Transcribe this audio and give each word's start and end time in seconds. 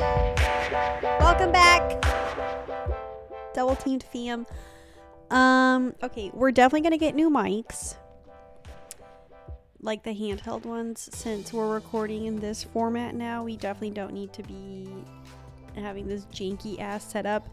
Welcome 0.00 1.52
back. 1.52 2.02
Double 3.52 3.76
teamed 3.76 4.02
fam. 4.02 4.46
Um, 5.30 5.94
okay, 6.02 6.30
we're 6.32 6.52
definitely 6.52 6.80
gonna 6.80 6.96
get 6.96 7.14
new 7.14 7.28
mics. 7.28 7.96
Like 9.82 10.02
the 10.02 10.14
handheld 10.14 10.64
ones, 10.64 11.10
since 11.12 11.52
we're 11.52 11.72
recording 11.72 12.24
in 12.24 12.40
this 12.40 12.64
format 12.64 13.14
now, 13.14 13.44
we 13.44 13.56
definitely 13.56 13.90
don't 13.90 14.14
need 14.14 14.32
to 14.32 14.42
be 14.42 14.88
having 15.74 16.08
this 16.08 16.24
janky 16.26 16.80
ass 16.80 17.04
setup. 17.04 17.46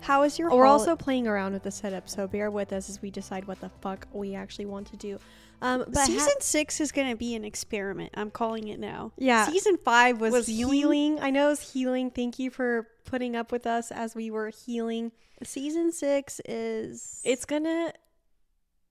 How 0.00 0.22
is 0.22 0.38
your 0.38 0.50
We're 0.50 0.64
hol- 0.64 0.74
also 0.78 0.94
playing 0.96 1.26
around 1.26 1.54
with 1.54 1.62
the 1.64 1.70
setup, 1.70 2.08
so 2.08 2.26
bear 2.26 2.50
with 2.50 2.72
us 2.72 2.88
as 2.88 3.02
we 3.02 3.10
decide 3.10 3.46
what 3.46 3.60
the 3.60 3.70
fuck 3.80 4.06
we 4.12 4.34
actually 4.34 4.66
want 4.66 4.86
to 4.88 4.96
do. 4.96 5.18
Um, 5.62 5.84
but 5.86 5.96
ha- 5.96 6.04
season 6.06 6.34
six 6.40 6.80
is 6.80 6.92
gonna 6.92 7.16
be 7.16 7.34
an 7.34 7.44
experiment. 7.44 8.12
I'm 8.14 8.30
calling 8.30 8.68
it 8.68 8.78
now. 8.78 9.12
Yeah. 9.16 9.46
Season 9.46 9.78
five 9.84 10.20
was, 10.20 10.32
was 10.32 10.46
healing. 10.46 10.74
healing. 10.74 11.20
I 11.20 11.30
know 11.30 11.50
it's 11.50 11.72
healing. 11.72 12.10
Thank 12.10 12.38
you 12.38 12.50
for 12.50 12.88
putting 13.04 13.34
up 13.34 13.50
with 13.50 13.66
us 13.66 13.90
as 13.90 14.14
we 14.14 14.30
were 14.30 14.50
healing. 14.50 15.12
Season 15.42 15.92
six 15.92 16.40
is 16.44 17.20
It's 17.24 17.44
gonna, 17.44 17.92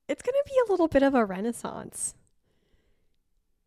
it's 0.09 0.21
gonna 0.21 0.37
be 0.45 0.55
a 0.67 0.71
little 0.71 0.87
bit 0.87 1.03
of 1.03 1.13
a 1.13 1.23
renaissance. 1.23 2.15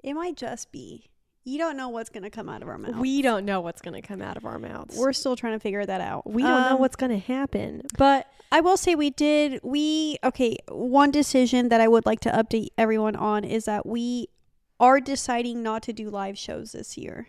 It 0.03 0.15
might 0.15 0.37
just 0.37 0.71
be. 0.73 1.05
You 1.49 1.57
don't 1.59 1.77
know 1.79 1.89
what's 1.89 2.11
gonna 2.11 2.29
come 2.31 2.49
out 2.49 2.61
of 2.63 2.69
our 2.69 2.77
mouth. 2.77 2.97
We 2.97 3.23
don't 3.23 3.45
know 3.47 3.61
what's 3.63 3.81
gonna 3.81 4.03
come 4.03 4.21
out 4.21 4.37
of 4.37 4.45
our 4.45 4.59
mouths. 4.59 4.97
We're 4.99 5.15
still 5.15 5.35
trying 5.35 5.55
to 5.55 5.61
figure 5.61 5.85
that 5.87 6.01
out. 6.01 6.29
we 6.31 6.43
don't 6.43 6.63
know 6.63 6.75
Um, 6.75 6.81
what's 6.81 6.97
gonna 6.97 7.19
happen, 7.19 7.83
but 7.97 8.27
I 8.53 8.61
will 8.61 8.77
say 8.77 8.95
we 8.95 9.11
did 9.11 9.61
we 9.63 10.19
okay, 10.23 10.59
one 10.69 11.11
decision 11.11 11.71
that 11.71 11.81
I 11.81 11.89
would 11.89 12.05
like 12.07 12.21
to 12.21 12.31
update 12.31 12.69
everyone 12.77 13.17
on 13.17 13.45
is 13.45 13.65
that 13.65 13.87
we 13.87 14.29
are 14.79 15.01
deciding 15.01 15.63
not 15.63 15.83
to 15.85 15.93
do 15.93 16.11
live 16.11 16.37
shows 16.39 16.73
this 16.73 16.97
year. 16.99 17.29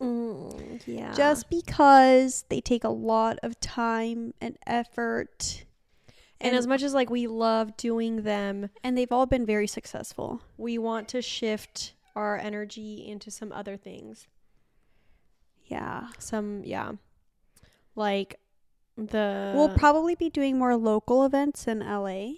mm, 0.00 0.82
yeah, 0.86 1.12
Just 1.14 1.48
because 1.48 2.44
they 2.48 2.60
take 2.60 2.84
a 2.84 2.88
lot 2.88 3.38
of 3.42 3.58
time 3.60 4.34
and 4.40 4.58
effort 4.66 5.64
and 6.42 6.56
as 6.56 6.66
much 6.66 6.82
as 6.82 6.92
like 6.92 7.10
we 7.10 7.26
love 7.26 7.76
doing 7.76 8.22
them, 8.22 8.68
and 8.82 8.96
they've 8.96 9.12
all 9.12 9.26
been 9.26 9.46
very 9.46 9.66
successful. 9.66 10.42
we 10.58 10.78
want 10.78 11.08
to 11.08 11.22
shift 11.22 11.94
our 12.14 12.36
energy 12.36 13.06
into 13.06 13.30
some 13.30 13.52
other 13.52 13.76
things. 13.76 14.28
Yeah. 15.66 16.08
Some 16.18 16.62
yeah, 16.64 16.92
like 17.94 18.38
the 18.96 19.52
we'll 19.54 19.70
probably 19.70 20.14
be 20.14 20.28
doing 20.28 20.58
more 20.58 20.76
local 20.76 21.24
events 21.24 21.66
in 21.66 21.80
LA. 21.80 22.32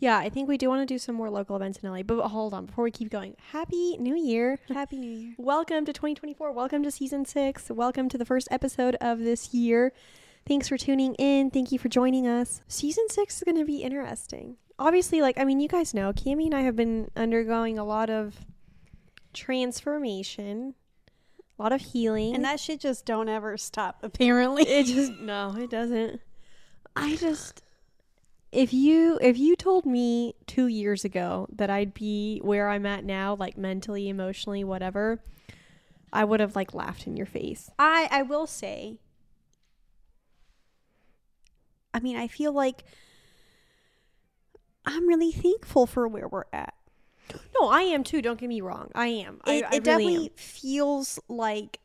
Yeah, 0.00 0.16
I 0.16 0.30
think 0.30 0.48
we 0.48 0.56
do 0.56 0.70
want 0.70 0.80
to 0.80 0.92
do 0.92 0.98
some 0.98 1.14
more 1.14 1.28
local 1.28 1.56
events 1.56 1.78
in 1.78 1.90
LA. 1.90 2.02
But 2.02 2.26
hold 2.28 2.54
on, 2.54 2.64
before 2.64 2.84
we 2.84 2.90
keep 2.90 3.10
going, 3.10 3.36
Happy 3.52 3.98
New 3.98 4.16
Year. 4.16 4.58
Happy 4.68 4.96
New 4.96 5.10
Year. 5.10 5.34
Welcome 5.36 5.84
to 5.84 5.92
2024. 5.92 6.52
Welcome 6.52 6.82
to 6.84 6.90
season 6.90 7.26
six. 7.26 7.68
Welcome 7.68 8.08
to 8.08 8.16
the 8.16 8.24
first 8.24 8.48
episode 8.50 8.96
of 9.00 9.18
this 9.18 9.52
year. 9.52 9.92
Thanks 10.50 10.66
for 10.66 10.76
tuning 10.76 11.14
in. 11.14 11.52
Thank 11.52 11.70
you 11.70 11.78
for 11.78 11.88
joining 11.88 12.26
us. 12.26 12.60
Season 12.66 13.04
six 13.08 13.36
is 13.36 13.44
going 13.44 13.56
to 13.56 13.64
be 13.64 13.84
interesting. 13.84 14.56
Obviously, 14.80 15.20
like, 15.20 15.38
I 15.38 15.44
mean, 15.44 15.60
you 15.60 15.68
guys 15.68 15.94
know, 15.94 16.12
Cami 16.12 16.46
and 16.46 16.54
I 16.56 16.62
have 16.62 16.74
been 16.74 17.08
undergoing 17.14 17.78
a 17.78 17.84
lot 17.84 18.10
of 18.10 18.34
transformation, 19.32 20.74
a 21.56 21.62
lot 21.62 21.72
of 21.72 21.80
healing. 21.80 22.34
And 22.34 22.44
that 22.44 22.58
shit 22.58 22.80
just 22.80 23.06
don't 23.06 23.28
ever 23.28 23.56
stop, 23.56 24.00
apparently. 24.02 24.64
it 24.64 24.86
just 24.86 25.12
no 25.20 25.54
it 25.56 25.70
doesn't 25.70 26.20
i 26.96 27.14
just 27.14 27.62
if 28.50 28.72
you 28.72 29.20
if 29.22 29.38
you 29.38 29.54
told 29.54 29.86
me 29.86 30.34
two 30.48 30.66
years 30.66 31.04
ago 31.04 31.46
that 31.54 31.70
i'd 31.70 31.94
be 31.94 32.40
where 32.42 32.68
i'm 32.68 32.84
at 32.86 33.04
now 33.04 33.36
like 33.36 33.56
mentally 33.56 34.08
emotionally 34.08 34.64
whatever 34.64 35.22
i 36.12 36.24
would 36.24 36.40
have 36.40 36.56
like 36.56 36.74
laughed 36.74 37.06
in 37.06 37.16
your 37.16 37.26
face 37.26 37.70
I 37.78 38.08
I 38.10 38.22
will 38.22 38.48
say 38.48 38.98
I 41.92 42.00
mean, 42.00 42.16
I 42.16 42.28
feel 42.28 42.52
like 42.52 42.84
I'm 44.86 45.06
really 45.06 45.32
thankful 45.32 45.86
for 45.86 46.06
where 46.08 46.28
we're 46.28 46.44
at. 46.52 46.74
no 47.60 47.68
i 47.68 47.82
am 47.82 48.02
too 48.02 48.20
don't 48.20 48.40
get 48.40 48.48
me 48.48 48.60
wrong 48.60 48.90
i 48.94 49.06
am 49.06 49.40
I- 49.44 49.54
It, 49.54 49.64
I, 49.64 49.76
it 49.76 49.86
really 49.86 50.04
definitely 50.04 50.26
am. 50.26 50.32
feels 50.36 51.20
like 51.28 51.78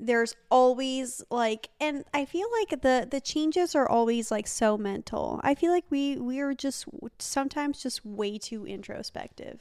there's 0.00 0.34
always 0.50 1.22
like 1.28 1.70
and 1.80 2.04
I 2.14 2.24
feel 2.24 2.46
like 2.60 2.82
the 2.82 3.06
the 3.10 3.20
changes 3.20 3.74
are 3.74 3.88
always 3.88 4.30
like 4.30 4.46
so 4.46 4.78
mental. 4.78 5.40
I 5.42 5.56
feel 5.56 5.72
like 5.72 5.84
we 5.90 6.16
we're 6.16 6.54
just 6.54 6.84
sometimes 7.18 7.82
just 7.82 8.06
way 8.06 8.38
too 8.38 8.64
introspective. 8.64 9.60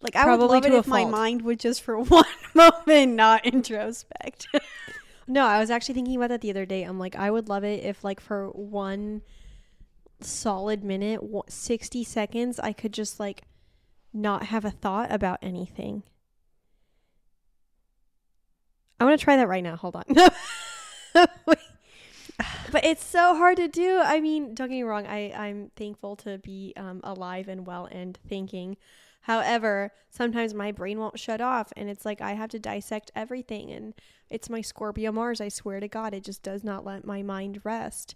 Like 0.00 0.16
I 0.16 0.24
would 0.24 0.38
Probably 0.38 0.56
love 0.56 0.66
it 0.66 0.72
if 0.72 0.88
my 0.88 1.04
mind 1.04 1.42
would 1.42 1.60
just 1.60 1.82
for 1.82 1.98
one 2.00 2.24
moment 2.54 3.12
not 3.12 3.44
introspect. 3.44 4.48
no 5.32 5.46
i 5.46 5.58
was 5.58 5.70
actually 5.70 5.94
thinking 5.94 6.16
about 6.16 6.28
that 6.28 6.40
the 6.40 6.50
other 6.50 6.66
day. 6.66 6.82
I'm 6.82 6.98
like 6.98 7.16
i 7.16 7.30
would 7.30 7.48
love 7.48 7.64
it 7.64 7.82
if 7.84 8.04
like 8.04 8.20
for 8.20 8.48
one 8.48 9.22
solid 10.20 10.84
minute 10.84 11.20
60 11.48 12.04
seconds 12.04 12.60
i 12.60 12.72
could 12.72 12.92
just 12.92 13.18
like 13.18 13.42
not 14.12 14.44
have 14.44 14.64
a 14.64 14.70
thought 14.70 15.10
about 15.10 15.38
anything. 15.42 16.02
I'm 19.00 19.06
gonna 19.06 19.16
try 19.16 19.36
that 19.36 19.48
right 19.48 19.64
now. 19.64 19.76
Hold 19.76 19.96
on. 19.96 20.04
But 22.72 22.86
it's 22.86 23.04
so 23.04 23.36
hard 23.36 23.58
to 23.58 23.68
do. 23.68 24.00
I 24.02 24.20
mean 24.20 24.54
don't 24.54 24.68
get 24.68 24.76
me 24.76 24.82
wrong. 24.82 25.06
I 25.06 25.32
i'm 25.36 25.70
thankful 25.76 26.16
to 26.16 26.38
be 26.38 26.72
um, 26.76 27.00
alive 27.04 27.46
and 27.46 27.66
well 27.66 27.86
and 27.90 28.18
thinking 28.28 28.78
however 29.22 29.92
sometimes 30.10 30.52
my 30.54 30.70
brain 30.72 30.98
won't 30.98 31.18
shut 31.18 31.40
off 31.40 31.72
and 31.76 31.88
it's 31.88 32.04
like 32.04 32.20
i 32.20 32.32
have 32.32 32.50
to 32.50 32.58
dissect 32.58 33.10
everything 33.14 33.70
and 33.70 33.94
it's 34.30 34.50
my 34.50 34.60
scorpio 34.60 35.10
mars 35.12 35.40
i 35.40 35.48
swear 35.48 35.80
to 35.80 35.88
god 35.88 36.12
it 36.14 36.24
just 36.24 36.42
does 36.42 36.62
not 36.64 36.84
let 36.84 37.04
my 37.04 37.22
mind 37.22 37.60
rest. 37.64 38.14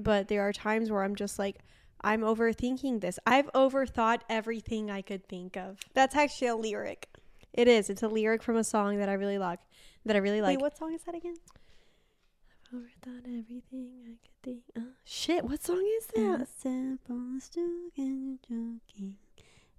But 0.00 0.28
there 0.28 0.42
are 0.42 0.52
times 0.52 0.90
where 0.90 1.02
i'm 1.02 1.16
just 1.16 1.38
like 1.38 1.58
i'm 2.02 2.20
overthinking 2.20 3.00
this. 3.00 3.18
I've 3.26 3.52
overthought 3.52 4.20
everything 4.28 4.90
i 4.90 5.02
could 5.02 5.26
think 5.28 5.56
of. 5.56 5.78
That's 5.94 6.14
actually 6.14 6.48
a 6.48 6.56
lyric. 6.56 7.08
it 7.52 7.66
is. 7.66 7.90
It's 7.90 8.02
a 8.04 8.08
lyric 8.08 8.42
from 8.42 8.56
a 8.56 8.64
song 8.64 8.98
that 8.98 9.08
i 9.08 9.14
really 9.14 9.38
like 9.38 9.58
that 10.04 10.14
i 10.16 10.20
really 10.20 10.40
like. 10.40 10.58
Wait, 10.58 10.62
what 10.62 10.76
song 10.78 10.94
is 10.94 11.02
that 11.02 11.14
again? 11.16 11.34
I've 12.72 12.78
overthought 12.78 13.24
everything 13.26 13.90
i 14.04 14.14
could 14.22 14.42
think 14.42 14.62
uh, 14.76 14.92
shit 15.04 15.44
what 15.44 15.62
song 15.62 15.84
is 15.98 16.06
that 16.06 16.46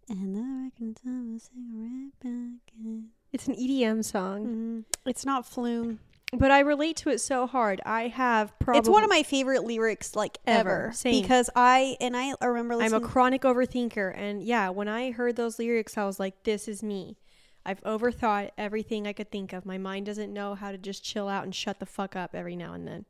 and 0.09 0.35
the 0.35 0.41
reckon 0.63 0.93
time 0.93 1.35
a 1.35 1.39
cigarette 1.39 2.13
back 2.21 2.73
in. 2.83 3.09
it's 3.31 3.47
an 3.47 3.55
edm 3.55 4.03
song 4.03 4.45
Mm, 4.45 4.83
it's 5.05 5.25
not 5.25 5.45
flume. 5.45 5.99
but 6.33 6.51
i 6.51 6.59
relate 6.59 6.95
to 6.97 7.09
it 7.09 7.19
so 7.19 7.45
hard 7.47 7.79
i 7.85 8.07
have 8.07 8.57
probably 8.59 8.79
It's 8.79 8.89
one 8.89 9.03
of 9.03 9.09
my 9.09 9.23
favorite 9.23 9.63
lyrics, 9.63 10.15
like 10.15 10.37
Ever. 10.47 10.59
ever, 10.85 10.91
Same. 10.93 11.21
because 11.21 11.49
I 11.55 11.95
and 12.01 12.15
I 12.17 12.33
remember 12.41 12.75
I'm 12.83 12.93
a 12.93 12.99
chronic 13.01 13.41
overthinker. 13.43 14.13
And 14.15 14.43
yeah, 14.43 14.69
when 14.69 14.87
I 14.87 15.11
heard 15.11 15.35
those 15.35 15.57
lyrics, 15.59 15.97
I 15.97 16.05
was 16.05 16.19
like, 16.19 16.43
this 16.43 16.67
is 16.67 16.81
me. 16.83 17.17
I've 17.65 17.81
overthought 17.81 18.51
everything 18.57 19.05
I 19.07 19.13
could 19.13 19.31
think 19.31 19.53
of. 19.53 19.65
My 19.65 19.77
mind 19.77 20.05
doesn't 20.05 20.31
know 20.33 20.55
how 20.55 20.71
to 20.71 20.77
just 20.77 21.03
chill 21.03 21.27
out 21.27 21.43
and 21.43 21.53
shut 21.53 21.79
the 21.79 21.85
fuck 21.85 22.15
up 22.15 22.33
every 22.33 22.55
now 22.55 22.73
and 22.73 22.87
then. 22.87 23.05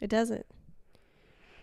It 0.00 0.08
doesn't. 0.10 0.46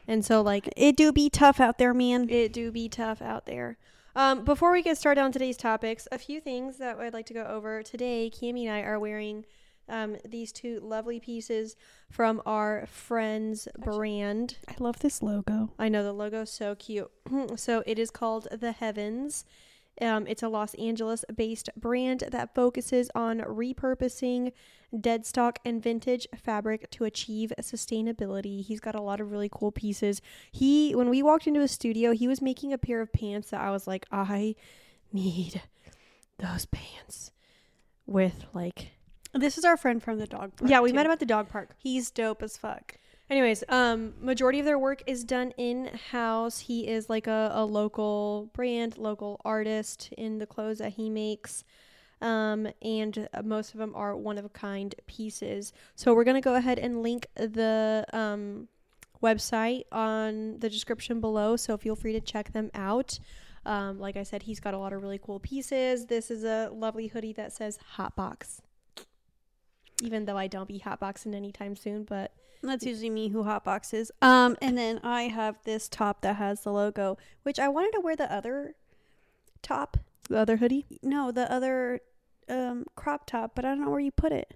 And 0.07 0.23
so, 0.25 0.41
like, 0.41 0.69
it 0.75 0.95
do 0.95 1.11
be 1.11 1.29
tough 1.29 1.59
out 1.59 1.77
there, 1.77 1.93
man. 1.93 2.29
it 2.29 2.51
do 2.53 2.71
be 2.71 2.89
tough 2.89 3.21
out 3.21 3.45
there. 3.45 3.77
Um, 4.15 4.43
before 4.43 4.71
we 4.71 4.83
get 4.83 4.97
started 4.97 5.21
on 5.21 5.31
today's 5.31 5.57
topics, 5.57 6.07
a 6.11 6.19
few 6.19 6.39
things 6.39 6.77
that 6.77 6.99
I'd 6.99 7.13
like 7.13 7.25
to 7.27 7.33
go 7.33 7.45
over 7.45 7.81
today. 7.81 8.31
Cami 8.33 8.65
and 8.65 8.71
I 8.71 8.81
are 8.81 8.99
wearing 8.99 9.45
um, 9.89 10.17
these 10.23 10.51
two 10.51 10.79
lovely 10.81 11.19
pieces 11.19 11.75
from 12.09 12.41
our 12.45 12.85
friends 12.85 13.67
brand. 13.77 14.57
I 14.67 14.75
love 14.79 14.99
this 14.99 15.23
logo. 15.23 15.71
I 15.79 15.89
know 15.89 16.03
the 16.03 16.13
logo's 16.13 16.51
so 16.51 16.75
cute. 16.75 17.09
so 17.55 17.83
it 17.85 17.97
is 17.97 18.11
called 18.11 18.47
The 18.51 18.71
Heavens. 18.71 19.45
Um, 20.01 20.25
it's 20.27 20.41
a 20.43 20.49
Los 20.49 20.73
Angeles 20.75 21.23
based 21.35 21.69
brand 21.77 22.23
that 22.31 22.55
focuses 22.55 23.09
on 23.13 23.39
repurposing 23.41 24.51
dead 24.99 25.25
stock 25.25 25.59
and 25.63 25.81
vintage 25.81 26.27
fabric 26.35 26.89
to 26.91 27.03
achieve 27.03 27.53
sustainability. 27.61 28.63
He's 28.63 28.79
got 28.79 28.95
a 28.95 29.01
lot 29.01 29.19
of 29.21 29.31
really 29.31 29.49
cool 29.51 29.71
pieces. 29.71 30.21
He, 30.51 30.93
when 30.95 31.09
we 31.09 31.21
walked 31.23 31.47
into 31.47 31.61
his 31.61 31.71
studio, 31.71 32.11
he 32.11 32.27
was 32.27 32.41
making 32.41 32.73
a 32.73 32.77
pair 32.77 33.01
of 33.01 33.13
pants 33.13 33.51
that 33.51 33.61
I 33.61 33.71
was 33.71 33.87
like, 33.87 34.05
I 34.11 34.55
need 35.11 35.61
those 36.39 36.65
pants 36.65 37.31
with 38.05 38.45
like, 38.53 38.91
This 39.33 39.57
is 39.57 39.65
our 39.65 39.77
friend 39.77 40.01
from 40.01 40.17
the 40.19 40.27
dog 40.27 40.55
park. 40.57 40.69
yeah, 40.69 40.79
we 40.81 40.89
too. 40.89 40.95
met 40.95 41.05
him 41.05 41.11
at 41.11 41.19
the 41.19 41.25
dog 41.25 41.49
park. 41.49 41.69
He's 41.77 42.09
dope 42.11 42.41
as 42.43 42.57
fuck. 42.57 42.97
Anyways, 43.33 43.63
um, 43.69 44.13
majority 44.21 44.59
of 44.59 44.65
their 44.65 44.77
work 44.77 45.01
is 45.07 45.23
done 45.23 45.55
in 45.57 45.87
house. 46.11 46.59
He 46.59 46.87
is 46.87 47.09
like 47.09 47.25
a, 47.25 47.49
a 47.55 47.65
local 47.65 48.51
brand, 48.53 48.95
local 48.99 49.41
artist 49.43 50.13
in 50.15 50.37
the 50.37 50.45
clothes 50.45 50.77
that 50.77 50.93
he 50.93 51.09
makes. 51.09 51.63
Um, 52.21 52.67
and 52.83 53.27
uh, 53.33 53.41
most 53.41 53.73
of 53.73 53.79
them 53.79 53.93
are 53.95 54.15
one 54.15 54.37
of 54.37 54.45
a 54.45 54.49
kind 54.49 54.93
pieces. 55.07 55.73
So 55.95 56.13
we're 56.13 56.25
gonna 56.25 56.41
go 56.41 56.53
ahead 56.53 56.77
and 56.77 57.01
link 57.01 57.25
the 57.33 58.05
um, 58.13 58.67
website 59.23 59.85
on 59.91 60.59
the 60.59 60.69
description 60.69 61.19
below. 61.19 61.55
So 61.55 61.75
feel 61.75 61.95
free 61.95 62.13
to 62.13 62.21
check 62.21 62.53
them 62.53 62.69
out. 62.75 63.17
Um, 63.65 63.97
like 63.99 64.15
I 64.15 64.21
said, 64.21 64.43
he's 64.43 64.59
got 64.59 64.75
a 64.75 64.77
lot 64.77 64.93
of 64.93 65.01
really 65.01 65.17
cool 65.19 65.39
pieces. 65.39 66.05
This 66.05 66.29
is 66.29 66.43
a 66.43 66.69
lovely 66.71 67.07
hoodie 67.07 67.33
that 67.33 67.51
says 67.51 67.79
Hotbox. 67.97 68.59
Even 70.03 70.25
though 70.25 70.37
I 70.37 70.45
don't 70.45 70.67
be 70.67 70.81
hotboxing 70.81 71.33
anytime 71.33 71.75
soon, 71.75 72.03
but 72.03 72.31
That's 72.63 72.85
usually 72.85 73.09
me 73.09 73.27
who 73.27 73.43
hotboxes. 73.43 74.09
Um, 74.21 74.55
and 74.61 74.77
then 74.77 74.99
I 75.03 75.23
have 75.23 75.57
this 75.65 75.89
top 75.89 76.21
that 76.21 76.37
has 76.37 76.61
the 76.61 76.71
logo, 76.71 77.17
which 77.43 77.59
I 77.59 77.67
wanted 77.67 77.91
to 77.91 77.99
wear 77.99 78.15
the 78.15 78.31
other 78.33 78.75
top. 79.61 79.97
the 80.29 80.37
other 80.39 80.57
hoodie. 80.57 80.85
No, 81.03 81.31
the 81.31 81.51
other 81.51 81.99
um 82.49 82.85
crop 82.95 83.25
top, 83.25 83.51
but 83.55 83.65
I 83.65 83.69
don't 83.69 83.81
know 83.81 83.89
where 83.89 83.99
you 83.99 84.11
put 84.11 84.31
it. 84.31 84.53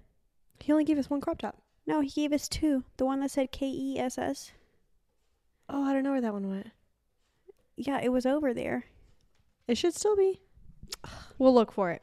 He 0.60 0.72
only 0.72 0.84
gave 0.84 0.98
us 0.98 1.10
one 1.10 1.20
crop 1.20 1.38
top. 1.40 1.58
No, 1.86 2.00
he 2.00 2.10
gave 2.10 2.32
us 2.32 2.48
two. 2.48 2.84
The 2.96 3.04
one 3.04 3.20
that 3.20 3.30
said 3.30 3.52
K 3.52 3.66
E 3.66 3.98
S 3.98 4.18
S. 4.18 4.52
Oh, 5.68 5.84
I 5.84 5.92
don't 5.92 6.02
know 6.02 6.12
where 6.12 6.20
that 6.22 6.32
one 6.32 6.48
went. 6.48 6.68
Yeah, 7.76 8.00
it 8.02 8.10
was 8.10 8.24
over 8.26 8.52
there. 8.54 8.86
It 9.66 9.76
should 9.76 9.94
still 9.94 10.16
be. 10.16 10.40
We'll 11.38 11.54
look 11.54 11.72
for 11.72 11.90
it. 11.90 12.02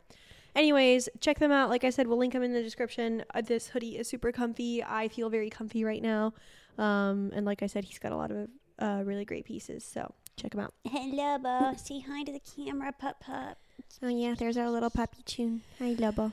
Anyways, 0.55 1.09
check 1.19 1.39
them 1.39 1.51
out. 1.51 1.69
Like 1.69 1.83
I 1.83 1.89
said, 1.89 2.07
we'll 2.07 2.17
link 2.17 2.33
them 2.33 2.43
in 2.43 2.53
the 2.53 2.63
description. 2.63 3.25
Uh, 3.33 3.41
this 3.41 3.67
hoodie 3.67 3.97
is 3.97 4.07
super 4.07 4.31
comfy. 4.31 4.81
I 4.83 5.09
feel 5.09 5.29
very 5.29 5.49
comfy 5.49 5.83
right 5.83 6.01
now. 6.01 6.33
Um, 6.77 7.31
and 7.35 7.45
like 7.45 7.61
I 7.61 7.67
said, 7.67 7.83
he's 7.83 7.99
got 7.99 8.13
a 8.13 8.15
lot 8.15 8.31
of 8.31 8.47
uh, 8.79 9.01
really 9.03 9.25
great 9.25 9.45
pieces. 9.45 9.83
So 9.83 10.13
check 10.37 10.51
them 10.51 10.61
out. 10.61 10.73
Hello, 10.85 11.37
Bo. 11.37 11.73
Say 11.77 11.99
hi 11.99 12.23
to 12.23 12.31
the 12.31 12.39
camera, 12.39 12.93
pup 12.93 13.19
pup. 13.19 13.57
Oh 14.01 14.07
yeah, 14.07 14.33
there's 14.37 14.57
our 14.57 14.69
little 14.69 14.89
puppy 14.89 15.23
tune. 15.25 15.61
Hi, 15.79 15.95
Lobo. 15.97 16.31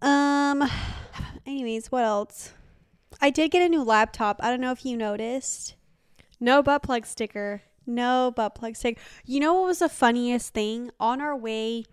Um. 0.00 0.68
Anyways, 1.46 1.90
what 1.90 2.04
else? 2.04 2.52
I 3.20 3.30
did 3.30 3.50
get 3.50 3.62
a 3.62 3.68
new 3.68 3.82
laptop. 3.82 4.40
I 4.42 4.50
don't 4.50 4.60
know 4.60 4.72
if 4.72 4.84
you 4.84 4.96
noticed. 4.96 5.74
No 6.38 6.62
butt 6.62 6.82
plug 6.82 7.06
sticker. 7.06 7.62
No 7.86 8.32
butt 8.34 8.54
plug 8.54 8.76
sticker. 8.76 9.00
You 9.24 9.40
know 9.40 9.54
what 9.54 9.64
was 9.66 9.78
the 9.78 9.88
funniest 9.88 10.52
thing? 10.52 10.90
On 11.00 11.20
our 11.20 11.36
way 11.36 11.84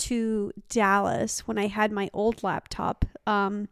to 0.00 0.52
Dallas 0.68 1.46
when 1.46 1.58
I 1.58 1.66
had 1.66 1.92
my 1.92 2.10
old 2.12 2.42
laptop, 2.42 3.04
um, 3.26 3.68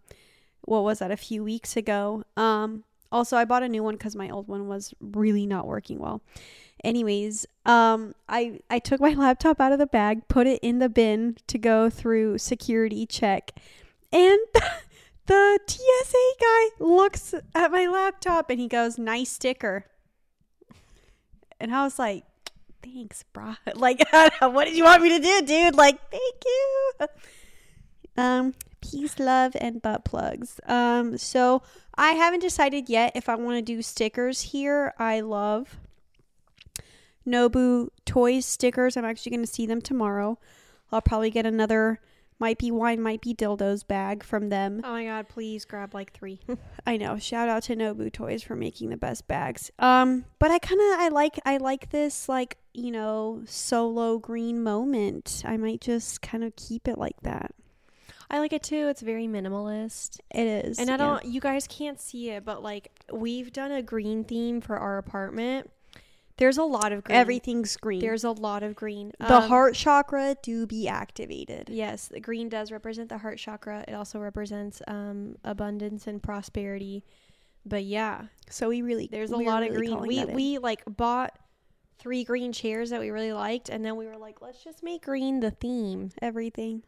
what 0.63 0.85
was 0.85 0.99
that, 1.01 1.11
a 1.11 1.17
few 1.17 1.43
weeks 1.43 1.77
ago? 1.77 2.25
Um, 2.37 2.85
also 3.11 3.37
I 3.37 3.45
bought 3.45 3.63
a 3.63 3.69
new 3.69 3.83
one 3.83 3.95
because 3.95 4.15
my 4.15 4.29
old 4.29 4.49
one 4.49 4.69
was 4.69 4.95
really 5.01 5.47
not 5.47 5.67
working 5.67 5.99
well. 5.99 6.23
Anyways, 6.85 7.47
um, 7.67 8.15
I 8.29 8.61
I 8.71 8.79
took 8.79 9.01
my 9.01 9.15
laptop 9.15 9.61
out 9.61 9.73
of 9.73 9.79
the 9.79 9.87
bag, 9.87 10.29
put 10.29 10.47
it 10.47 10.61
in 10.63 10.79
the 10.79 10.89
bin 10.89 11.37
to 11.47 11.59
go 11.59 11.91
through 11.91 12.39
security 12.39 13.07
check, 13.07 13.53
and 14.13 14.39
the 15.27 15.59
TSA 15.67 16.33
guy 16.41 16.85
looks 16.85 17.35
at 17.55 17.73
my 17.73 17.87
laptop 17.87 18.51
and 18.51 18.61
he 18.61 18.69
goes, 18.69 18.99
"Nice 18.99 19.31
sticker." 19.31 19.87
And 21.61 21.75
I 21.75 21.83
was 21.83 21.99
like, 21.99 22.25
thanks, 22.83 23.25
bro. 23.33 23.55
Like, 23.75 24.03
what 24.41 24.65
did 24.65 24.77
you 24.77 24.85
want 24.85 25.03
me 25.03 25.11
to 25.11 25.23
do, 25.23 25.43
dude? 25.43 25.75
Like, 25.75 25.99
thank 26.11 26.45
you. 26.45 27.07
Um, 28.17 28.55
peace, 28.81 29.19
love, 29.19 29.57
and 29.61 29.81
butt 29.81 30.05
plugs. 30.05 30.61
Um, 30.67 31.17
so 31.17 31.63
I 31.95 32.13
haven't 32.13 32.41
decided 32.41 32.89
yet 32.89 33.13
if 33.15 33.29
I 33.29 33.37
want 33.37 33.57
to 33.57 33.63
do 33.63 33.83
stickers 33.83 34.43
here. 34.43 34.95
I 34.99 35.21
love 35.21 35.79
Nobu 37.27 37.89
Toys 38.05 38.47
stickers. 38.47 38.97
I'm 38.97 39.05
actually 39.05 39.31
going 39.31 39.45
to 39.45 39.53
see 39.53 39.67
them 39.67 39.81
tomorrow. 39.81 40.39
I'll 40.91 41.03
probably 41.03 41.31
get 41.31 41.47
another 41.47 42.01
might 42.41 42.59
be 42.59 42.71
wine, 42.71 43.01
might 43.01 43.21
be 43.21 43.35
dildos 43.35 43.87
bag 43.87 44.23
from 44.23 44.49
them. 44.49 44.81
Oh 44.85 44.93
my 44.93 45.05
god, 45.05 45.29
please 45.29 45.65
grab 45.65 45.93
like 45.93 46.13
three. 46.13 46.41
I 46.87 46.97
know. 46.97 47.19
Shout 47.19 47.49
out 47.49 47.65
to 47.65 47.77
Nobu 47.77 48.13
Toys 48.13 48.43
for 48.43 48.55
making 48.55 48.91
the 48.91 48.97
best 48.97 49.27
bags. 49.27 49.71
Um, 49.79 50.25
but 50.39 50.51
I 50.51 50.59
kind 50.59 50.81
of 50.81 51.01
I 51.01 51.09
like 51.09 51.41
I 51.45 51.57
like 51.57 51.91
this 51.91 52.29
like 52.29 52.57
you 52.79 52.91
know 52.91 53.43
solo 53.47 54.19
green 54.19 54.63
moment. 54.63 55.43
I 55.45 55.57
might 55.57 55.81
just 55.81 56.23
kind 56.23 56.45
of 56.45 56.55
keep 56.57 56.89
it 56.89 56.99
like 56.99 57.21
that. 57.23 57.55
I 58.31 58.39
like 58.41 58.53
it 58.53 58.63
too. 58.63 58.89
It's 58.89 59.01
very 59.01 59.27
minimalist. 59.27 60.21
It 60.31 60.47
is, 60.47 60.79
And 60.79 60.91
I 60.91 60.99
don't, 60.99 61.25
you 61.25 61.41
guys 61.41 61.67
can't 61.67 61.99
see 61.99 62.31
it, 62.31 62.45
but 62.45 62.63
like 62.63 62.91
we've 63.11 63.53
done 63.53 63.73
a 63.73 63.83
green 63.83 64.23
theme 64.23 64.61
for 64.61 64.77
our 64.77 64.99
apartment. 64.99 65.71
There's 66.37 66.59
a 66.59 66.63
lot 66.63 66.93
of 66.93 67.03
green. 67.05 67.17
Everything's 67.19 67.77
green. 67.77 68.01
There's 68.01 68.25
a 68.25 68.31
lot 68.31 68.63
of 68.63 68.77
green. 68.77 69.13
the 69.19 69.39
Um, 69.39 69.49
heart 69.49 69.75
chakra 69.75 70.37
do 70.43 70.67
be 70.67 70.87
activated. 70.87 71.69
Yes, 71.69 72.09
the 72.09 72.21
green 72.21 72.49
does 72.49 72.71
represent 72.71 73.09
the 73.09 73.19
heart 73.19 73.39
chakra. 73.39 73.85
It 73.89 73.95
also 73.95 74.21
represents 74.21 74.81
um, 74.87 75.37
abundance 75.43 76.07
and 76.07 76.23
prosperity. 76.23 77.05
But 77.67 77.85
yeah, 77.85 78.27
So 78.51 78.69
we 78.69 78.83
really 78.83 79.09
there's 79.11 79.33
a 79.33 79.37
we 79.37 79.45
are 79.47 79.53
lot 79.53 79.63
of 79.63 79.75
green. 79.75 80.01
We 80.01 80.25
we 80.27 80.59
like 80.59 80.83
bought 80.87 81.37
three 81.99 82.25
green 82.25 82.53
chairs 82.53 82.91
that 82.91 83.01
we 83.01 83.11
really 83.11 83.33
liked, 83.33 83.69
and 83.69 83.85
then 83.85 83.97
we 83.97 84.07
were 84.07 84.17
like, 84.17 84.41
let's 84.41 84.63
just 84.63 84.83
make 84.83 85.05
green 85.05 85.41
the 85.41 85.51
theme. 85.51 86.11
everything. 86.23 86.83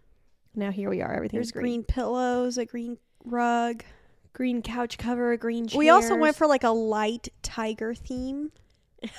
Now 0.55 0.71
here 0.71 0.91
we 0.91 1.01
are. 1.01 1.13
Everything's 1.13 1.53
There's 1.53 1.63
green 1.63 1.85
pillows, 1.85 2.59
a 2.59 2.65
green 2.65 2.99
rug. 3.25 3.85
green 4.33 4.63
couch 4.63 4.99
cover, 4.99 5.33
a 5.33 5.37
green 5.37 5.67
chairs. 5.67 5.79
We 5.79 5.91
also 5.91 6.17
went 6.17 6.37
for 6.37 6.47
like 6.47 6.65
a 6.65 6.71
light 6.71 7.29
tiger 7.43 7.95
theme. 7.95 8.53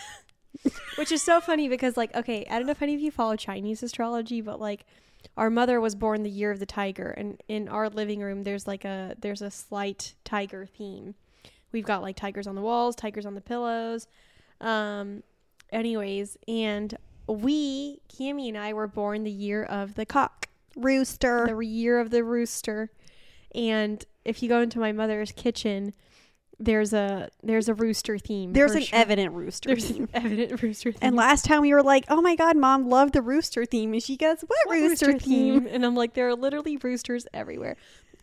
which 0.95 1.11
is 1.11 1.21
so 1.21 1.41
funny 1.41 1.67
because 1.67 1.97
like 1.97 2.13
okay 2.15 2.45
i 2.49 2.57
don't 2.57 2.65
know 2.65 2.71
if 2.71 2.81
any 2.81 2.93
of 2.93 2.99
you 2.99 3.09
follow 3.09 3.35
chinese 3.35 3.81
astrology 3.81 4.41
but 4.41 4.59
like 4.59 4.85
our 5.37 5.49
mother 5.49 5.79
was 5.79 5.95
born 5.95 6.23
the 6.23 6.29
year 6.29 6.51
of 6.51 6.59
the 6.59 6.65
tiger 6.65 7.09
and 7.11 7.41
in 7.47 7.67
our 7.67 7.89
living 7.89 8.19
room 8.19 8.43
there's 8.43 8.67
like 8.67 8.85
a 8.85 9.15
there's 9.19 9.41
a 9.41 9.49
slight 9.49 10.13
tiger 10.23 10.65
theme 10.65 11.15
we've 11.71 11.85
got 11.85 12.01
like 12.01 12.15
tigers 12.15 12.47
on 12.47 12.55
the 12.55 12.61
walls 12.61 12.95
tigers 12.95 13.25
on 13.25 13.33
the 13.33 13.41
pillows 13.41 14.07
um 14.59 15.23
anyways 15.71 16.37
and 16.47 16.97
we 17.27 17.99
Cami 18.09 18.47
and 18.49 18.57
i 18.57 18.73
were 18.73 18.87
born 18.87 19.23
the 19.23 19.31
year 19.31 19.63
of 19.63 19.95
the 19.95 20.05
cock 20.05 20.47
Rooster. 20.75 21.45
the 21.47 21.59
year 21.65 21.99
of 21.99 22.09
the 22.11 22.23
rooster 22.23 22.89
and 23.53 24.03
if 24.25 24.41
you 24.41 24.49
go 24.49 24.61
into 24.61 24.79
my 24.79 24.91
mother's 24.91 25.31
kitchen 25.31 25.93
there's 26.59 26.93
a 26.93 27.29
there's 27.41 27.67
a 27.67 27.73
rooster 27.73 28.17
theme 28.19 28.53
There's 28.53 28.75
an 28.75 28.83
sure. 28.83 28.99
evident 28.99 29.33
rooster 29.33 29.69
there's 29.69 29.89
theme. 29.89 30.03
an 30.13 30.25
evident 30.25 30.61
rooster 30.61 30.91
theme 30.91 30.99
And 31.01 31.15
last 31.15 31.43
time 31.43 31.61
we 31.61 31.73
were 31.73 31.81
like, 31.81 32.05
"Oh 32.07 32.21
my 32.21 32.35
god, 32.35 32.55
mom 32.55 32.87
loved 32.87 33.13
the 33.13 33.21
rooster 33.23 33.65
theme," 33.65 33.93
and 33.93 34.03
she 34.03 34.15
goes, 34.15 34.41
"What, 34.41 34.59
What 34.67 34.75
rooster, 34.79 35.17
theme?" 35.17 35.67
And 35.71 35.83
I'm 35.83 35.95
like, 35.95 36.13
there 36.13 36.27
are 36.27 36.35
literally 36.35 36.77
roosters 36.77 37.25
everywhere. 37.33 37.77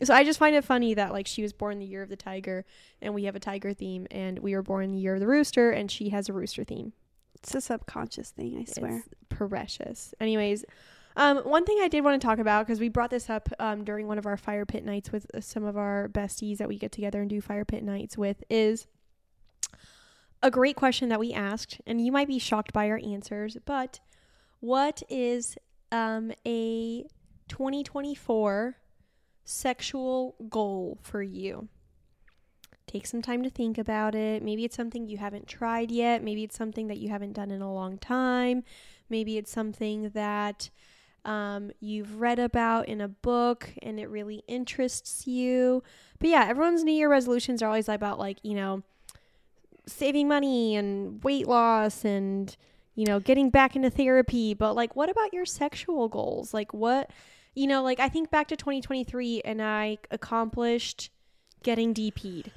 So 0.05 0.15
I 0.15 0.23
just 0.23 0.39
find 0.39 0.55
it 0.55 0.65
funny 0.65 0.95
that 0.95 1.13
like 1.13 1.27
she 1.27 1.43
was 1.43 1.53
born 1.53 1.81
the 1.81 1.85
year 1.85 2.01
of 2.01 2.11
the 2.11 2.17
tiger, 2.17 2.65
and 3.03 3.13
we 3.13 3.25
have 3.25 3.35
a 3.35 3.41
tiger 3.41 3.73
theme, 3.75 4.07
and 4.13 4.39
we 4.39 4.55
were 4.55 4.63
born 4.63 4.93
the 4.93 4.99
year 5.01 5.15
of 5.15 5.21
the 5.21 5.27
rooster, 5.27 5.73
and 5.73 5.91
she 5.91 6.11
has 6.11 6.29
a 6.29 6.33
rooster 6.33 6.63
theme. 6.63 6.93
It's 7.41 7.55
a 7.55 7.61
subconscious 7.61 8.31
thing, 8.31 8.59
I 8.59 8.71
swear. 8.71 8.99
It's 8.99 9.09
precious. 9.29 10.15
Anyways, 10.21 10.65
um, 11.17 11.39
one 11.39 11.65
thing 11.65 11.79
I 11.81 11.89
did 11.89 12.05
want 12.05 12.21
to 12.21 12.27
talk 12.27 12.39
about 12.39 12.67
because 12.67 12.81
we 12.81 12.89
brought 12.89 13.11
this 13.11 13.29
up 13.29 13.49
um, 13.59 13.85
during 13.85 14.07
one 14.07 14.19
of 14.19 14.27
our 14.27 14.37
fire 14.37 14.65
pit 14.65 14.85
nights 14.85 15.11
with 15.11 15.27
uh, 15.35 15.41
some 15.41 15.65
of 15.65 15.77
our 15.77 16.09
besties 16.09 16.59
that 16.59 16.69
we 16.69 16.79
get 16.79 16.93
together 16.93 17.21
and 17.21 17.29
do 17.29 17.41
fire 17.41 17.65
pit 17.65 17.83
nights 17.83 18.17
with 18.17 18.45
is 18.49 18.87
a 20.43 20.51
great 20.51 20.77
question 20.77 21.09
that 21.09 21.19
we 21.19 21.33
asked, 21.33 21.81
and 21.87 22.05
you 22.05 22.13
might 22.13 22.29
be 22.29 22.39
shocked 22.39 22.73
by 22.73 22.89
our 22.89 23.01
answers, 23.05 23.57
but 23.65 23.99
what 24.61 25.03
is 25.09 25.57
um, 25.91 26.33
a 26.47 27.03
2024 27.49 28.77
sexual 29.45 30.37
goal 30.49 30.99
for 31.03 31.23
you? 31.23 31.69
Take 32.89 33.07
some 33.07 33.21
time 33.21 33.43
to 33.43 33.51
think 33.51 33.77
about 33.77 34.15
it. 34.15 34.43
Maybe 34.43 34.65
it's 34.65 34.75
something 34.75 35.07
you 35.07 35.19
haven't 35.19 35.47
tried 35.47 35.91
yet. 35.91 36.25
Maybe 36.25 36.43
it's 36.43 36.57
something 36.57 36.89
that 36.89 36.97
you 36.97 37.11
haven't 37.11 37.35
done 37.35 37.51
in 37.51 37.61
a 37.61 37.73
long 37.73 37.99
time. 37.99 38.65
Maybe 39.11 39.37
it's 39.37 39.51
something 39.51 40.09
that 40.15 40.71
um, 41.27 41.71
you've 41.81 42.19
read 42.19 42.39
about 42.39 42.89
in 42.89 43.03
a 43.03 43.09
book 43.09 43.69
and 43.83 44.01
it 44.01 44.09
really 44.09 44.43
interests 44.49 45.27
you. 45.27 45.83
But 46.19 46.31
yeah, 46.31 46.47
everyone's 46.49 46.83
New 46.83 46.93
Year 46.93 47.11
resolutions 47.11 47.63
are 47.63 47.67
always 47.67 47.91
about 47.91 48.19
like, 48.19 48.39
you 48.43 48.55
know, 48.55 48.83
saving 49.87 50.27
money 50.27 50.75
and 50.75 51.23
weight 51.23 51.47
loss 51.47 52.07
and, 52.07 52.57
you 52.95 53.05
know, 53.05 53.21
getting 53.21 53.51
back 53.51 53.77
into 53.77 53.91
therapy, 53.91 54.55
but 54.55 54.75
like 54.75 54.97
what 54.97 55.11
about 55.11 55.35
your 55.35 55.45
sexual 55.45 56.09
goals? 56.09 56.55
Like 56.55 56.73
what 56.73 57.11
you 57.55 57.67
know, 57.67 57.83
like 57.83 57.99
I 58.01 58.09
think 58.09 58.31
back 58.31 58.49
to 58.49 58.57
2023 58.57 59.43
and 59.45 59.61
I 59.61 59.99
accomplished 60.11 61.11
getting 61.63 61.93
DP'd. 61.93 62.53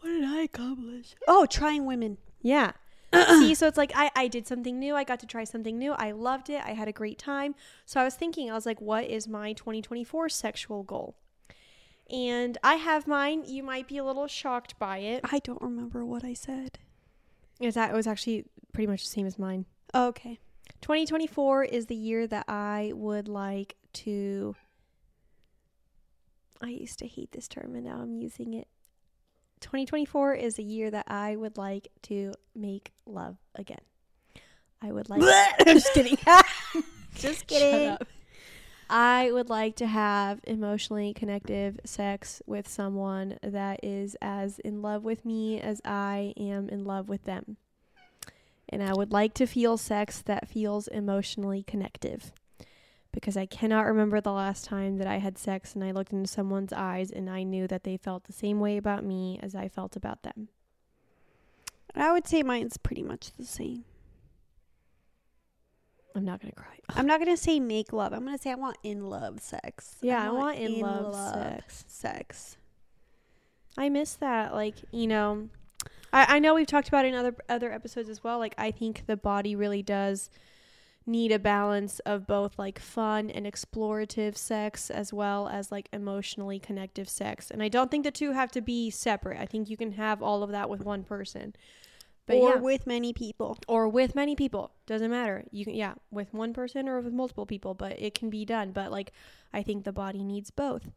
What 0.00 0.10
did 0.10 0.24
I 0.24 0.42
accomplish? 0.42 1.14
Oh, 1.28 1.46
trying 1.46 1.84
women. 1.84 2.18
Yeah. 2.42 2.72
See, 3.12 3.54
so 3.54 3.66
it's 3.66 3.76
like 3.76 3.92
I, 3.94 4.10
I 4.14 4.28
did 4.28 4.46
something 4.46 4.78
new. 4.78 4.94
I 4.94 5.04
got 5.04 5.20
to 5.20 5.26
try 5.26 5.44
something 5.44 5.78
new. 5.78 5.92
I 5.92 6.12
loved 6.12 6.48
it. 6.48 6.62
I 6.64 6.70
had 6.70 6.88
a 6.88 6.92
great 6.92 7.18
time. 7.18 7.54
So 7.84 8.00
I 8.00 8.04
was 8.04 8.14
thinking, 8.14 8.50
I 8.50 8.54
was 8.54 8.66
like, 8.66 8.80
what 8.80 9.04
is 9.04 9.28
my 9.28 9.52
2024 9.52 10.28
sexual 10.28 10.82
goal? 10.84 11.16
And 12.08 12.56
I 12.62 12.74
have 12.74 13.06
mine. 13.06 13.44
You 13.46 13.62
might 13.62 13.88
be 13.88 13.98
a 13.98 14.04
little 14.04 14.26
shocked 14.26 14.78
by 14.78 14.98
it. 14.98 15.20
I 15.24 15.40
don't 15.40 15.60
remember 15.60 16.04
what 16.04 16.24
I 16.24 16.34
said. 16.34 16.78
Is 17.60 17.74
that 17.74 17.90
it 17.90 17.94
was 17.94 18.06
actually 18.06 18.46
pretty 18.72 18.86
much 18.86 19.02
the 19.02 19.10
same 19.10 19.26
as 19.26 19.38
mine. 19.38 19.66
Okay. 19.94 20.38
2024 20.80 21.64
is 21.64 21.86
the 21.86 21.94
year 21.94 22.26
that 22.26 22.46
I 22.48 22.92
would 22.94 23.28
like 23.28 23.76
to. 23.92 24.56
I 26.62 26.68
used 26.68 26.98
to 27.00 27.06
hate 27.06 27.32
this 27.32 27.48
term 27.48 27.74
and 27.74 27.84
now 27.84 28.00
I'm 28.00 28.14
using 28.14 28.54
it. 28.54 28.68
2024 29.60 30.34
is 30.34 30.58
a 30.58 30.62
year 30.62 30.90
that 30.90 31.06
I 31.08 31.36
would 31.36 31.56
like 31.56 31.88
to 32.02 32.32
make 32.54 32.92
love 33.06 33.36
again. 33.54 33.80
I 34.82 34.92
would 34.92 35.08
like. 35.08 35.20
just 35.66 35.92
kidding. 35.92 36.18
just 37.14 37.46
kidding. 37.46 37.96
I 38.88 39.30
would 39.30 39.48
like 39.48 39.76
to 39.76 39.86
have 39.86 40.40
emotionally 40.44 41.14
connective 41.14 41.78
sex 41.84 42.42
with 42.46 42.66
someone 42.66 43.38
that 43.42 43.84
is 43.84 44.16
as 44.20 44.58
in 44.58 44.82
love 44.82 45.04
with 45.04 45.24
me 45.24 45.60
as 45.60 45.80
I 45.84 46.34
am 46.36 46.68
in 46.68 46.84
love 46.84 47.08
with 47.08 47.24
them. 47.24 47.56
And 48.68 48.82
I 48.82 48.92
would 48.92 49.12
like 49.12 49.34
to 49.34 49.46
feel 49.46 49.76
sex 49.76 50.22
that 50.22 50.48
feels 50.48 50.88
emotionally 50.88 51.62
connective. 51.62 52.32
Because 53.12 53.36
I 53.36 53.46
cannot 53.46 53.86
remember 53.86 54.20
the 54.20 54.32
last 54.32 54.64
time 54.64 54.98
that 54.98 55.06
I 55.06 55.18
had 55.18 55.36
sex 55.36 55.74
and 55.74 55.82
I 55.82 55.90
looked 55.90 56.12
into 56.12 56.28
someone's 56.28 56.72
eyes 56.72 57.10
and 57.10 57.28
I 57.28 57.42
knew 57.42 57.66
that 57.66 57.82
they 57.82 57.96
felt 57.96 58.24
the 58.24 58.32
same 58.32 58.60
way 58.60 58.76
about 58.76 59.04
me 59.04 59.38
as 59.42 59.54
I 59.54 59.68
felt 59.68 59.96
about 59.96 60.22
them. 60.22 60.48
I 61.94 62.12
would 62.12 62.28
say 62.28 62.42
mine's 62.44 62.76
pretty 62.76 63.02
much 63.02 63.32
the 63.36 63.44
same. 63.44 63.84
I'm 66.14 66.24
not 66.24 66.40
going 66.40 66.52
to 66.52 66.56
cry. 66.60 66.70
I'm 66.96 67.06
not 67.06 67.20
gonna 67.20 67.36
say 67.36 67.60
make 67.60 67.92
love. 67.92 68.12
I'm 68.12 68.24
gonna 68.24 68.38
say 68.38 68.50
I 68.50 68.56
want 68.56 68.76
in 68.82 69.08
love 69.08 69.40
sex. 69.40 69.96
Yeah, 70.02 70.24
I 70.24 70.30
want 70.30 70.58
in 70.58 70.80
love 70.80 71.14
sex. 71.34 71.84
Sex. 71.86 72.56
I 73.78 73.88
miss 73.88 74.14
that. 74.14 74.52
Like, 74.52 74.74
you 74.90 75.06
know, 75.06 75.48
I, 76.12 76.36
I 76.36 76.38
know 76.38 76.54
we've 76.54 76.66
talked 76.66 76.88
about 76.88 77.04
it 77.04 77.08
in 77.08 77.14
other 77.14 77.34
other 77.48 77.72
episodes 77.72 78.08
as 78.08 78.24
well. 78.24 78.38
Like, 78.38 78.54
I 78.58 78.70
think 78.70 79.06
the 79.06 79.16
body 79.16 79.54
really 79.54 79.82
does 79.82 80.30
need 81.06 81.32
a 81.32 81.38
balance 81.38 81.98
of 82.00 82.26
both 82.26 82.58
like 82.58 82.78
fun 82.78 83.30
and 83.30 83.46
explorative 83.46 84.36
sex 84.36 84.90
as 84.90 85.12
well 85.12 85.48
as 85.48 85.72
like 85.72 85.88
emotionally 85.92 86.58
connective 86.58 87.08
sex. 87.08 87.50
And 87.50 87.62
I 87.62 87.68
don't 87.68 87.90
think 87.90 88.04
the 88.04 88.10
two 88.10 88.32
have 88.32 88.52
to 88.52 88.60
be 88.60 88.90
separate. 88.90 89.40
I 89.40 89.46
think 89.46 89.68
you 89.68 89.76
can 89.76 89.92
have 89.92 90.22
all 90.22 90.42
of 90.42 90.50
that 90.50 90.68
with 90.68 90.84
one 90.84 91.02
person. 91.02 91.54
But 92.26 92.36
or 92.36 92.50
yeah, 92.50 92.56
with 92.56 92.86
many 92.86 93.12
people. 93.12 93.58
or 93.66 93.88
with 93.88 94.14
many 94.14 94.36
people. 94.36 94.72
Doesn't 94.86 95.10
matter. 95.10 95.44
You 95.50 95.64
can 95.64 95.74
yeah, 95.74 95.94
with 96.10 96.32
one 96.32 96.52
person 96.52 96.88
or 96.88 97.00
with 97.00 97.12
multiple 97.12 97.46
people, 97.46 97.74
but 97.74 98.00
it 98.00 98.14
can 98.14 98.30
be 98.30 98.44
done. 98.44 98.70
But 98.72 98.92
like 98.92 99.12
I 99.52 99.62
think 99.62 99.84
the 99.84 99.92
body 99.92 100.22
needs 100.22 100.50
both. 100.50 100.90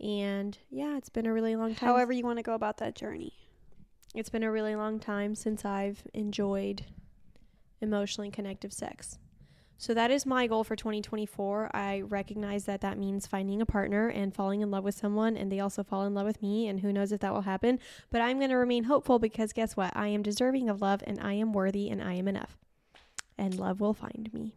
And 0.00 0.58
yeah, 0.70 0.96
it's 0.96 1.08
been 1.08 1.26
a 1.26 1.32
really 1.32 1.56
long 1.56 1.74
time. 1.74 1.88
However 1.88 2.12
you 2.12 2.24
want 2.24 2.38
to 2.38 2.42
go 2.42 2.54
about 2.54 2.78
that 2.78 2.96
journey. 2.96 3.32
It's 4.14 4.28
been 4.28 4.42
a 4.42 4.50
really 4.50 4.76
long 4.76 5.00
time 5.00 5.34
since 5.34 5.64
I've 5.64 6.02
enjoyed 6.12 6.84
emotionally 7.80 8.30
connective 8.30 8.72
sex. 8.72 9.18
So 9.76 9.92
that 9.94 10.10
is 10.10 10.24
my 10.24 10.46
goal 10.46 10.64
for 10.64 10.76
2024. 10.76 11.70
I 11.74 12.00
recognize 12.02 12.64
that 12.64 12.80
that 12.82 12.96
means 12.96 13.26
finding 13.26 13.60
a 13.60 13.66
partner 13.66 14.08
and 14.08 14.34
falling 14.34 14.60
in 14.60 14.70
love 14.70 14.84
with 14.84 14.94
someone, 14.94 15.36
and 15.36 15.50
they 15.50 15.60
also 15.60 15.82
fall 15.82 16.04
in 16.04 16.14
love 16.14 16.26
with 16.26 16.40
me, 16.40 16.68
and 16.68 16.80
who 16.80 16.92
knows 16.92 17.12
if 17.12 17.20
that 17.20 17.32
will 17.32 17.42
happen. 17.42 17.78
But 18.10 18.20
I'm 18.20 18.38
going 18.38 18.50
to 18.50 18.56
remain 18.56 18.84
hopeful 18.84 19.18
because 19.18 19.52
guess 19.52 19.76
what? 19.76 19.92
I 19.96 20.08
am 20.08 20.22
deserving 20.22 20.68
of 20.68 20.80
love, 20.80 21.02
and 21.06 21.20
I 21.20 21.34
am 21.34 21.52
worthy, 21.52 21.90
and 21.90 22.02
I 22.02 22.14
am 22.14 22.28
enough. 22.28 22.56
And 23.36 23.58
love 23.58 23.80
will 23.80 23.94
find 23.94 24.30
me. 24.32 24.54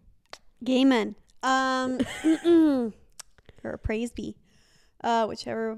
Gay 0.64 0.86
men. 0.86 1.16
Um 1.44 2.00
or 3.64 3.78
praise 3.78 4.12
be. 4.12 4.36
Uh 5.04 5.26
whichever 5.26 5.78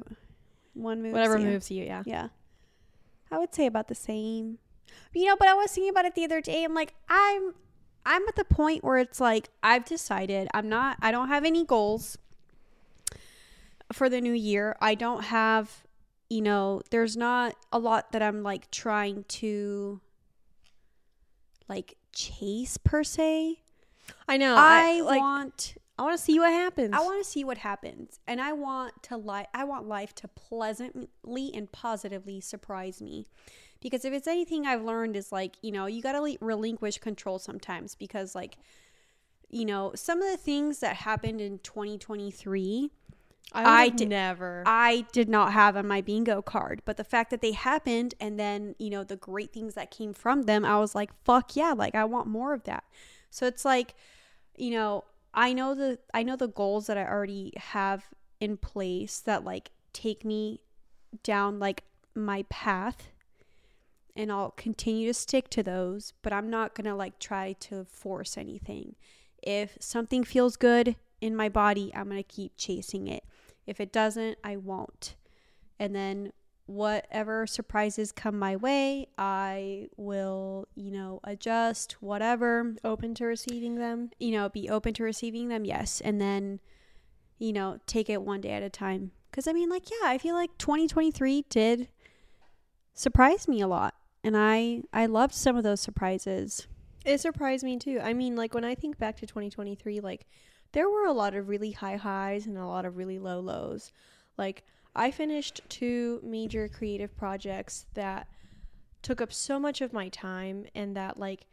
one 0.74 1.02
moves. 1.02 1.14
Whatever 1.14 1.38
you. 1.38 1.46
moves 1.46 1.70
you, 1.70 1.84
yeah. 1.84 2.04
Yeah. 2.06 2.28
I 3.32 3.38
would 3.38 3.54
say 3.54 3.66
about 3.66 3.88
the 3.88 3.96
same. 3.96 4.58
You 5.14 5.28
know, 5.28 5.36
but 5.38 5.48
I 5.48 5.54
was 5.54 5.72
thinking 5.72 5.90
about 5.90 6.06
it 6.06 6.16
the 6.16 6.24
other 6.24 6.42
day. 6.42 6.64
I'm 6.64 6.74
like, 6.74 6.94
I'm 7.10 7.54
I'm 8.10 8.28
at 8.28 8.36
the 8.36 8.44
point 8.44 8.84
where 8.84 8.98
it's 8.98 9.22
like 9.22 9.50
I've 9.62 9.86
decided 9.86 10.50
I'm 10.54 10.68
not 10.68 10.98
I 11.00 11.12
don't 11.12 11.28
have 11.28 11.46
any 11.46 11.64
goals 11.64 12.18
for 13.94 14.10
the 14.10 14.20
new 14.20 14.34
year. 14.34 14.76
I 14.82 14.96
don't 14.96 15.26
have 15.26 15.86
you 16.28 16.42
know, 16.42 16.82
there's 16.92 17.16
not 17.16 17.56
a 17.72 17.80
lot 17.80 18.12
that 18.12 18.22
I'm 18.22 18.44
like 18.44 18.70
trying 18.72 19.26
to 19.30 20.02
like 21.68 21.98
chase 22.12 22.78
per 22.78 23.04
se. 23.04 23.62
I 24.28 24.38
know. 24.38 24.56
I, 24.58 25.02
like, 25.02 25.20
want 25.20 25.76
I 26.00 26.02
want 26.02 26.18
to 26.18 26.24
see 26.24 26.40
what 26.40 26.52
happens. 26.52 26.94
I 26.94 27.02
want 27.02 27.24
to 27.24 27.30
see 27.30 27.44
what 27.44 27.60
happens, 27.60 28.20
and 28.26 28.42
I 28.42 28.54
want 28.54 29.04
to 29.04 29.18
li- 29.18 29.48
I 29.54 29.66
want 29.66 29.88
life 29.88 30.16
to 30.16 30.28
pleasantly 30.28 31.52
and 31.54 31.72
positively 31.72 32.42
surprise 32.42 33.02
me, 33.02 33.28
because 33.82 34.06
if 34.06 34.14
it's 34.14 34.28
anything 34.28 34.66
I've 34.66 34.84
learned 34.84 35.16
is 35.16 35.32
like 35.32 35.58
you 35.62 35.72
know 35.72 35.86
you 35.86 36.02
got 36.02 36.14
to 36.14 36.38
relinquish 36.42 36.98
control 36.98 37.40
sometimes 37.40 37.96
because 37.96 38.36
like 38.36 38.58
you 39.50 39.66
know 39.66 39.92
some 39.96 40.22
of 40.22 40.30
the 40.30 40.38
things 40.38 40.80
that 40.80 40.98
happened 40.98 41.42
in 41.42 41.60
2023 41.60 42.92
I, 43.52 43.84
I 43.84 43.90
did- 43.90 44.10
never. 44.10 44.64
I 44.66 45.06
did 45.12 45.28
not 45.28 45.54
have 45.54 45.76
on 45.76 45.88
my 45.88 46.02
bingo 46.02 46.42
card, 46.42 46.84
but 46.86 46.98
the 46.98 47.04
fact 47.04 47.32
that 47.32 47.42
they 47.42 47.54
happened 47.54 48.14
and 48.20 48.40
then, 48.40 48.76
you 48.78 48.92
know, 48.92 49.04
the 49.04 49.16
great 49.16 49.52
things 49.52 49.74
that 49.74 49.90
came 49.90 50.14
from 50.14 50.44
them, 50.44 50.64
I 50.64 50.78
was 50.78 50.94
like, 50.94 51.10
fuck 51.24 51.56
yeah, 51.56 51.74
like 51.74 51.96
I 51.96 52.06
want 52.06 52.28
more 52.28 52.54
of 52.54 52.66
that. 52.66 52.84
So 53.32 53.48
it's 53.48 53.66
like, 53.66 53.96
you 54.56 54.72
know, 54.72 55.04
I 55.34 55.54
know 55.54 55.74
the 55.76 56.00
I 56.14 56.24
know 56.24 56.36
the 56.36 56.48
goals 56.48 56.88
that 56.88 56.98
I 56.98 57.06
already 57.06 57.54
have 57.58 58.06
in 58.40 58.58
place 58.58 59.20
that 59.22 59.44
like 59.44 59.72
take 59.94 60.24
me 60.26 60.62
down 61.24 61.60
like 61.60 61.84
my 62.16 62.44
path 62.50 63.10
and 64.20 64.34
I'll 64.34 64.52
continue 64.52 65.08
to 65.08 65.14
stick 65.14 65.50
to 65.52 65.64
those, 65.64 66.12
but 66.24 66.34
I'm 66.34 66.50
not 66.50 66.76
going 66.76 66.84
to 66.84 66.94
like 66.94 67.20
try 67.20 67.54
to 67.62 67.86
force 67.86 68.38
anything. 68.38 68.98
If 69.42 69.78
something 69.80 70.26
feels 70.26 70.58
good 70.58 70.98
in 71.22 71.38
my 71.38 71.48
body, 71.48 71.90
I'm 71.96 72.10
going 72.10 72.22
to 72.22 72.24
keep 72.24 72.52
chasing 72.58 73.08
it. 73.08 73.24
If 73.66 73.80
it 73.80 73.94
doesn't, 73.94 74.38
I 74.44 74.58
won't. 74.58 75.16
And 75.80 75.96
then 75.96 76.34
whatever 76.66 77.48
surprises 77.48 78.12
come 78.12 78.38
my 78.38 78.58
way, 78.58 79.08
I 79.18 79.88
will, 79.96 80.68
you 80.76 80.92
know, 80.92 81.22
adjust, 81.24 81.94
whatever, 82.02 82.76
open 82.84 83.16
to 83.16 83.26
receiving 83.26 83.76
them. 83.76 84.10
you 84.20 84.32
know, 84.32 84.50
be 84.50 84.70
open 84.70 84.94
to 84.96 85.04
receiving 85.04 85.48
them, 85.48 85.64
yes. 85.64 86.02
And 86.02 86.20
then, 86.20 86.60
you 87.38 87.54
know, 87.54 87.80
take 87.88 88.10
it 88.10 88.22
one 88.22 88.42
day 88.42 88.52
at 88.52 88.64
a 88.64 88.70
time. 88.70 89.12
Because 89.32 89.48
I 89.48 89.54
mean, 89.54 89.70
like, 89.70 89.90
yeah, 89.90 90.10
I 90.10 90.18
feel 90.18 90.36
like 90.36 90.58
2023 90.58 91.46
did 91.50 91.88
surprise 92.94 93.48
me 93.48 93.62
a 93.62 93.68
lot. 93.68 93.96
And 94.24 94.36
I, 94.36 94.84
I 94.92 95.06
loved 95.06 95.34
some 95.34 95.56
of 95.56 95.64
those 95.64 95.82
surprises. 95.82 96.68
It 97.06 97.20
surprised 97.20 97.64
me 97.64 97.78
too. 97.78 98.00
I 98.04 98.14
mean, 98.14 98.36
like 98.36 98.54
when 98.54 98.66
I 98.66 98.76
think 98.76 98.98
back 98.98 99.18
to 99.18 99.26
2023, 99.26 100.00
like 100.02 100.26
there 100.72 100.90
were 100.90 101.06
a 101.06 101.14
lot 101.14 101.34
of 101.34 101.50
really 101.50 101.72
high 101.72 101.96
highs 101.96 102.46
and 102.46 102.58
a 102.58 102.66
lot 102.66 102.86
of 102.86 102.98
really 102.98 103.20
low 103.20 103.40
lows. 103.40 103.92
Like 104.38 104.64
I 104.96 105.12
finished 105.12 105.62
two 105.70 106.20
major 106.24 106.68
creative 106.68 107.16
projects 107.16 107.86
that 107.94 108.28
took 109.02 109.22
up 109.22 109.32
so 109.32 109.60
much 109.60 109.82
of 109.82 109.94
my 109.94 110.10
time 110.10 110.66
and 110.76 110.96
that 110.96 111.18
like 111.18 111.46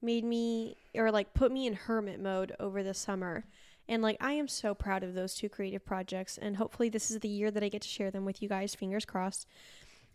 made 0.00 0.24
me 0.24 0.76
or 0.94 1.10
like 1.10 1.34
put 1.34 1.52
me 1.52 1.66
in 1.66 1.74
hermit 1.74 2.20
mode 2.20 2.54
over 2.58 2.82
the 2.82 2.94
summer. 2.94 3.44
And 3.88 4.02
like 4.02 4.16
I 4.20 4.32
am 4.32 4.48
so 4.48 4.74
proud 4.74 5.02
of 5.02 5.14
those 5.14 5.34
two 5.34 5.48
creative 5.48 5.84
projects 5.84 6.38
and 6.38 6.56
hopefully 6.56 6.88
this 6.88 7.10
is 7.10 7.20
the 7.20 7.28
year 7.28 7.50
that 7.50 7.62
I 7.62 7.68
get 7.68 7.82
to 7.82 7.88
share 7.88 8.10
them 8.10 8.24
with 8.24 8.42
you 8.42 8.48
guys, 8.48 8.74
fingers 8.74 9.04
crossed. 9.04 9.46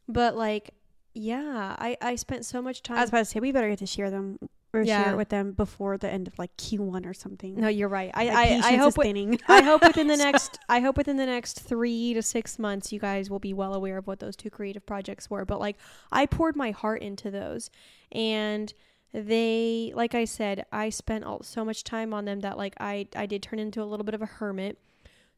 But 0.08 0.36
like 0.36 0.74
yeah, 1.14 1.76
I 1.78 1.98
I 2.02 2.16
spent 2.16 2.46
so 2.46 2.62
much 2.62 2.84
time 2.84 2.98
I 2.98 3.02
was 3.02 3.10
about 3.10 3.20
to 3.20 3.26
say, 3.26 3.40
we 3.40 3.52
better 3.52 3.70
get 3.70 3.80
to 3.80 3.86
share 3.86 4.10
them 4.10 4.38
or 4.74 4.84
Yeah. 4.84 5.04
share 5.04 5.14
it 5.14 5.18
with 5.18 5.30
them 5.30 5.52
before 5.52 5.98
the 5.98 6.10
end 6.10 6.28
of 6.28 6.40
like 6.40 6.56
Q1 6.56 7.06
or 7.06 7.14
something. 7.14 7.56
No, 7.60 7.68
you're 7.68 7.90
right. 7.90 8.10
I 8.14 8.30
I, 8.30 8.44
I 8.64 8.76
hope 8.78 8.90
is 8.90 8.96
wi- 8.96 9.38
I 9.50 9.62
hope 9.62 9.82
within 9.84 10.08
the 10.08 10.16
next 10.28 10.60
I 10.70 10.80
hope 10.80 10.96
within 10.98 11.18
the 11.18 11.26
next 11.26 11.60
3 11.60 12.14
to 12.14 12.22
6 12.22 12.60
months 12.60 12.92
you 12.94 13.00
guys 13.00 13.30
will 13.30 13.40
be 13.40 13.54
well 13.54 13.74
aware 13.74 13.98
of 13.98 14.08
what 14.08 14.20
those 14.20 14.36
two 14.38 14.50
creative 14.50 14.86
projects 14.86 15.30
were, 15.30 15.44
but 15.46 15.60
like 15.60 15.78
I 16.12 16.26
poured 16.26 16.56
my 16.56 16.72
heart 16.72 17.02
into 17.02 17.30
those 17.30 17.70
and 18.12 18.74
they 19.14 19.92
like 19.94 20.16
I 20.16 20.24
said, 20.24 20.66
I 20.72 20.90
spent 20.90 21.26
all, 21.26 21.44
so 21.44 21.66
much 21.66 21.84
time 21.84 22.14
on 22.14 22.24
them 22.24 22.40
that 22.40 22.58
like 22.58 22.76
I 22.80 23.08
I 23.16 23.26
did 23.26 23.44
turn 23.44 23.60
into 23.60 23.84
a 23.84 23.86
little 23.86 24.06
bit 24.06 24.16
of 24.16 24.22
a 24.22 24.26
hermit. 24.26 24.78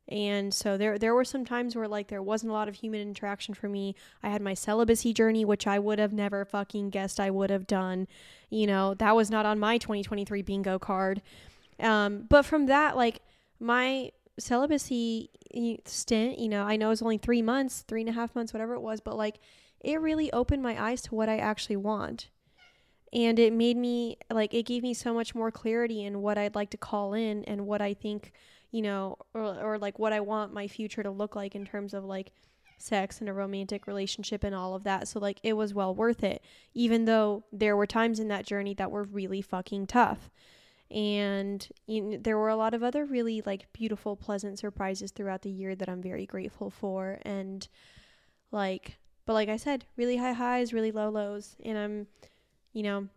And 0.09 0.53
so 0.53 0.77
there 0.77 0.97
there 0.97 1.15
were 1.15 1.23
some 1.23 1.45
times 1.45 1.75
where 1.75 1.87
like 1.87 2.07
there 2.07 2.21
wasn't 2.21 2.51
a 2.51 2.53
lot 2.53 2.67
of 2.67 2.75
human 2.75 3.01
interaction 3.01 3.53
for 3.53 3.69
me. 3.69 3.95
I 4.21 4.29
had 4.29 4.41
my 4.41 4.53
celibacy 4.53 5.13
journey 5.13 5.45
which 5.45 5.65
I 5.65 5.79
would 5.79 5.99
have 5.99 6.13
never 6.13 6.43
fucking 6.43 6.89
guessed 6.89 7.19
I 7.19 7.29
would 7.29 7.49
have 7.49 7.67
done. 7.67 8.07
You 8.49 8.67
know, 8.67 8.93
that 8.95 9.15
was 9.15 9.31
not 9.31 9.45
on 9.45 9.59
my 9.59 9.77
2023 9.77 10.41
bingo 10.41 10.77
card. 10.77 11.21
Um 11.79 12.25
but 12.29 12.43
from 12.43 12.65
that 12.65 12.97
like 12.97 13.21
my 13.59 14.11
celibacy 14.37 15.29
stint, 15.85 16.39
you 16.39 16.49
know, 16.49 16.63
I 16.63 16.75
know 16.75 16.87
it 16.87 16.89
was 16.89 17.01
only 17.01 17.17
3 17.17 17.41
months, 17.41 17.83
three 17.87 18.01
and 18.01 18.09
a 18.09 18.13
half 18.13 18.35
months, 18.35 18.51
whatever 18.51 18.73
it 18.73 18.81
was, 18.81 18.99
but 18.99 19.15
like 19.15 19.39
it 19.79 20.01
really 20.01 20.31
opened 20.33 20.63
my 20.63 20.81
eyes 20.81 21.01
to 21.03 21.15
what 21.15 21.29
I 21.29 21.37
actually 21.37 21.77
want 21.77 22.29
and 23.13 23.37
it 23.37 23.53
made 23.53 23.77
me 23.77 24.17
like 24.31 24.53
it 24.53 24.65
gave 24.65 24.81
me 24.81 24.93
so 24.93 25.13
much 25.13 25.35
more 25.35 25.51
clarity 25.51 26.03
in 26.03 26.21
what 26.21 26.37
I'd 26.37 26.55
like 26.55 26.71
to 26.71 26.77
call 26.77 27.13
in 27.13 27.43
and 27.45 27.67
what 27.67 27.81
I 27.81 27.93
think 27.93 28.33
you 28.73 28.81
know 28.81 29.15
or, 29.33 29.43
or 29.43 29.77
like 29.77 29.99
what 29.99 30.11
I 30.11 30.19
want 30.19 30.51
my 30.51 30.67
future 30.67 31.03
to 31.03 31.11
look 31.11 31.35
like 31.35 31.55
in 31.55 31.63
terms 31.63 31.93
of 31.93 32.03
like 32.03 32.31
sex 32.79 33.21
and 33.21 33.29
a 33.29 33.33
romantic 33.33 33.87
relationship 33.87 34.43
and 34.43 34.53
all 34.53 34.75
of 34.75 34.83
that. 34.83 35.07
So 35.07 35.19
like 35.19 35.39
it 35.43 35.53
was 35.53 35.73
well 35.73 35.95
worth 35.95 36.23
it 36.23 36.43
even 36.73 37.05
though 37.05 37.45
there 37.53 37.77
were 37.77 37.85
times 37.85 38.19
in 38.19 38.27
that 38.27 38.45
journey 38.45 38.73
that 38.73 38.91
were 38.91 39.03
really 39.03 39.41
fucking 39.41 39.87
tough. 39.87 40.29
And 40.91 41.65
you 41.85 42.01
know, 42.01 42.17
there 42.17 42.37
were 42.37 42.49
a 42.49 42.55
lot 42.55 42.73
of 42.73 42.83
other 42.83 43.05
really 43.05 43.41
like 43.45 43.71
beautiful 43.73 44.15
pleasant 44.15 44.59
surprises 44.59 45.11
throughout 45.11 45.43
the 45.43 45.49
year 45.51 45.75
that 45.75 45.87
I'm 45.87 46.01
very 46.01 46.25
grateful 46.25 46.71
for. 46.71 47.19
And 47.21 47.65
like 48.51 48.97
but 49.25 49.33
like 49.33 49.49
I 49.49 49.57
said 49.57 49.85
really 49.95 50.17
high 50.17 50.33
highs 50.33 50.73
really 50.73 50.91
low 50.91 51.09
lows. 51.09 51.55
And 51.63 51.77
I'm 51.77 52.07
you 52.73 52.81
know, 52.81 53.07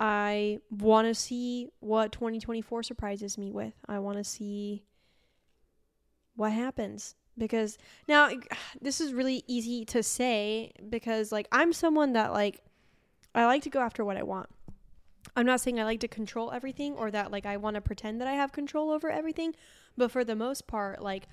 I 0.00 0.58
want 0.70 1.06
to 1.06 1.14
see 1.14 1.68
what 1.78 2.10
2024 2.12 2.82
surprises 2.82 3.38
me 3.38 3.52
with. 3.52 3.74
I 3.88 4.00
want 4.00 4.18
to 4.18 4.24
see 4.24 4.82
what 6.36 6.52
happens 6.52 7.14
because 7.36 7.78
now 8.08 8.30
this 8.80 9.00
is 9.00 9.12
really 9.12 9.42
easy 9.46 9.84
to 9.86 10.02
say 10.02 10.72
because 10.88 11.32
like 11.32 11.48
I'm 11.52 11.72
someone 11.72 12.12
that 12.12 12.32
like 12.32 12.62
I 13.34 13.44
like 13.46 13.62
to 13.62 13.70
go 13.70 13.80
after 13.80 14.04
what 14.04 14.16
I 14.16 14.22
want. 14.22 14.48
I'm 15.34 15.44
not 15.44 15.60
saying 15.60 15.78
I 15.78 15.84
like 15.84 16.00
to 16.00 16.08
control 16.08 16.52
everything 16.52 16.94
or 16.94 17.10
that 17.10 17.30
like 17.30 17.44
I 17.44 17.58
want 17.58 17.74
to 17.74 17.80
pretend 17.80 18.20
that 18.20 18.28
I 18.28 18.32
have 18.32 18.52
control 18.52 18.90
over 18.90 19.10
everything, 19.10 19.54
but 19.96 20.10
for 20.10 20.24
the 20.24 20.36
most 20.36 20.66
part 20.66 21.02
like 21.02 21.28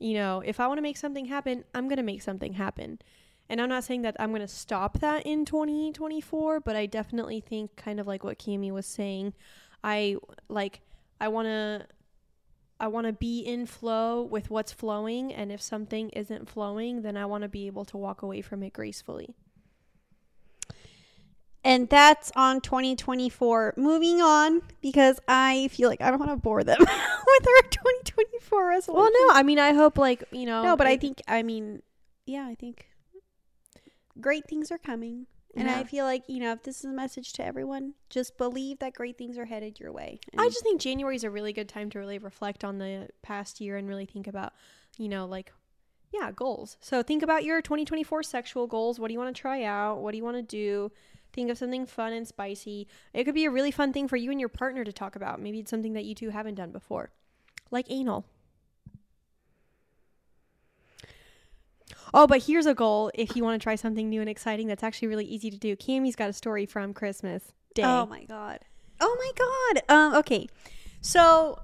you 0.00 0.14
know, 0.14 0.42
if 0.44 0.58
I 0.58 0.66
want 0.66 0.78
to 0.78 0.82
make 0.82 0.96
something 0.96 1.26
happen, 1.26 1.64
I'm 1.74 1.86
going 1.86 1.98
to 1.98 2.02
make 2.02 2.22
something 2.22 2.54
happen. 2.54 2.98
And 3.48 3.60
I'm 3.60 3.68
not 3.68 3.84
saying 3.84 4.02
that 4.02 4.16
I'm 4.18 4.30
going 4.30 4.40
to 4.40 4.48
stop 4.48 4.98
that 5.00 5.26
in 5.26 5.44
2024, 5.44 6.60
but 6.60 6.74
I 6.74 6.86
definitely 6.86 7.40
think 7.40 7.76
kind 7.76 8.00
of 8.00 8.06
like 8.06 8.24
what 8.24 8.38
Cami 8.38 8.72
was 8.72 8.86
saying, 8.86 9.34
I 9.84 10.16
like 10.48 10.80
I 11.20 11.28
want 11.28 11.46
to 11.46 11.86
I 12.82 12.88
want 12.88 13.06
to 13.06 13.12
be 13.12 13.38
in 13.38 13.66
flow 13.66 14.22
with 14.22 14.50
what's 14.50 14.72
flowing 14.72 15.32
and 15.32 15.52
if 15.52 15.62
something 15.62 16.10
isn't 16.10 16.48
flowing, 16.48 17.02
then 17.02 17.16
I 17.16 17.26
want 17.26 17.42
to 17.42 17.48
be 17.48 17.68
able 17.68 17.84
to 17.86 17.96
walk 17.96 18.22
away 18.22 18.42
from 18.42 18.64
it 18.64 18.72
gracefully. 18.72 19.36
And 21.62 21.88
that's 21.88 22.32
on 22.34 22.60
2024. 22.60 23.74
Moving 23.76 24.20
on 24.20 24.62
because 24.80 25.20
I 25.28 25.68
feel 25.68 25.88
like 25.88 26.00
I 26.00 26.10
don't 26.10 26.18
want 26.18 26.32
to 26.32 26.36
bore 26.36 26.64
them 26.64 26.78
with 26.80 26.88
our 26.88 27.62
2024 27.70 28.66
resolution. 28.66 29.00
Well, 29.00 29.28
no, 29.28 29.34
I 29.34 29.44
mean 29.44 29.60
I 29.60 29.74
hope 29.74 29.96
like, 29.96 30.24
you 30.32 30.44
know, 30.44 30.64
no, 30.64 30.76
but 30.76 30.88
I 30.88 30.96
think 30.96 31.22
I 31.28 31.44
mean, 31.44 31.82
yeah, 32.26 32.48
I 32.48 32.56
think 32.56 32.88
great 34.20 34.48
things 34.48 34.72
are 34.72 34.78
coming. 34.78 35.28
And 35.54 35.68
Yeah. 35.68 35.78
I 35.78 35.84
feel 35.84 36.04
like, 36.06 36.22
you 36.28 36.40
know, 36.40 36.52
if 36.52 36.62
this 36.62 36.78
is 36.78 36.86
a 36.86 36.94
message 36.94 37.32
to 37.34 37.44
everyone, 37.44 37.94
just 38.08 38.38
believe 38.38 38.78
that 38.78 38.94
great 38.94 39.18
things 39.18 39.36
are 39.36 39.44
headed 39.44 39.78
your 39.78 39.92
way. 39.92 40.18
I 40.38 40.48
just 40.48 40.62
think 40.62 40.80
January 40.80 41.16
is 41.16 41.24
a 41.24 41.30
really 41.30 41.52
good 41.52 41.68
time 41.68 41.90
to 41.90 41.98
really 41.98 42.18
reflect 42.18 42.64
on 42.64 42.78
the 42.78 43.08
past 43.22 43.60
year 43.60 43.76
and 43.76 43.86
really 43.86 44.06
think 44.06 44.26
about, 44.26 44.54
you 44.98 45.08
know, 45.08 45.26
like, 45.26 45.52
yeah, 46.10 46.30
goals. 46.30 46.76
So 46.80 47.02
think 47.02 47.22
about 47.22 47.44
your 47.44 47.60
2024 47.60 48.22
sexual 48.22 48.66
goals. 48.66 48.98
What 48.98 49.08
do 49.08 49.14
you 49.14 49.18
want 49.18 49.34
to 49.34 49.40
try 49.40 49.64
out? 49.64 50.00
What 50.00 50.12
do 50.12 50.16
you 50.16 50.24
want 50.24 50.36
to 50.36 50.42
do? 50.42 50.90
Think 51.32 51.50
of 51.50 51.58
something 51.58 51.86
fun 51.86 52.12
and 52.12 52.26
spicy. 52.28 52.86
It 53.14 53.24
could 53.24 53.34
be 53.34 53.46
a 53.46 53.50
really 53.50 53.70
fun 53.70 53.92
thing 53.92 54.08
for 54.08 54.16
you 54.16 54.30
and 54.30 54.40
your 54.40 54.50
partner 54.50 54.84
to 54.84 54.92
talk 54.92 55.16
about. 55.16 55.40
Maybe 55.40 55.60
it's 55.60 55.70
something 55.70 55.94
that 55.94 56.04
you 56.04 56.14
two 56.14 56.30
haven't 56.30 56.56
done 56.56 56.72
before, 56.72 57.10
like 57.70 57.86
anal. 57.90 58.26
Oh, 62.14 62.26
but 62.26 62.42
here's 62.42 62.66
a 62.66 62.74
goal 62.74 63.10
if 63.14 63.36
you 63.36 63.42
want 63.42 63.60
to 63.60 63.62
try 63.62 63.74
something 63.74 64.08
new 64.08 64.20
and 64.20 64.28
exciting 64.28 64.66
that's 64.66 64.82
actually 64.82 65.08
really 65.08 65.24
easy 65.24 65.50
to 65.50 65.56
do. 65.58 65.74
Cami's 65.76 66.16
got 66.16 66.28
a 66.28 66.32
story 66.32 66.66
from 66.66 66.92
Christmas 66.92 67.52
Day. 67.74 67.84
Oh 67.84 68.06
my 68.06 68.24
god. 68.24 68.60
Oh 69.00 69.16
my 69.18 69.78
god. 69.84 69.94
Um 69.94 70.14
okay. 70.18 70.46
So 71.00 71.58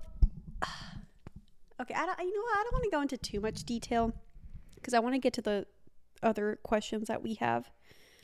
Okay, 1.80 1.94
I 1.94 2.06
don't 2.06 2.18
you 2.20 2.34
know 2.34 2.42
what? 2.42 2.58
I 2.58 2.62
don't 2.64 2.72
want 2.72 2.84
to 2.84 2.90
go 2.90 3.00
into 3.02 3.16
too 3.18 3.40
much 3.40 3.64
detail 3.64 4.12
cuz 4.82 4.94
I 4.94 5.00
want 5.00 5.14
to 5.14 5.18
get 5.18 5.34
to 5.34 5.42
the 5.42 5.66
other 6.22 6.58
questions 6.62 7.08
that 7.08 7.22
we 7.22 7.34
have. 7.34 7.70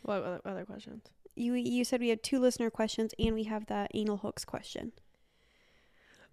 What 0.02 0.22
other, 0.22 0.40
other 0.44 0.64
questions? 0.64 1.04
You 1.36 1.54
you 1.54 1.84
said 1.84 2.00
we 2.00 2.08
had 2.08 2.22
two 2.22 2.38
listener 2.38 2.70
questions 2.70 3.14
and 3.18 3.34
we 3.34 3.44
have 3.44 3.66
that 3.66 3.90
anal 3.92 4.18
hooks 4.18 4.44
question. 4.44 4.92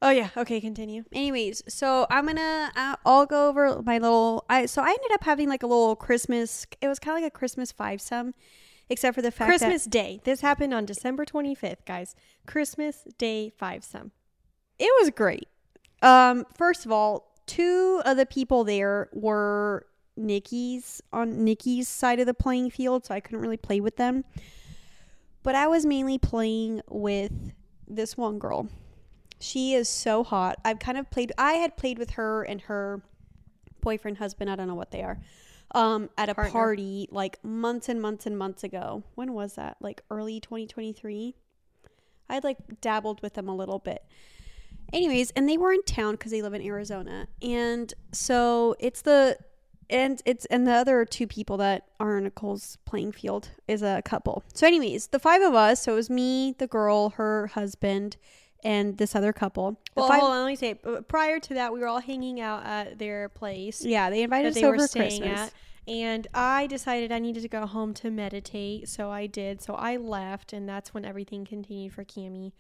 Oh 0.04 0.10
yeah. 0.10 0.30
Okay, 0.36 0.60
continue. 0.60 1.04
Anyways, 1.12 1.62
so 1.68 2.08
I'm 2.10 2.26
gonna 2.26 2.72
uh, 2.76 2.96
I'll 3.06 3.26
go 3.28 3.48
over 3.50 3.82
my 3.84 4.00
little. 4.00 4.46
I 4.50 4.66
so 4.66 4.82
I 4.82 4.88
ended 4.90 5.12
up 5.14 5.24
having 5.24 5.48
like 5.48 5.64
a 5.64 5.68
little 5.68 5.96
Christmas. 5.96 6.66
It 6.82 6.88
was 6.88 6.98
kind 7.00 7.16
of 7.18 7.24
like 7.24 7.32
a 7.32 7.38
Christmas 7.38 7.72
five 7.72 8.02
some, 8.02 8.34
except 8.90 9.14
for 9.14 9.22
the 9.22 9.32
fact 9.32 9.50
Christmas 9.50 9.84
that 9.84 9.90
Day. 9.92 10.20
This 10.24 10.42
happened 10.42 10.74
on 10.74 10.86
December 10.86 11.24
25th, 11.26 11.86
guys. 11.86 12.16
Christmas 12.48 13.04
Day 13.20 13.52
five 13.58 13.84
some. 13.84 14.12
it 14.80 14.92
was 15.00 15.12
great. 15.12 15.48
Um, 16.02 16.46
first 16.58 16.86
of 16.88 16.92
all, 16.92 17.36
two 17.46 18.02
of 18.04 18.18
the 18.18 18.26
people 18.26 18.64
there 18.64 19.08
were 19.14 19.86
Nikki's 20.18 21.00
on 21.14 21.44
Nikki's 21.44 21.88
side 21.88 22.20
of 22.20 22.26
the 22.26 22.34
playing 22.34 22.72
field, 22.72 23.06
so 23.06 23.14
I 23.14 23.20
couldn't 23.20 23.42
really 23.42 23.58
play 23.58 23.80
with 23.80 23.98
them. 23.98 24.24
But 25.44 25.54
I 25.54 25.68
was 25.68 25.86
mainly 25.86 26.18
playing 26.18 26.82
with 26.90 27.32
this 27.88 28.18
one 28.18 28.40
girl. 28.40 28.68
She 29.42 29.74
is 29.74 29.90
so 29.90 30.24
hot. 30.24 30.60
I've 30.64 30.80
kind 30.80 30.98
of 30.98 31.10
played 31.10 31.32
I 31.38 31.54
had 31.54 31.76
played 31.78 31.98
with 31.98 32.12
her 32.12 32.44
and 32.44 32.62
her 32.62 33.02
boyfriend, 33.82 34.20
husband, 34.20 34.50
I 34.50 34.56
don't 34.56 34.68
know 34.68 34.76
what 34.76 34.92
they 34.92 35.02
are. 35.02 35.20
Um, 35.74 36.10
at 36.18 36.30
a 36.30 36.36
Partner. 36.36 36.52
party 36.52 37.08
like 37.12 37.44
months 37.44 37.88
and 37.88 38.02
months 38.02 38.26
and 38.26 38.38
months 38.38 38.64
ago. 38.64 39.04
When 39.16 39.34
was 39.34 39.54
that? 39.54 39.78
Like 39.80 40.02
early 40.10 40.40
2023. 40.40 41.36
I 42.30 42.34
had 42.34 42.44
like 42.44 42.58
dabbled 42.82 43.22
with 43.22 43.34
them 43.34 43.48
a 43.48 43.56
little 43.56 43.80
bit. 43.80 44.04
Anyways, 44.94 45.32
and 45.32 45.48
they 45.48 45.58
were 45.58 45.72
in 45.72 45.84
town 45.84 46.14
because 46.14 46.32
they 46.32 46.42
live 46.42 46.54
in 46.54 46.62
Arizona, 46.62 47.28
and 47.42 47.94
so 48.12 48.76
it's 48.80 49.02
the 49.02 49.38
and 49.90 50.22
it's 50.26 50.46
and 50.46 50.68
the 50.68 50.74
other 50.74 51.06
two 51.06 51.28
people 51.28 51.58
that 51.58 51.88
are 52.00 52.18
in 52.18 52.26
Nicole's 52.26 52.78
playing 52.86 53.12
field 53.14 53.50
is 53.68 53.82
a 53.82 54.02
couple. 54.04 54.44
So, 54.54 54.68
anyways, 54.68 55.08
the 55.08 55.20
five 55.20 55.42
of 55.42 55.54
us. 55.54 55.84
So 55.84 55.94
it 55.94 55.96
was 55.96 56.10
me, 56.10 56.56
the 56.58 56.68
girl, 56.68 57.12
her 57.12 57.48
husband, 57.48 58.18
and 58.64 58.98
this 58.98 59.16
other 59.16 59.34
couple. 59.34 59.80
Well, 59.96 60.08
five- 60.08 60.20
hold 60.22 60.32
on. 60.34 60.40
Let 60.44 60.48
me 60.48 60.56
say. 60.56 60.80
uh, 60.86 61.02
Prior 61.02 61.40
to 61.40 61.54
that, 61.56 61.74
we 61.74 61.80
were 61.80 61.88
all 61.88 62.00
hanging 62.02 62.40
out 62.42 62.66
at 62.66 63.00
their 63.00 63.30
place 63.30 63.84
yeah, 63.84 64.10
they 64.10 64.24
invited 64.24 64.54
that 64.54 64.58
us 64.58 64.62
they 64.62 64.68
over 64.68 64.78
were 64.78 64.84
for 64.84 64.88
staying 64.88 65.22
Christmas. 65.22 65.40
at, 65.40 65.54
and 65.88 66.28
I 66.34 66.68
decided 66.68 67.12
I 67.12 67.20
needed 67.20 67.42
to 67.42 67.50
go 67.50 67.66
home 67.66 67.94
to 67.96 68.12
meditate, 68.12 68.88
so 68.88 69.10
I 69.10 69.26
did. 69.28 69.62
So 69.62 69.74
I 69.74 69.98
left, 69.98 70.54
and 70.54 70.70
that's 70.70 70.94
when 70.94 71.06
everything 71.06 71.44
continued 71.46 71.94
for 71.94 72.04
Cami. 72.04 72.52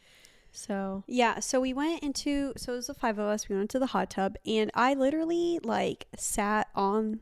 So 0.53 1.03
Yeah, 1.07 1.39
so 1.39 1.61
we 1.61 1.73
went 1.73 2.03
into 2.03 2.51
so 2.57 2.73
it 2.73 2.75
was 2.77 2.87
the 2.87 2.93
five 2.93 3.17
of 3.19 3.25
us. 3.27 3.47
We 3.47 3.55
went 3.55 3.69
to 3.71 3.79
the 3.79 3.85
hot 3.87 4.09
tub, 4.09 4.35
and 4.45 4.69
I 4.73 4.93
literally 4.95 5.59
like 5.63 6.07
sat 6.17 6.67
on 6.75 7.19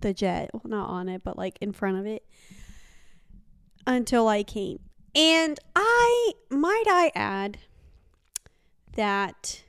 the 0.00 0.14
jet, 0.14 0.50
well, 0.54 0.62
not 0.64 0.88
on 0.88 1.08
it, 1.08 1.22
but 1.24 1.36
like 1.36 1.58
in 1.60 1.72
front 1.72 1.98
of 1.98 2.06
it 2.06 2.24
until 3.86 4.28
I 4.28 4.42
came. 4.42 4.78
And 5.14 5.58
I 5.76 6.32
might 6.50 6.84
I 6.88 7.12
add 7.14 7.58
that 8.96 9.62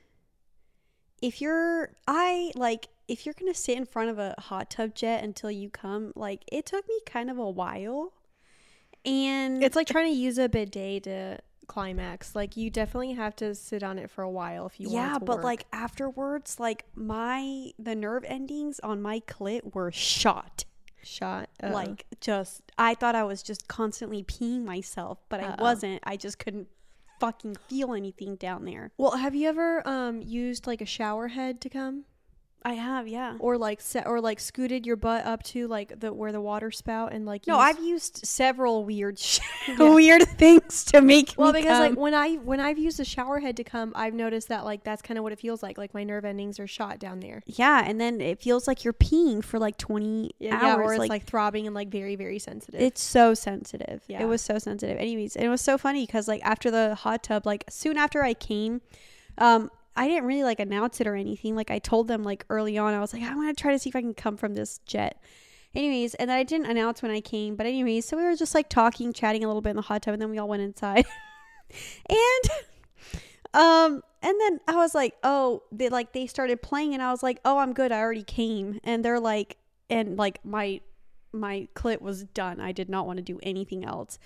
if 1.22 1.40
you're 1.40 1.90
I 2.06 2.52
like 2.54 2.88
if 3.08 3.26
you're 3.26 3.34
gonna 3.38 3.54
sit 3.54 3.76
in 3.76 3.84
front 3.86 4.10
of 4.10 4.18
a 4.18 4.34
hot 4.38 4.70
tub 4.70 4.94
jet 4.94 5.22
until 5.24 5.50
you 5.50 5.70
come, 5.70 6.12
like 6.14 6.44
it 6.50 6.66
took 6.66 6.88
me 6.88 7.00
kind 7.06 7.30
of 7.30 7.38
a 7.38 7.50
while. 7.50 8.12
And 9.04 9.62
it's 9.62 9.76
like 9.76 9.86
trying 9.86 10.10
to 10.12 10.18
use 10.18 10.38
a 10.38 10.48
bidet 10.48 11.04
to 11.04 11.38
climax. 11.66 12.34
Like 12.34 12.56
you 12.56 12.70
definitely 12.70 13.12
have 13.12 13.36
to 13.36 13.54
sit 13.54 13.82
on 13.82 13.98
it 13.98 14.10
for 14.10 14.22
a 14.22 14.30
while 14.30 14.66
if 14.66 14.80
you 14.80 14.88
want. 14.88 14.94
yeah 14.94 15.18
to 15.18 15.24
but 15.24 15.36
work. 15.36 15.44
like 15.44 15.66
afterwards 15.72 16.58
like 16.60 16.84
my 16.94 17.70
the 17.78 17.94
nerve 17.94 18.24
endings 18.26 18.80
on 18.80 19.02
my 19.02 19.20
clit 19.20 19.74
were 19.74 19.90
shot 19.92 20.64
shot 21.02 21.50
uh, 21.62 21.68
like 21.70 22.06
just 22.22 22.62
i 22.78 22.94
thought 22.94 23.14
i 23.14 23.22
was 23.22 23.42
just 23.42 23.68
constantly 23.68 24.22
peeing 24.22 24.64
myself 24.64 25.18
but 25.28 25.38
i 25.38 25.48
Uh-oh. 25.48 25.62
wasn't 25.62 26.00
i 26.04 26.16
just 26.16 26.38
couldn't 26.38 26.66
fucking 27.20 27.56
feel 27.68 27.94
anything 27.94 28.36
down 28.36 28.64
there 28.64 28.90
Well, 28.96 29.16
have 29.16 29.34
you 29.34 29.48
ever 29.48 29.86
um 29.86 30.22
used 30.22 30.66
like 30.66 30.80
a 30.80 30.86
shower 30.86 31.28
head 31.28 31.60
to 31.62 31.68
come? 31.68 32.04
I 32.66 32.74
have, 32.74 33.06
yeah. 33.06 33.36
or 33.40 33.58
like 33.58 33.82
set 33.82 34.06
or 34.06 34.20
like 34.22 34.40
scooted 34.40 34.86
your 34.86 34.96
butt 34.96 35.26
up 35.26 35.42
to 35.44 35.68
like 35.68 36.00
the 36.00 36.12
where 36.14 36.32
the 36.32 36.40
water 36.40 36.70
spout 36.70 37.12
and 37.12 37.26
like 37.26 37.46
No, 37.46 37.56
used- 37.56 37.78
I've 37.78 37.84
used 37.84 38.26
several 38.26 38.84
weird, 38.86 39.18
sh- 39.18 39.40
Yeah. 39.68 39.88
weird 39.94 40.22
things 40.22 40.84
to 40.86 41.02
make 41.02 41.34
well 41.36 41.52
because 41.52 41.78
like 41.78 41.94
when 41.98 42.14
I 42.14 42.36
when 42.36 42.60
I've 42.60 42.78
used 42.78 42.98
the 42.98 43.04
shower 43.04 43.38
head 43.40 43.56
to 43.58 43.64
come, 43.64 43.92
I've 43.94 44.14
noticed 44.14 44.48
that 44.48 44.64
like 44.64 44.82
that's 44.82 45.02
kind 45.02 45.18
of 45.18 45.24
what 45.24 45.32
it 45.32 45.38
feels 45.38 45.62
like. 45.62 45.76
Like 45.76 45.92
my 45.92 46.04
nerve 46.04 46.24
endings 46.24 46.58
are 46.58 46.66
shot 46.66 46.98
down 46.98 47.20
there. 47.20 47.42
yeah, 47.46 47.82
and 47.86 48.00
then 48.00 48.20
it 48.22 48.40
feels 48.40 48.66
like 48.66 48.82
you're 48.82 48.94
peeing 48.94 49.44
for 49.44 49.58
like 49.58 49.76
20 49.76 50.30
Yeah, 50.38 50.58
hours. 50.58 50.86
or 50.86 50.92
it's 50.94 50.98
like, 51.00 51.10
like, 51.10 51.24
throbbing 51.24 51.66
and 51.66 51.74
like 51.74 51.88
very 51.88 52.16
very 52.16 52.38
sensitive. 52.38 52.80
it's 52.80 53.02
so 53.02 53.34
sensitive. 53.34 54.02
Yeah. 54.08 54.22
It 54.22 54.26
was 54.26 54.40
so 54.40 54.58
sensitive. 54.58 54.96
Anyways, 54.98 55.36
it 55.36 55.48
was 55.48 55.60
so 55.60 55.76
funny 55.76 56.06
because 56.06 56.28
like 56.28 56.40
after 56.42 56.70
the 56.70 56.94
hot 56.94 57.22
tub, 57.24 57.44
like 57.44 57.64
soon 57.68 57.98
after 57.98 58.22
I 58.22 58.32
came, 58.32 58.80
um, 59.36 59.70
I 59.96 60.08
didn't 60.08 60.24
really 60.24 60.42
like 60.42 60.60
announce 60.60 61.00
it 61.00 61.06
or 61.06 61.14
anything. 61.14 61.54
Like 61.54 61.70
I 61.70 61.78
told 61.78 62.08
them 62.08 62.22
like 62.22 62.44
early 62.50 62.78
on, 62.78 62.94
I 62.94 63.00
was 63.00 63.12
like, 63.12 63.22
I 63.22 63.34
want 63.34 63.56
to 63.56 63.60
try 63.60 63.72
to 63.72 63.78
see 63.78 63.90
if 63.90 63.96
I 63.96 64.00
can 64.00 64.14
come 64.14 64.36
from 64.36 64.54
this 64.54 64.80
jet. 64.86 65.20
Anyways, 65.74 66.14
and 66.14 66.30
then 66.30 66.36
I 66.36 66.44
didn't 66.44 66.66
announce 66.66 67.02
when 67.02 67.10
I 67.10 67.20
came, 67.20 67.56
but 67.56 67.66
anyways, 67.66 68.04
so 68.04 68.16
we 68.16 68.22
were 68.22 68.36
just 68.36 68.54
like 68.54 68.68
talking, 68.68 69.12
chatting 69.12 69.42
a 69.42 69.46
little 69.48 69.62
bit 69.62 69.70
in 69.70 69.76
the 69.76 69.82
hot 69.82 70.02
tub, 70.02 70.12
and 70.12 70.22
then 70.22 70.30
we 70.30 70.38
all 70.38 70.48
went 70.48 70.62
inside. 70.62 71.04
and 72.08 72.50
um 73.54 74.02
and 74.22 74.40
then 74.40 74.60
I 74.68 74.76
was 74.76 74.94
like, 74.94 75.14
"Oh, 75.22 75.62
they 75.72 75.88
like 75.88 76.12
they 76.12 76.26
started 76.26 76.62
playing 76.62 76.94
and 76.94 77.02
I 77.02 77.10
was 77.10 77.22
like, 77.22 77.40
"Oh, 77.44 77.58
I'm 77.58 77.72
good. 77.72 77.92
I 77.92 78.00
already 78.00 78.22
came." 78.22 78.80
And 78.84 79.04
they're 79.04 79.20
like 79.20 79.56
and 79.90 80.16
like 80.16 80.44
my 80.44 80.80
my 81.32 81.68
clit 81.74 82.00
was 82.00 82.24
done. 82.24 82.60
I 82.60 82.72
did 82.72 82.88
not 82.88 83.06
want 83.06 83.18
to 83.18 83.22
do 83.22 83.38
anything 83.42 83.84
else. 83.84 84.18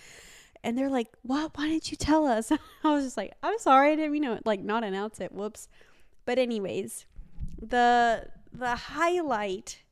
And 0.65 0.77
they're 0.77 0.91
like, 0.91 1.09
"What? 1.23 1.57
Why 1.57 1.69
didn't 1.69 1.91
you 1.91 1.97
tell 1.97 2.27
us?" 2.27 2.51
I 2.85 2.91
was 2.93 3.05
just 3.05 3.17
like, 3.17 3.33
"I'm 3.43 3.59
sorry. 3.59 3.93
I 3.93 3.97
didn't 3.97 4.15
you 4.15 4.21
know, 4.21 4.39
like 4.45 4.61
not 4.61 4.85
announce 4.85 5.21
it. 5.21 5.33
Whoops." 5.33 5.69
But 6.25 6.39
anyways, 6.39 7.07
the 7.61 8.29
the 8.53 8.75
highlight 8.77 9.83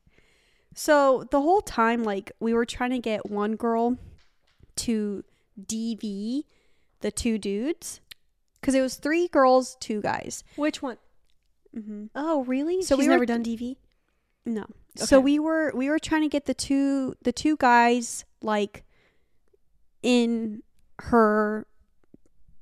so 0.75 1.27
the 1.31 1.41
whole 1.41 1.61
time 1.63 2.05
like 2.05 2.33
we 2.41 2.53
were 2.53 2.65
trying 2.67 2.91
to 2.91 2.99
get 2.99 3.31
one 3.31 3.57
girl 3.57 3.97
to 4.77 5.25
DV 5.61 6.45
the 7.01 7.11
two 7.11 7.39
dudes 7.39 8.01
cuz 8.63 8.75
it 8.75 8.81
was 8.81 8.97
three 8.97 9.29
girls, 9.29 9.77
two 9.81 10.01
guys. 10.03 10.43
Which 10.57 10.83
one? 10.83 10.99
Mm-hmm. 11.75 12.07
Oh, 12.15 12.45
really? 12.45 12.83
So 12.83 12.97
we 12.97 13.05
were- 13.07 13.13
never 13.15 13.27
done 13.27 13.43
DV. 13.45 13.77
No. 14.45 14.65
So 14.97 15.21
we 15.21 15.39
were 15.39 15.73
we 15.75 15.89
were 15.91 15.99
trying 15.99 16.23
to 16.23 16.29
get 16.29 16.47
the 16.47 16.55
two 16.55 17.15
the 17.23 17.33
two 17.33 17.57
guys 17.57 18.25
like 18.41 18.83
in 20.07 20.63
her 21.01 21.67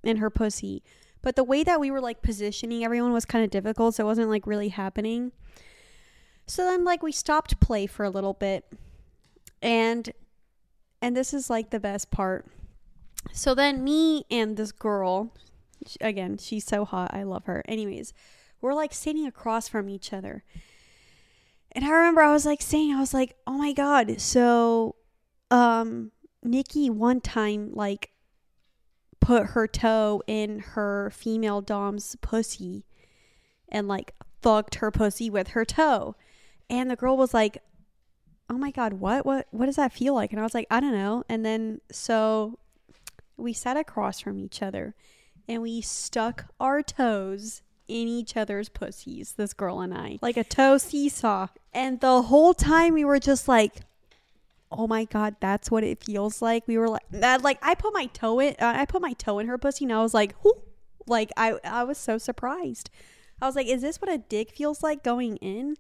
in 0.03 0.17
her 0.17 0.31
pussy. 0.31 0.83
But 1.21 1.37
the 1.37 1.45
way 1.45 1.63
that 1.63 1.79
we 1.79 1.91
were 1.91 2.01
like 2.01 2.23
positioning 2.23 2.83
everyone 2.83 3.13
was 3.13 3.27
kind 3.27 3.45
of 3.45 3.51
difficult, 3.51 3.95
so 3.95 4.05
it 4.05 4.07
wasn't 4.07 4.31
like 4.31 4.47
really 4.47 4.71
happening. 4.71 5.31
So 6.47 6.65
then 6.65 6.85
like 6.85 7.03
we 7.03 7.13
stopped 7.13 7.61
play 7.61 7.87
for 7.87 8.03
a 8.05 8.11
little 8.11 8.33
bit. 8.33 8.65
And 9.61 10.11
and 11.03 11.15
this 11.15 11.35
is 11.35 11.51
like 11.51 11.69
the 11.69 11.79
best 11.79 12.11
part. 12.11 12.47
So 13.33 13.55
then 13.55 13.85
me 13.85 14.25
and 14.31 14.57
this 14.57 14.73
girl 14.73 15.35
again, 16.01 16.39
she's 16.39 16.65
so 16.65 16.87
hot. 16.87 17.13
I 17.13 17.25
love 17.25 17.45
her. 17.45 17.63
Anyways, 17.69 18.15
we're 18.63 18.73
like 18.73 18.95
sitting 18.95 19.27
across 19.27 19.69
from 19.69 19.91
each 19.91 20.15
other. 20.15 20.45
And 21.73 21.85
I 21.85 21.91
remember 21.91 22.23
I 22.23 22.33
was 22.33 22.47
like 22.47 22.63
saying, 22.63 22.95
I 22.95 23.01
was 23.01 23.13
like, 23.13 23.37
oh 23.47 23.59
my 23.59 23.75
God. 23.75 24.19
So, 24.19 24.95
um, 25.51 26.13
Nikki 26.45 26.91
one 26.91 27.21
time 27.21 27.71
like 27.73 28.11
put 29.21 29.47
her 29.49 29.67
toe 29.67 30.23
in 30.27 30.61
her 30.61 31.11
female 31.11 31.63
dom's 31.63 32.17
pussy 32.21 32.85
and 33.69 33.89
like 33.89 34.15
fucked 34.43 34.77
her 34.77 34.91
pussy 34.91 35.31
with 35.31 35.49
her 35.49 35.65
toe. 35.65 36.15
And 36.69 36.91
the 36.91 36.97
girl 36.97 37.17
was 37.17 37.33
like, 37.33 37.63
oh 38.51 38.59
my 38.59 38.71
God, 38.71 38.95
what? 38.95 39.25
What, 39.25 39.47
what 39.51 39.67
does 39.67 39.77
that 39.77 39.93
feel 39.93 40.15
like? 40.15 40.31
And 40.31 40.41
I 40.41 40.43
was 40.43 40.55
like, 40.55 40.67
I 40.71 40.81
don't 40.81 40.93
know. 40.93 41.25
And 41.29 41.45
then 41.45 41.81
so 41.91 42.59
we 43.37 43.53
sat 43.53 43.77
across 43.77 44.21
from 44.21 44.39
each 44.39 44.63
other 44.63 44.95
and 45.49 45.63
we 45.63 45.81
stuck 45.81 46.47
our 46.61 46.83
toes 46.83 47.63
in 47.89 48.09
each 48.09 48.37
other's 48.37 48.69
pussies, 48.69 49.33
this 49.33 49.53
girl 49.53 49.81
and 49.81 49.93
I. 49.93 50.19
Like 50.23 50.37
a 50.37 50.45
toe 50.45 50.79
seesaw. 50.79 51.49
And 51.73 52.01
the 52.01 52.23
whole 52.23 52.55
time 52.55 52.95
we 52.95 53.05
were 53.05 53.19
just 53.19 53.49
like, 53.49 53.77
oh 54.79 54.87
my 54.87 55.05
god, 55.05 55.37
that's 55.41 55.71
what 55.71 55.85
it 55.85 56.03
feels 56.05 56.41
like. 56.43 56.67
We 56.67 56.79
were 56.79 56.89
like 56.89 57.05
that. 57.11 57.43
Like 57.43 57.59
I 57.63 57.75
put 57.75 57.93
my 57.93 58.07
toe 58.07 58.41
in, 58.41 58.55
uh, 58.61 58.73
I 58.77 58.85
put 58.87 59.03
my 59.03 59.13
toe 59.15 59.39
in 59.39 59.47
her 59.47 59.59
pussy, 59.59 59.85
and 59.85 59.93
I 59.93 60.03
was 60.03 60.15
like, 60.15 60.35
Whoo! 60.45 60.53
like 61.07 61.31
I, 61.37 61.55
I 61.65 61.85
was 61.85 61.99
so 61.99 62.19
surprised. 62.19 62.91
I 63.43 63.47
was 63.47 63.57
like, 63.57 63.67
is 63.67 63.83
this 63.83 64.01
what 64.01 64.11
a 64.11 64.17
dick 64.17 64.53
feels 64.53 64.83
like 64.83 65.03
going 65.03 65.37
in? 65.39 65.77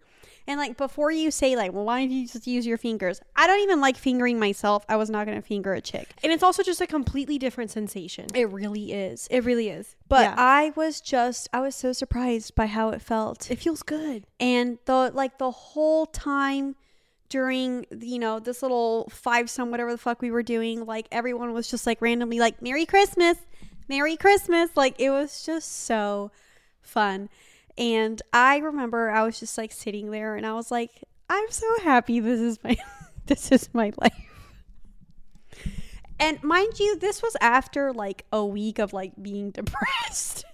And 0.46 0.58
like 0.60 0.76
before 0.76 1.10
you 1.10 1.30
say 1.30 1.56
like, 1.56 1.72
well, 1.72 1.84
why 1.84 2.00
don't 2.00 2.10
you 2.10 2.26
just 2.26 2.46
use 2.46 2.66
your 2.66 2.76
fingers? 2.76 3.20
I 3.36 3.46
don't 3.46 3.60
even 3.60 3.80
like 3.80 3.96
fingering 3.96 4.38
myself. 4.38 4.84
I 4.88 4.96
was 4.96 5.08
not 5.08 5.24
gonna 5.24 5.40
finger 5.40 5.72
a 5.72 5.80
chick. 5.80 6.12
And 6.22 6.32
it's 6.32 6.42
also 6.42 6.62
just 6.62 6.80
a 6.82 6.86
completely 6.86 7.38
different 7.38 7.70
sensation. 7.70 8.26
It 8.34 8.50
really 8.50 8.92
is. 8.92 9.28
It 9.30 9.44
really 9.44 9.70
is. 9.70 9.96
But 10.08 10.22
Yeah. 10.24 10.34
I 10.36 10.72
was 10.76 11.00
just, 11.00 11.48
I 11.54 11.60
was 11.60 11.74
so 11.74 11.92
surprised 11.94 12.54
by 12.54 12.66
how 12.66 12.90
it 12.90 13.00
felt. 13.00 13.50
it 13.50 13.60
feels 13.60 13.82
good. 13.82 14.24
and 14.38 14.76
the 14.84 15.12
like 15.14 15.38
the 15.38 15.50
whole 15.52 16.04
time 16.06 16.74
during 17.28 17.86
you 18.00 18.18
know 18.18 18.38
this 18.38 18.62
little 18.62 19.08
five 19.10 19.50
some 19.50 19.70
whatever 19.70 19.90
the 19.90 19.98
fuck 19.98 20.20
we 20.20 20.30
were 20.30 20.42
doing 20.42 20.84
like 20.84 21.06
everyone 21.10 21.52
was 21.52 21.68
just 21.68 21.86
like 21.86 22.00
randomly 22.00 22.38
like 22.38 22.60
merry 22.62 22.86
christmas! 22.86 23.38
Merry 23.88 24.16
christmas! 24.16 24.70
Like 24.76 25.00
it 25.00 25.10
was 25.10 25.44
just 25.44 25.84
so 25.84 26.30
fun. 26.80 27.28
And 27.76 28.22
i 28.32 28.58
remember 28.58 29.10
i 29.10 29.22
was 29.22 29.40
just 29.40 29.58
like 29.58 29.72
sitting 29.72 30.10
there 30.10 30.36
and 30.36 30.46
i 30.46 30.52
was 30.52 30.70
like 30.70 30.90
i'm 31.28 31.50
so 31.50 31.66
happy 31.82 32.20
this 32.20 32.40
is 32.40 32.58
my 32.62 32.76
this 33.26 33.50
is 33.50 33.68
my 33.72 33.92
life. 34.00 34.12
And 36.20 36.42
mind 36.42 36.78
you 36.78 36.96
this 36.98 37.22
was 37.22 37.36
after 37.40 37.92
like 37.92 38.24
a 38.32 38.44
week 38.44 38.78
of 38.78 38.92
like 38.92 39.12
being 39.20 39.50
depressed 39.50 40.44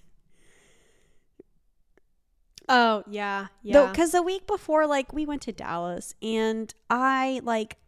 Oh 2.71 3.03
yeah, 3.07 3.49
yeah. 3.63 3.93
because 3.93 4.13
the 4.13 4.23
week 4.23 4.47
before, 4.47 4.87
like 4.87 5.13
we 5.13 5.27
went 5.27 5.43
to 5.43 5.53
Dallas, 5.53 6.15
and 6.23 6.73
I 6.89 7.41
like, 7.45 7.79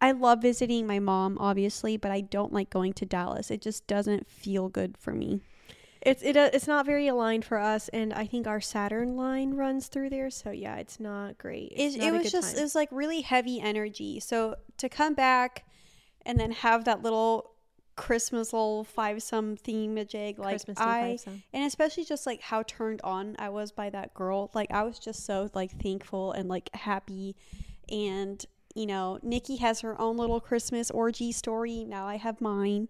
I 0.00 0.12
love 0.12 0.42
visiting 0.42 0.86
my 0.86 0.98
mom, 1.00 1.38
obviously, 1.40 1.96
but 1.98 2.10
I 2.12 2.22
don't 2.22 2.52
like 2.52 2.70
going 2.70 2.94
to 2.94 3.06
Dallas. 3.06 3.50
It 3.50 3.62
just 3.62 3.86
doesn't 3.86 4.28
feel 4.28 4.68
good 4.68 4.96
for 4.98 5.12
me. 5.12 5.42
it's 6.02 6.22
it 6.22 6.36
uh, 6.36 6.50
it's 6.52 6.66
not 6.66 6.86
very 6.86 7.08
aligned 7.08 7.44
for 7.44 7.58
us, 7.58 7.88
and 7.88 8.12
I 8.12 8.26
think 8.26 8.46
our 8.46 8.60
Saturn 8.60 9.16
line 9.16 9.54
runs 9.54 9.88
through 9.88 10.10
there. 10.10 10.30
So 10.30 10.50
yeah, 10.50 10.76
it's 10.76 11.00
not 11.00 11.38
great. 11.38 11.72
It's 11.76 11.94
It, 11.94 11.96
not 11.96 12.08
it 12.08 12.12
was 12.12 12.30
just 12.30 12.54
time. 12.54 12.58
it 12.58 12.62
was 12.62 12.74
like 12.74 12.88
really 12.92 13.22
heavy 13.22 13.60
energy. 13.60 14.20
So 14.20 14.56
to 14.78 14.88
come 14.88 15.14
back 15.14 15.64
and 16.26 16.38
then 16.40 16.52
have 16.52 16.84
that 16.86 17.02
little 17.02 17.53
Christmas 17.96 18.52
little 18.52 18.84
five 18.84 19.22
some 19.22 19.56
theme 19.56 19.98
jig, 20.06 20.38
like 20.38 20.54
Christmas 20.54 20.78
I 20.80 21.18
and 21.52 21.64
especially 21.64 22.04
just 22.04 22.26
like 22.26 22.40
how 22.40 22.62
turned 22.64 23.00
on 23.02 23.36
I 23.38 23.48
was 23.48 23.72
by 23.72 23.90
that 23.90 24.14
girl. 24.14 24.50
Like 24.54 24.70
I 24.70 24.82
was 24.82 24.98
just 24.98 25.24
so 25.24 25.50
like 25.54 25.70
thankful 25.80 26.32
and 26.32 26.48
like 26.48 26.70
happy 26.74 27.36
and 27.88 28.44
you 28.74 28.86
know, 28.86 29.18
Nikki 29.22 29.56
has 29.56 29.80
her 29.80 30.00
own 30.00 30.16
little 30.16 30.40
Christmas 30.40 30.90
orgy 30.90 31.30
story. 31.32 31.84
Now 31.84 32.06
I 32.06 32.16
have 32.16 32.40
mine. 32.40 32.88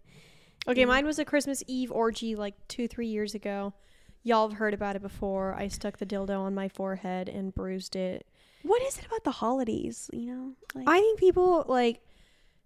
Okay, 0.67 0.85
mm. 0.85 0.89
mine 0.89 1.05
was 1.05 1.19
a 1.19 1.25
Christmas 1.25 1.63
Eve 1.67 1.93
orgy 1.93 2.35
like 2.35 2.55
two, 2.69 2.89
three 2.89 3.07
years 3.07 3.35
ago. 3.35 3.75
Y'all 4.23 4.49
have 4.49 4.59
heard 4.59 4.73
about 4.73 4.97
it 4.97 5.03
before. 5.03 5.55
I 5.55 5.69
stuck 5.69 5.99
the 5.99 6.07
dildo 6.07 6.41
on 6.41 6.55
my 6.55 6.69
forehead 6.69 7.29
and 7.29 7.55
bruised 7.55 7.95
it. 7.95 8.27
What 8.63 8.81
is 8.83 8.99
it 8.99 9.05
about 9.05 9.25
the 9.25 9.31
holidays, 9.31 10.09
you 10.13 10.27
know? 10.27 10.53
Like 10.75 10.89
I 10.89 10.99
think 10.99 11.21
people 11.21 11.67
like, 11.69 12.01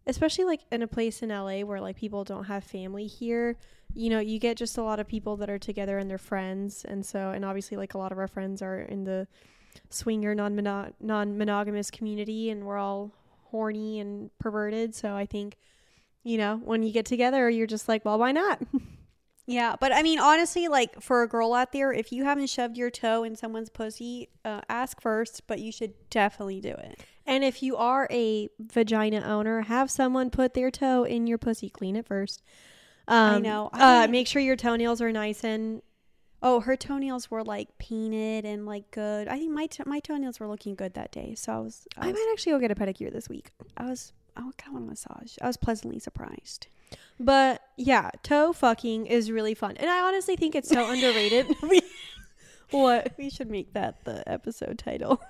especially 0.09 0.45
like 0.45 0.63
in 0.73 0.83
a 0.83 0.87
place 0.89 1.23
in 1.23 1.29
LA 1.29 1.61
where 1.61 1.81
like 1.81 1.97
people 1.97 2.25
don't 2.25 2.45
have 2.45 2.65
family 2.65 3.07
here. 3.07 3.57
You 3.95 4.11
know, 4.11 4.19
you 4.19 4.39
get 4.39 4.57
just 4.57 4.77
a 4.79 4.83
lot 4.83 4.99
of 4.99 5.07
people 5.07 5.37
that 5.37 5.49
are 5.49 5.59
together 5.59 5.99
and 5.99 6.11
they're 6.11 6.19
friends, 6.19 6.85
and 6.85 7.05
so 7.05 7.31
and 7.31 7.45
obviously 7.45 7.77
like 7.77 7.95
a 7.95 7.99
lot 7.99 8.11
of 8.11 8.19
our 8.19 8.29
friends 8.29 8.63
are 8.63 8.81
in 8.81 9.05
the 9.05 9.29
swinger 9.91 10.35
non 10.35 10.57
non 11.01 11.39
monogamous 11.39 11.91
community, 11.91 12.51
and 12.51 12.65
we're 12.65 12.79
all 12.79 13.13
horny 13.51 14.01
and 14.01 14.31
perverted. 14.39 14.95
So 14.95 15.15
I 15.15 15.27
think, 15.27 15.57
you 16.25 16.39
know, 16.39 16.61
when 16.65 16.83
you 16.83 16.93
get 16.93 17.07
together, 17.07 17.49
you're 17.49 17.67
just 17.67 17.89
like, 17.89 18.05
well, 18.05 18.19
why 18.19 18.33
not? 18.33 18.61
Yeah, 19.49 19.77
but 19.81 19.93
I 19.95 20.03
mean, 20.03 20.19
honestly, 20.19 20.69
like 20.69 21.01
for 21.01 21.23
a 21.23 21.27
girl 21.27 21.55
out 21.55 21.73
there, 21.73 21.91
if 21.91 22.13
you 22.13 22.25
haven't 22.25 22.49
shoved 22.49 22.77
your 22.77 22.91
toe 22.91 23.25
in 23.25 23.35
someone's 23.35 23.71
pussy, 23.71 24.29
uh, 24.45 24.61
ask 24.69 25.01
first, 25.01 25.47
but 25.47 25.59
you 25.59 25.73
should 25.73 25.95
definitely 26.11 26.61
do 26.61 26.69
it. 26.69 27.01
And 27.29 27.45
if 27.45 27.63
you 27.63 27.77
are 27.77 28.09
a 28.11 28.49
vagina 28.59 29.21
owner, 29.21 29.61
have 29.61 29.91
someone 29.91 30.31
put 30.31 30.55
their 30.55 30.71
toe 30.71 31.05
in 31.05 31.27
your 31.27 31.39
pussy. 31.39 31.69
Clean 31.69 31.95
it 31.95 32.07
first. 32.07 32.43
Um, 33.07 33.43
know. 33.43 33.71
I 33.73 34.05
uh, 34.05 34.09
make 34.09 34.27
sure 34.27 34.43
your 34.43 34.57
toenails 34.57 35.01
are 35.01 35.13
nice 35.13 35.45
and 35.45 35.83
Oh, 36.41 36.61
her 36.61 36.77
toenails 36.77 37.31
were 37.31 37.43
like 37.43 37.79
painted 37.79 38.45
and 38.45 38.65
like 38.65 38.91
good. 38.93 39.27
I 39.27 39.39
think 39.39 39.53
my 39.53 39.67
to- 39.67 39.89
my 39.89 39.99
toenails 39.99 40.39
were 40.39 40.47
looking 40.47 40.75
good 40.77 40.95
that 40.95 41.11
day, 41.11 41.35
so 41.35 41.53
I 41.53 41.59
was 41.59 41.87
I 41.97 42.09
I 42.09 42.13
might 42.13 42.29
actually 42.33 42.53
go 42.53 42.61
get 42.61 42.71
a 42.71 42.77
pedicure 42.77 43.13
this 43.13 43.29
week. 43.29 43.51
I 43.77 43.87
was 43.87 44.13
I 44.37 44.43
kind 44.57 44.69
of 44.69 44.73
want 44.75 44.85
a 44.85 44.89
massage. 44.89 45.37
I 45.43 45.49
was 45.49 45.57
pleasantly 45.57 45.99
surprised. 45.99 46.69
But 47.19 47.61
yeah, 47.77 48.11
toe 48.23 48.53
fucking 48.53 49.07
is 49.07 49.33
really 49.33 49.55
fun, 49.55 49.77
and 49.79 49.91
I 49.91 50.01
honestly 50.07 50.37
think 50.37 50.55
it's 50.55 50.69
so 50.69 50.89
underrated. 50.91 51.49
what? 52.71 53.13
We 53.19 53.31
should 53.31 53.51
make 53.51 53.73
that 53.73 54.05
the 54.05 54.27
episode 54.31 54.79
title. 54.79 55.21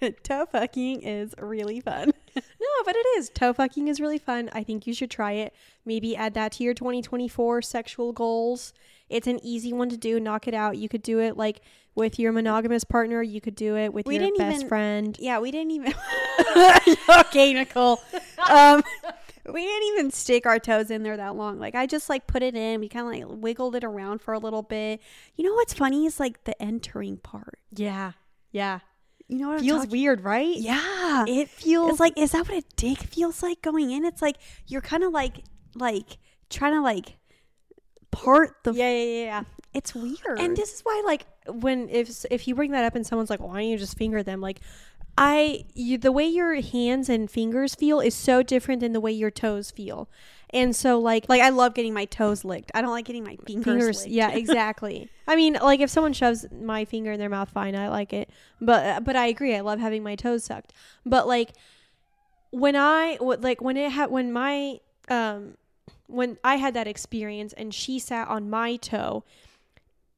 toe 0.22 0.46
fucking 0.50 1.02
is 1.02 1.34
really 1.40 1.80
fun. 1.80 2.12
No, 2.60 2.84
but 2.84 2.94
it 2.94 3.04
is. 3.18 3.30
Toe 3.30 3.52
fucking 3.52 3.88
is 3.88 4.00
really 4.00 4.18
fun. 4.18 4.48
I 4.52 4.62
think 4.62 4.86
you 4.86 4.94
should 4.94 5.10
try 5.10 5.32
it. 5.32 5.52
Maybe 5.84 6.14
add 6.14 6.34
that 6.34 6.52
to 6.52 6.62
your 6.62 6.72
2024 6.72 7.62
sexual 7.62 8.12
goals. 8.12 8.72
It's 9.08 9.26
an 9.26 9.40
easy 9.44 9.72
one 9.72 9.88
to 9.88 9.96
do. 9.96 10.20
Knock 10.20 10.46
it 10.46 10.54
out. 10.54 10.76
You 10.76 10.88
could 10.88 11.02
do 11.02 11.18
it 11.18 11.36
like 11.36 11.62
with 11.96 12.16
your 12.20 12.30
monogamous 12.30 12.84
partner. 12.84 13.22
You 13.22 13.40
could 13.40 13.56
do 13.56 13.76
it 13.76 13.92
with 13.92 14.06
We 14.06 14.16
your 14.16 14.24
didn't 14.24 14.38
best 14.38 14.56
even- 14.58 14.68
friend. 14.68 15.16
Yeah, 15.18 15.40
we 15.40 15.50
didn't 15.50 15.72
even. 15.72 15.94
okay, 17.20 17.52
Nicole. 17.54 18.00
Um, 18.48 18.82
we 19.52 19.62
didn't 19.64 19.88
even 19.94 20.10
stick 20.12 20.46
our 20.46 20.60
toes 20.60 20.92
in 20.92 21.02
there 21.02 21.16
that 21.16 21.34
long. 21.34 21.58
Like 21.58 21.74
I 21.74 21.86
just 21.86 22.08
like 22.08 22.28
put 22.28 22.44
it 22.44 22.54
in. 22.54 22.78
We 22.80 22.88
kind 22.88 23.06
of 23.06 23.30
like 23.30 23.40
wiggled 23.42 23.74
it 23.74 23.82
around 23.82 24.20
for 24.20 24.32
a 24.32 24.38
little 24.38 24.62
bit. 24.62 25.00
You 25.34 25.44
know 25.44 25.54
what's 25.54 25.74
funny 25.74 26.06
is 26.06 26.20
like 26.20 26.44
the 26.44 26.60
entering 26.62 27.16
part. 27.16 27.58
Yeah. 27.74 28.12
Yeah. 28.52 28.80
You 29.28 29.38
know 29.38 29.48
what? 29.50 29.60
Feels 29.60 29.78
talking- 29.84 29.90
weird, 29.90 30.20
right? 30.24 30.56
Yeah, 30.56 31.24
It 31.28 31.48
feels 31.50 31.92
It's 31.92 32.00
like, 32.00 32.18
is 32.18 32.32
that 32.32 32.48
what 32.48 32.56
a 32.58 32.64
dick 32.76 32.98
feels 32.98 33.42
like 33.42 33.60
going 33.62 33.90
in? 33.90 34.04
It's 34.04 34.22
like 34.22 34.36
you're 34.66 34.80
kind 34.80 35.02
of 35.04 35.12
like 35.12 35.44
like 35.74 36.18
trying 36.50 36.72
to 36.74 36.80
like 36.80 37.16
part 38.10 38.56
the. 38.64 38.72
yeah, 38.72 38.90
yeah, 38.90 39.04
yeah, 39.04 39.24
yeah. 39.24 39.42
It's 39.74 39.94
weird. 39.94 40.38
And 40.38 40.56
this 40.56 40.72
is 40.74 40.80
why, 40.80 41.02
like, 41.04 41.26
when 41.46 41.88
if 41.90 42.24
if 42.30 42.48
you 42.48 42.54
bring 42.54 42.70
that 42.72 42.84
up 42.84 42.94
and 42.94 43.06
someone's 43.06 43.30
like, 43.30 43.40
"Why 43.40 43.60
don't 43.60 43.68
you 43.68 43.76
just 43.78 43.98
finger 43.98 44.22
them?" 44.22 44.40
Like, 44.40 44.60
I 45.18 45.64
you 45.74 45.98
the 45.98 46.10
way 46.10 46.26
your 46.26 46.54
hands 46.60 47.08
and 47.08 47.30
fingers 47.30 47.74
feel 47.74 48.00
is 48.00 48.14
so 48.14 48.42
different 48.42 48.80
than 48.80 48.92
the 48.92 49.00
way 49.00 49.12
your 49.12 49.30
toes 49.30 49.70
feel, 49.70 50.08
and 50.50 50.74
so 50.74 50.98
like 50.98 51.28
like 51.28 51.42
I 51.42 51.50
love 51.50 51.74
getting 51.74 51.94
my 51.94 52.06
toes 52.06 52.44
licked. 52.44 52.70
I 52.74 52.80
don't 52.80 52.90
like 52.90 53.04
getting 53.04 53.24
my 53.24 53.36
fingers. 53.46 53.64
fingers, 53.64 54.00
licked. 54.02 54.10
yeah, 54.10 54.30
exactly. 54.30 55.08
I 55.26 55.36
mean, 55.36 55.58
like 55.60 55.80
if 55.80 55.90
someone 55.90 56.12
shoves 56.12 56.46
my 56.50 56.84
finger 56.84 57.12
in 57.12 57.18
their 57.18 57.28
mouth, 57.28 57.50
fine, 57.50 57.76
I 57.76 57.88
like 57.88 58.12
it. 58.12 58.30
But 58.60 59.04
but 59.04 59.16
I 59.16 59.26
agree, 59.26 59.54
I 59.54 59.60
love 59.60 59.78
having 59.78 60.02
my 60.02 60.16
toes 60.16 60.44
sucked. 60.44 60.72
But 61.04 61.26
like 61.26 61.52
when 62.50 62.76
I 62.76 63.16
what 63.20 63.40
like 63.42 63.60
when 63.60 63.76
it 63.76 63.92
had 63.92 64.10
when 64.10 64.32
my 64.32 64.80
um 65.08 65.56
when 66.06 66.38
I 66.42 66.56
had 66.56 66.74
that 66.74 66.86
experience 66.86 67.52
and 67.52 67.74
she 67.74 67.98
sat 67.98 68.28
on 68.28 68.48
my 68.48 68.76
toe, 68.76 69.24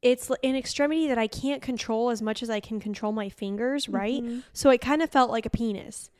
it's 0.02 0.30
an 0.44 0.54
extremity 0.54 1.08
that 1.08 1.18
I 1.18 1.26
can't 1.26 1.60
control 1.60 2.10
as 2.10 2.22
much 2.22 2.42
as 2.42 2.48
I 2.48 2.60
can 2.60 2.78
control 2.78 3.12
my 3.12 3.28
fingers, 3.28 3.88
right? 3.88 4.22
So 4.52 4.70
it 4.70 4.80
kind 4.80 5.02
of 5.02 5.10
felt 5.10 5.30
like 5.30 5.44
a 5.44 5.50
penis. 5.50 6.10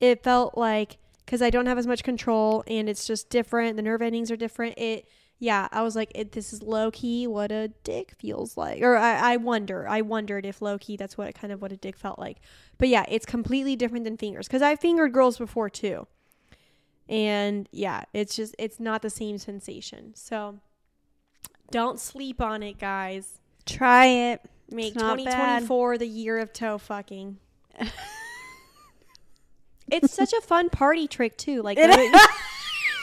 It 0.00 0.22
felt 0.24 0.56
like 0.56 0.96
because 1.24 1.42
I 1.42 1.50
don't 1.50 1.66
have 1.66 1.78
as 1.78 1.86
much 1.86 2.02
control 2.02 2.64
and 2.66 2.88
it's 2.88 3.06
just 3.06 3.30
different. 3.30 3.76
The 3.76 3.82
nerve 3.82 4.02
endings 4.02 4.30
are 4.30 4.36
different. 4.36 4.78
It, 4.78 5.08
yeah, 5.38 5.68
I 5.72 5.82
was 5.82 5.96
like, 5.96 6.12
it, 6.14 6.32
this 6.32 6.52
is 6.52 6.62
low 6.62 6.90
key 6.90 7.26
what 7.26 7.50
a 7.50 7.68
dick 7.82 8.14
feels 8.18 8.56
like. 8.56 8.82
Or 8.82 8.96
I, 8.96 9.34
I 9.34 9.36
wonder, 9.36 9.88
I 9.88 10.00
wondered 10.00 10.46
if 10.46 10.62
low 10.62 10.78
key 10.78 10.96
that's 10.96 11.18
what 11.18 11.34
kind 11.34 11.52
of 11.52 11.60
what 11.60 11.72
a 11.72 11.76
dick 11.76 11.96
felt 11.96 12.18
like. 12.18 12.38
But 12.78 12.88
yeah, 12.88 13.04
it's 13.08 13.26
completely 13.26 13.76
different 13.76 14.04
than 14.04 14.16
fingers 14.16 14.46
because 14.46 14.62
I've 14.62 14.80
fingered 14.80 15.12
girls 15.12 15.38
before 15.38 15.70
too. 15.70 16.06
And 17.08 17.68
yeah, 17.72 18.04
it's 18.12 18.36
just, 18.36 18.54
it's 18.58 18.80
not 18.80 19.02
the 19.02 19.10
same 19.10 19.38
sensation. 19.38 20.12
So 20.14 20.60
don't 21.70 21.98
sleep 22.00 22.40
on 22.40 22.62
it, 22.62 22.78
guys. 22.78 23.40
Try 23.66 24.06
it. 24.06 24.40
Make 24.70 24.94
It's 24.94 24.96
not 24.96 25.18
bad. 25.18 25.24
2024 25.66 25.98
the 25.98 26.06
year 26.06 26.38
of 26.38 26.52
toe 26.52 26.78
fucking. 26.78 27.38
it's 29.90 30.12
such 30.12 30.32
a 30.32 30.40
fun 30.40 30.70
party 30.70 31.06
trick 31.08 31.36
too. 31.36 31.62
Like, 31.62 31.78
Am 31.78 31.90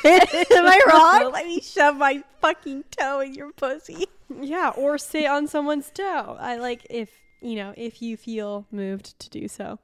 I 0.04 0.82
wrong? 1.22 1.32
Let 1.32 1.46
me 1.46 1.62
shove 1.62 1.98
my 1.98 2.24
fucking 2.39 2.86
toe 2.91 3.20
in 3.20 3.34
your 3.34 3.52
pussy. 3.52 4.08
yeah, 4.41 4.72
or 4.76 4.98
sit 4.98 5.26
on 5.26 5.48
someone's 5.48 5.89
toe. 5.91 6.38
I 6.39 6.58
like 6.58 6.86
if 6.89 7.10
you 7.41 7.56
know 7.56 7.74
if 7.78 8.02
you 8.02 8.17
feel 8.17 8.65
moved 8.72 9.20
to 9.20 9.30
do 9.30 9.48
so. 9.48 9.80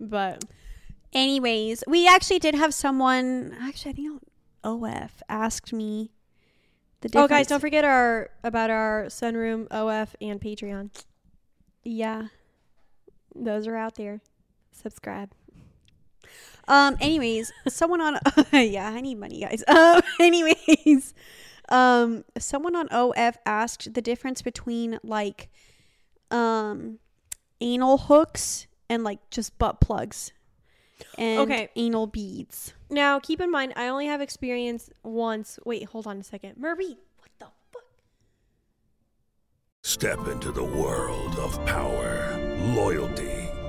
But 0.00 0.44
Anyways, 1.12 1.84
we 1.86 2.06
actually 2.06 2.38
did 2.38 2.54
have 2.54 2.74
someone. 2.74 3.56
Actually, 3.60 3.92
I 3.92 3.94
think 3.94 4.22
OF 4.62 5.22
asked 5.28 5.72
me 5.72 6.12
the 7.00 7.10
oh, 7.18 7.28
guys, 7.28 7.46
don't 7.46 7.60
forget 7.60 7.84
our 7.84 8.30
about 8.44 8.70
our 8.70 9.04
sunroom, 9.06 9.66
OF, 9.70 10.14
and 10.20 10.40
Patreon. 10.40 10.90
Yeah. 11.84 12.28
Those 13.34 13.66
are 13.66 13.76
out 13.76 13.94
there. 13.94 14.20
Subscribe. 14.72 15.30
Um. 16.66 16.96
Anyways, 17.00 17.52
someone 17.68 18.00
on. 18.00 18.18
yeah, 18.52 18.88
I 18.88 19.00
need 19.00 19.16
money, 19.18 19.40
guys. 19.40 19.62
Um. 19.68 20.00
Anyways, 20.20 21.14
um, 21.70 22.24
someone 22.38 22.74
on 22.76 22.88
OF 22.88 23.38
asked 23.46 23.92
the 23.94 24.02
difference 24.02 24.42
between 24.42 24.98
like, 25.02 25.48
um, 26.30 26.98
anal 27.60 27.98
hooks 27.98 28.66
and 28.88 29.04
like 29.04 29.18
just 29.30 29.58
butt 29.58 29.80
plugs, 29.80 30.32
and 31.16 31.40
Okay. 31.40 31.68
anal 31.76 32.06
beads. 32.06 32.72
Now, 32.90 33.18
keep 33.18 33.40
in 33.40 33.50
mind, 33.50 33.74
I 33.76 33.88
only 33.88 34.06
have 34.06 34.20
experience 34.22 34.88
once. 35.02 35.58
Wait, 35.66 35.84
hold 35.84 36.06
on 36.06 36.18
a 36.18 36.24
second, 36.24 36.56
Murray. 36.56 36.96
What 37.18 37.30
the 37.38 37.46
fuck? 37.72 37.82
Step 39.82 40.26
into 40.28 40.50
the 40.52 40.64
world 40.64 41.34
of 41.38 41.64
power, 41.66 42.36
loyalty, 42.74 43.37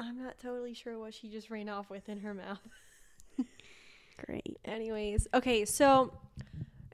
I'm 0.00 0.22
not 0.22 0.38
totally 0.38 0.74
sure 0.74 0.98
what 0.98 1.14
she 1.14 1.28
just 1.28 1.50
ran 1.50 1.68
off 1.68 1.90
with 1.90 2.08
in 2.08 2.20
her 2.20 2.34
mouth. 2.34 2.60
Great. 4.26 4.58
Anyways, 4.64 5.28
okay, 5.34 5.64
so 5.64 6.12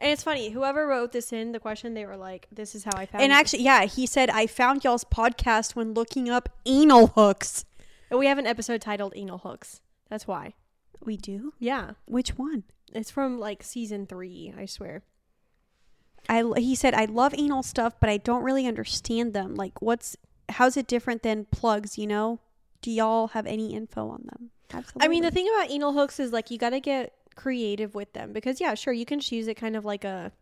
and 0.00 0.10
it's 0.10 0.22
funny, 0.22 0.48
whoever 0.48 0.86
wrote 0.86 1.12
this 1.12 1.30
in 1.30 1.52
the 1.52 1.60
question, 1.60 1.92
they 1.92 2.06
were 2.06 2.16
like, 2.16 2.48
"This 2.50 2.74
is 2.74 2.84
how 2.84 2.96
I 2.96 3.04
found." 3.04 3.20
It. 3.20 3.24
And 3.24 3.32
actually, 3.32 3.62
yeah, 3.62 3.84
he 3.84 4.06
said 4.06 4.30
I 4.30 4.46
found 4.46 4.82
y'all's 4.82 5.04
podcast 5.04 5.76
when 5.76 5.92
looking 5.92 6.30
up 6.30 6.48
anal 6.64 7.08
hooks. 7.08 7.66
And 8.08 8.18
we 8.18 8.26
have 8.26 8.38
an 8.38 8.46
episode 8.46 8.80
titled 8.80 9.12
"Anal 9.14 9.38
Hooks." 9.38 9.82
That's 10.08 10.26
why. 10.26 10.54
We 11.04 11.16
do. 11.16 11.52
Yeah, 11.58 11.92
Which 12.06 12.30
one? 12.38 12.64
it's 12.92 13.10
from 13.10 13.38
like 13.38 13.62
season 13.62 14.06
three. 14.06 14.52
I 14.56 14.64
swear. 14.64 15.02
I 16.28 16.44
he 16.56 16.74
said 16.74 16.94
I 16.94 17.04
love 17.04 17.34
anal 17.36 17.62
stuff, 17.62 18.00
but 18.00 18.08
I 18.08 18.16
don't 18.16 18.42
really 18.42 18.66
understand 18.66 19.34
them. 19.34 19.54
Like, 19.54 19.82
what's 19.82 20.16
how's 20.48 20.78
it 20.78 20.86
different 20.86 21.22
than 21.22 21.46
plugs? 21.50 21.98
You 21.98 22.06
know? 22.06 22.40
Do 22.82 22.90
y'all 22.90 23.28
have 23.28 23.46
any 23.46 23.74
info 23.74 24.08
on 24.08 24.22
them? 24.24 24.50
Absolutely. 24.72 25.04
I 25.04 25.08
mean, 25.08 25.22
the 25.22 25.30
thing 25.30 25.48
about 25.54 25.70
anal 25.70 25.92
hooks 25.92 26.20
is 26.20 26.32
like 26.32 26.50
you 26.50 26.58
got 26.58 26.70
to 26.70 26.80
get 26.80 27.14
creative 27.34 27.94
with 27.94 28.12
them 28.12 28.32
because 28.32 28.60
yeah, 28.60 28.74
sure, 28.74 28.92
you 28.92 29.04
can 29.04 29.20
use 29.22 29.48
it 29.48 29.54
kind 29.54 29.76
of 29.76 29.84
like 29.84 30.04
a 30.04 30.32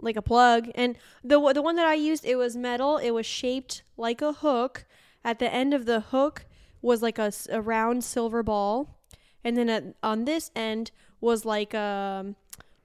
like 0.00 0.16
a 0.16 0.22
plug. 0.22 0.70
And 0.74 0.96
the 1.22 1.40
the 1.52 1.62
one 1.62 1.76
that 1.76 1.86
I 1.86 1.94
used, 1.94 2.24
it 2.24 2.36
was 2.36 2.56
metal. 2.56 2.98
It 2.98 3.10
was 3.10 3.26
shaped 3.26 3.82
like 3.96 4.20
a 4.20 4.32
hook. 4.32 4.84
At 5.24 5.38
the 5.38 5.52
end 5.52 5.72
of 5.72 5.86
the 5.86 6.00
hook 6.00 6.46
was 6.80 7.00
like 7.00 7.18
a, 7.18 7.32
a 7.48 7.62
round 7.62 8.02
silver 8.02 8.42
ball, 8.42 8.98
and 9.44 9.56
then 9.56 9.68
at, 9.68 9.84
on 10.02 10.24
this 10.24 10.50
end 10.56 10.90
was 11.20 11.44
like 11.44 11.72
a 11.74 12.34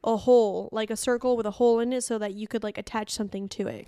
a 0.04 0.18
hole, 0.18 0.70
like 0.72 0.90
a 0.92 0.96
circle 0.96 1.36
with 1.36 1.46
a 1.46 1.52
hole 1.52 1.80
in 1.80 1.92
it, 1.92 2.02
so 2.02 2.18
that 2.20 2.36
you 2.36 2.48
could 2.48 2.64
like 2.64 2.78
attach 2.78 3.10
something 3.12 3.50
to 3.50 3.68
it. 3.68 3.88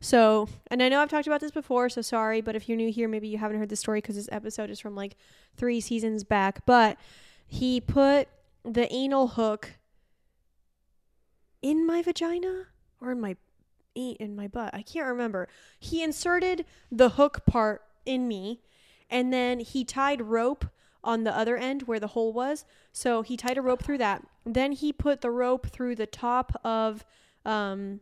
So, 0.00 0.48
and 0.70 0.82
I 0.82 0.88
know 0.88 1.00
I've 1.00 1.10
talked 1.10 1.26
about 1.26 1.40
this 1.40 1.50
before, 1.50 1.90
so 1.90 2.00
sorry, 2.00 2.40
but 2.40 2.56
if 2.56 2.68
you're 2.68 2.76
new 2.76 2.90
here, 2.90 3.06
maybe 3.06 3.28
you 3.28 3.36
haven't 3.36 3.58
heard 3.58 3.68
the 3.68 3.76
story 3.76 4.00
because 4.00 4.16
this 4.16 4.28
episode 4.32 4.70
is 4.70 4.80
from 4.80 4.94
like 4.94 5.16
three 5.56 5.80
seasons 5.80 6.24
back. 6.24 6.64
But 6.64 6.98
he 7.46 7.80
put 7.80 8.28
the 8.64 8.90
anal 8.92 9.28
hook 9.28 9.72
in 11.60 11.86
my 11.86 12.00
vagina 12.00 12.66
or 13.00 13.12
in 13.12 13.20
my 13.20 13.36
in 13.94 14.34
my 14.36 14.46
butt. 14.46 14.72
I 14.72 14.82
can't 14.82 15.06
remember. 15.06 15.48
He 15.78 16.02
inserted 16.02 16.64
the 16.90 17.10
hook 17.10 17.44
part 17.44 17.82
in 18.06 18.26
me, 18.26 18.60
and 19.10 19.32
then 19.32 19.60
he 19.60 19.84
tied 19.84 20.22
rope 20.22 20.64
on 21.02 21.24
the 21.24 21.36
other 21.36 21.56
end 21.56 21.82
where 21.82 22.00
the 22.00 22.08
hole 22.08 22.32
was. 22.32 22.64
So 22.92 23.22
he 23.22 23.36
tied 23.36 23.58
a 23.58 23.62
rope 23.62 23.82
through 23.82 23.98
that. 23.98 24.26
Then 24.46 24.72
he 24.72 24.92
put 24.92 25.20
the 25.20 25.30
rope 25.30 25.66
through 25.66 25.96
the 25.96 26.06
top 26.06 26.58
of 26.64 27.04
um 27.44 28.00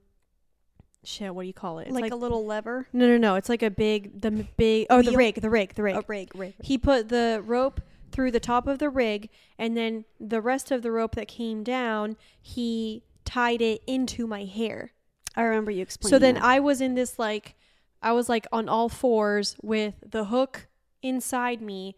shit, 1.05 1.35
what 1.35 1.43
do 1.43 1.47
you 1.47 1.55
call 1.55 1.79
it? 1.79 1.89
It's 1.89 1.95
like, 1.95 2.13
a 2.13 2.17
little 2.17 2.45
lever. 2.45 2.87
No, 2.93 3.07
no, 3.07 3.17
no. 3.17 3.35
It's 3.37 3.49
like 3.49 3.63
a 3.63 3.71
big, 3.71 4.21
the 4.21 4.29
m- 4.29 4.49
big. 4.57 4.87
Oh, 4.91 5.03
the 5.03 5.11
Wheel? 5.11 5.19
rig, 5.19 5.41
the 5.41 5.51
rig, 5.51 5.75
the 5.75 5.83
rig. 5.83 5.97
A 5.97 6.05
rig, 6.07 6.35
rig. 6.35 6.55
He 6.63 6.79
put 6.79 7.09
the 7.09 7.43
rope 7.45 7.81
through 8.11 8.31
the 8.31 8.41
top 8.41 8.67
of 8.67 8.79
the 8.79 8.89
rig, 8.89 9.29
and 9.59 9.77
then 9.77 10.05
the 10.19 10.41
rest 10.41 10.71
of 10.71 10.83
the 10.83 10.91
rope 10.91 11.15
that 11.15 11.29
came 11.29 11.63
down, 11.63 12.17
he 12.41 13.03
tied 13.25 13.61
it 13.61 13.83
into 13.87 14.27
my 14.27 14.45
hair. 14.45 14.93
I 15.37 15.43
remember 15.43 15.71
you 15.71 15.83
explaining. 15.83 16.15
So 16.15 16.19
then 16.19 16.35
that. 16.35 16.45
I 16.45 16.61
was 16.61 16.81
in 16.81 16.95
this 16.95 17.19
like 17.19 17.55
I 18.03 18.13
was 18.13 18.29
like 18.29 18.47
on 18.51 18.69
all 18.69 18.89
fours 18.89 19.57
with 19.63 19.95
the 20.05 20.27
hook 20.27 20.67
inside 21.03 21.61
me 21.61 21.97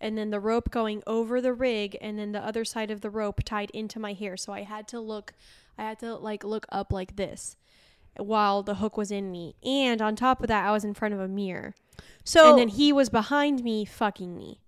and 0.00 0.18
then 0.18 0.30
the 0.30 0.40
rope 0.40 0.70
going 0.70 1.02
over 1.06 1.40
the 1.40 1.54
rig 1.54 1.96
and 2.00 2.18
then 2.18 2.32
the 2.32 2.44
other 2.44 2.64
side 2.64 2.90
of 2.90 3.00
the 3.00 3.08
rope 3.08 3.42
tied 3.44 3.70
into 3.70 3.98
my 3.98 4.12
hair. 4.12 4.36
So 4.36 4.52
I 4.52 4.62
had 4.62 4.88
to 4.88 5.00
look 5.00 5.32
I 5.78 5.84
had 5.84 6.00
to 6.00 6.16
like 6.16 6.44
look 6.44 6.66
up 6.70 6.92
like 6.92 7.16
this 7.16 7.56
while 8.16 8.62
the 8.62 8.76
hook 8.76 8.96
was 8.96 9.10
in 9.10 9.30
me. 9.30 9.54
And 9.64 10.00
on 10.02 10.16
top 10.16 10.40
of 10.42 10.48
that, 10.48 10.66
I 10.66 10.72
was 10.72 10.84
in 10.84 10.94
front 10.94 11.14
of 11.14 11.20
a 11.20 11.28
mirror. 11.28 11.74
So 12.24 12.50
and 12.50 12.58
then 12.58 12.68
he 12.68 12.92
was 12.92 13.08
behind 13.08 13.62
me 13.64 13.84
fucking 13.84 14.36
me. 14.36 14.60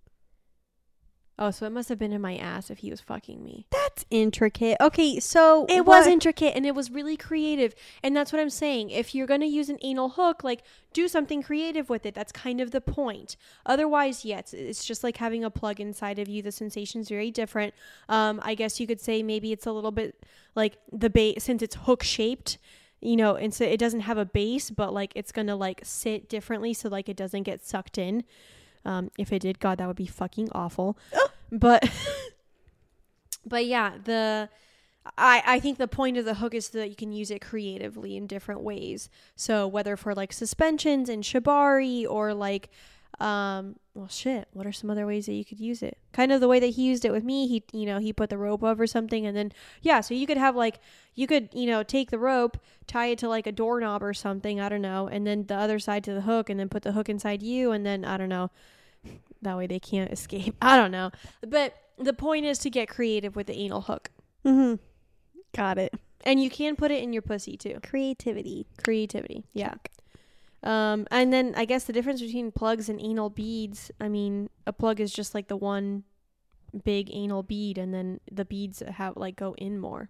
Oh, 1.37 1.51
so 1.51 1.67
it 1.67 1.71
must 1.71 1.89
have 1.89 1.99
been 1.99 2.13
in 2.13 2.21
my 2.21 2.37
ass 2.37 2.71
if 2.71 2.79
he 2.79 2.91
was 2.91 3.01
fucking 3.01 3.43
me. 3.43 3.67
that's 3.73 4.05
intricate. 4.09 4.77
Okay, 4.81 5.19
so 5.19 5.67
It 5.69 5.85
what- 5.85 5.99
was 5.99 6.07
intricate 6.07 6.55
and 6.55 6.65
it 6.65 6.77
was 6.77 6.93
really 6.93 7.17
creative. 7.17 7.75
And 8.05 8.17
that's 8.17 8.33
what 8.33 8.41
I'm 8.41 8.51
saying. 8.51 8.91
If 8.91 9.17
you're 9.17 9.27
going 9.27 9.41
to 9.41 9.47
use 9.47 9.69
an 9.69 9.79
anal 9.83 10.11
hook, 10.11 10.45
like 10.45 10.63
do 10.93 11.09
something 11.09 11.43
creative 11.43 11.91
with 11.91 12.07
it. 12.07 12.15
That's 12.15 12.31
kind 12.31 12.61
of 12.61 12.71
the 12.71 12.81
point. 12.81 13.37
Otherwise, 13.67 14.25
yeah, 14.25 14.39
it's, 14.39 14.55
it's 14.55 14.85
just 14.85 15.03
like 15.03 15.17
having 15.17 15.43
a 15.43 15.51
plug 15.51 15.81
inside 15.81 16.21
of 16.21 16.29
you. 16.29 16.41
The 16.41 16.53
sensation's 16.53 17.09
very 17.09 17.33
different. 17.33 17.75
Um, 18.09 18.39
I 18.45 18.55
guess 18.55 18.79
you 18.79 18.87
could 18.87 19.01
say 19.01 19.21
maybe 19.25 19.51
it's 19.51 19.67
a 19.67 19.73
little 19.73 19.91
bit 19.93 20.25
like 20.55 20.79
the 20.93 21.11
bait 21.11 21.43
since 21.43 21.63
it's 21.63 21.75
hook 21.75 22.05
shaped, 22.05 22.59
you 23.05 23.17
know, 23.17 23.37
and 23.37 23.53
so 23.53 23.65
it 23.65 23.79
doesn't 23.79 24.01
have 24.01 24.19
a 24.19 24.25
base, 24.25 24.71
but 24.71 24.95
like 24.95 25.13
it's 25.15 25.31
going 25.31 25.47
to 25.47 25.55
like 25.55 25.81
sit 25.85 26.29
differently 26.29 26.73
so 26.73 26.89
like 26.89 27.09
it 27.09 27.17
doesn't 27.17 27.43
get 27.43 27.65
sucked 27.65 27.99
in. 27.99 28.25
Um, 28.85 29.11
if 29.19 29.33
it 29.33 29.41
did, 29.41 29.61
God, 29.61 29.79
that 29.79 29.87
would 29.87 29.97
be 29.97 30.07
fucking 30.07 30.49
awful. 30.53 30.99
But, 31.53 31.89
but 33.47 33.67
yeah, 33.67 33.95
the 34.03 34.49
I 35.19 35.43
I 35.45 35.61
think 35.61 35.79
the 35.79 35.89
point 35.89 36.17
of 36.17 36.25
the 36.25 36.35
hook 36.35 36.55
is 36.55 36.67
so 36.67 36.79
that 36.79 36.89
you 36.89 36.97
can 36.97 37.13
use 37.13 37.31
it 37.31 37.41
creatively 37.41 38.17
in 38.17 38.27
different 38.27 38.63
ways. 38.63 39.11
So 39.37 39.69
whether 39.69 39.97
for 39.97 40.15
like 40.15 40.33
suspensions 40.33 41.09
and 41.09 41.23
shibari 41.23 42.07
or 42.09 42.33
like, 42.33 42.71
um, 43.21 43.77
well, 43.95 44.09
shit, 44.09 44.49
what 44.53 44.67
are 44.67 44.73
some 44.73 44.91
other 44.91 45.07
ways 45.07 45.27
that 45.27 45.35
you 45.35 45.45
could 45.45 45.61
use 45.61 45.81
it? 45.83 45.97
Kind 46.13 46.33
of 46.33 46.41
the 46.41 46.49
way 46.49 46.59
that 46.59 46.67
he 46.75 46.83
used 46.85 47.05
it 47.05 47.13
with 47.13 47.23
me. 47.23 47.47
He 47.47 47.63
you 47.73 47.87
know 47.87 47.99
he 47.99 48.13
put 48.13 48.29
the 48.29 48.37
rope 48.39 48.63
over 48.65 48.87
something 48.87 49.25
and 49.25 49.37
then 49.37 49.53
yeah, 49.83 50.01
so 50.01 50.15
you 50.15 50.27
could 50.27 50.37
have 50.37 50.57
like 50.57 50.81
you 51.15 51.27
could 51.29 51.49
you 51.53 51.67
know 51.67 51.83
take 51.85 52.11
the 52.11 52.19
rope, 52.19 52.59
tie 52.89 53.07
it 53.07 53.19
to 53.21 53.29
like 53.29 53.47
a 53.47 53.53
doorknob 53.53 54.03
or 54.03 54.13
something. 54.13 54.61
I 54.61 54.69
don't 54.69 54.83
know, 54.83 55.07
and 55.07 55.27
then 55.27 55.47
the 55.47 55.55
other 55.57 55.79
side 55.79 56.03
to 56.05 56.13
the 56.15 56.23
hook, 56.23 56.51
and 56.51 56.59
then 56.59 56.69
put 56.69 56.83
the 56.83 56.93
hook 56.93 57.09
inside 57.09 57.43
you, 57.43 57.71
and 57.71 57.87
then 57.87 58.05
I 58.05 58.17
don't 58.17 58.29
know. 58.29 58.51
That 59.43 59.57
way 59.57 59.67
they 59.67 59.79
can't 59.81 60.11
escape. 60.19 60.57
I 60.61 60.77
don't 60.77 60.91
know. 60.91 61.11
But 61.47 61.75
the 61.99 62.13
point 62.15 62.47
is 62.47 62.59
to 62.61 62.71
get 62.71 62.89
creative 62.89 63.37
with 63.37 63.47
the 63.47 63.55
anal 63.57 63.83
hook. 63.83 64.11
Mhm. 64.45 64.81
Got 65.55 65.79
it. 65.79 65.95
And 66.25 66.43
you 66.43 66.51
can 66.51 66.75
put 66.75 66.91
it 66.91 67.03
in 67.03 67.13
your 67.13 67.23
pussy 67.23 67.57
too. 67.57 67.79
Creativity. 67.83 68.67
Creativity. 68.83 69.45
Yeah. 69.53 69.75
Um, 70.65 71.07
and 71.11 71.31
then 71.33 71.55
I 71.57 71.67
guess 71.67 71.85
the 71.85 71.93
difference 71.93 72.23
between 72.23 72.51
plugs 72.51 72.89
and 72.89 73.01
anal 73.01 73.29
beads, 73.29 73.91
I 74.01 74.09
mean, 74.09 74.49
a 74.67 74.73
plug 74.73 74.99
is 74.99 75.13
just 75.13 75.35
like 75.35 75.49
the 75.49 75.57
one 75.57 76.05
big 76.85 77.11
anal 77.13 77.43
bead 77.43 77.79
and 77.79 77.95
then 77.95 78.19
the 78.33 78.45
beads 78.45 78.81
have 78.81 79.17
like 79.17 79.37
go 79.37 79.55
in 79.59 79.79
more. 79.79 80.09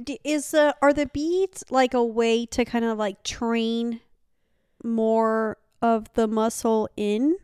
D- 0.00 0.20
is 0.22 0.52
uh, 0.52 0.74
are 0.82 0.92
the 0.92 1.06
beads 1.06 1.64
like 1.70 1.94
a 1.94 2.04
way 2.04 2.44
to 2.46 2.64
kind 2.66 2.84
of 2.84 2.98
like 2.98 3.22
train 3.22 4.00
more 4.84 5.56
of 5.80 6.12
the 6.12 6.28
muscle 6.28 6.88
in? 6.96 7.36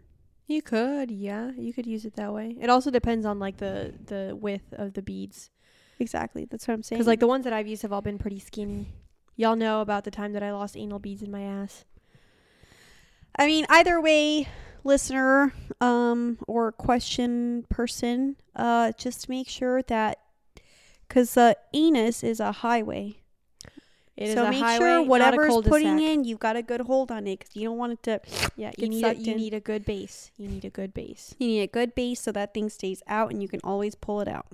You 0.46 0.61
could, 0.61 1.11
yeah, 1.11 1.52
you 1.56 1.72
could 1.72 1.87
use 1.87 2.04
it 2.04 2.16
that 2.16 2.35
way. 2.35 2.54
It 2.61 2.68
also 2.68 2.90
depends 2.90 3.24
on 3.24 3.38
like 3.38 3.56
the 3.56 3.94
the 4.04 4.37
width 4.38 4.74
of 4.74 4.92
the 4.92 5.00
beads. 5.00 5.50
Exactly. 5.98 6.44
That's 6.44 6.68
what 6.68 6.74
I'm 6.74 6.82
saying. 6.82 6.98
Because 6.98 7.06
like 7.06 7.20
the 7.20 7.26
ones 7.26 7.44
that 7.44 7.54
I've 7.54 7.66
used 7.66 7.80
have 7.80 7.92
all 7.92 8.02
been 8.02 8.18
pretty 8.18 8.40
skinny. 8.40 8.92
Y'all 9.37 9.57
know 9.57 9.81
about 9.81 10.05
the 10.05 10.11
time 10.11 10.33
that 10.33 10.42
I 10.42 10.53
lost 10.53 10.77
anal 10.77 10.99
beads 10.99 11.23
in 11.23 11.31
my 11.31 11.42
ass. 11.42 11.85
I 13.37 13.47
mean, 13.47 13.64
either 13.68 14.01
way, 14.01 14.49
listener 14.85 15.55
um, 15.81 16.38
or 16.47 16.71
question 16.73 17.64
person, 17.71 18.37
uh, 18.55 18.92
just 18.99 19.29
make 19.29 19.49
sure 19.49 19.83
that 19.83 20.18
because 21.09 21.35
the 21.35 21.57
anus 21.73 22.23
is 22.23 22.40
a 22.40 22.53
highway. 22.53 23.16
It 24.16 24.29
is 24.29 24.35
so 24.35 24.45
a 24.45 24.51
make 24.51 24.61
highway, 24.61 24.79
sure 24.79 25.03
whatever's 25.03 25.57
putting 25.62 25.99
in, 25.99 26.25
you've 26.25 26.38
got 26.38 26.57
a 26.57 26.62
good 26.62 26.83
hold 26.83 27.11
on 27.11 27.27
it 27.27 27.38
because 27.38 27.57
you 27.57 27.64
don't 27.64 27.79
want 27.79 27.92
it 27.95 28.03
to. 28.05 28.21
Yeah, 28.57 28.71
you 28.77 28.88
get 28.88 28.90
need 28.90 29.05
a, 29.05 29.14
you 29.14 29.33
in. 29.33 29.37
need 29.38 29.55
a 29.55 29.61
good 29.61 29.87
base. 29.87 30.31
You 30.37 30.49
need 30.49 30.66
a 30.66 30.71
good 30.71 30.92
base. 30.92 31.35
You 31.38 31.47
need 31.47 31.62
a 31.62 31.66
good 31.66 31.95
base 31.95 32.21
so 32.21 32.33
that 32.33 32.53
thing 32.53 32.68
stays 32.68 33.03
out 33.07 33.31
and 33.31 33.42
you 33.42 33.49
can 33.49 33.61
always 33.64 33.95
pull 33.95 34.21
it 34.21 34.29
out. 34.29 34.47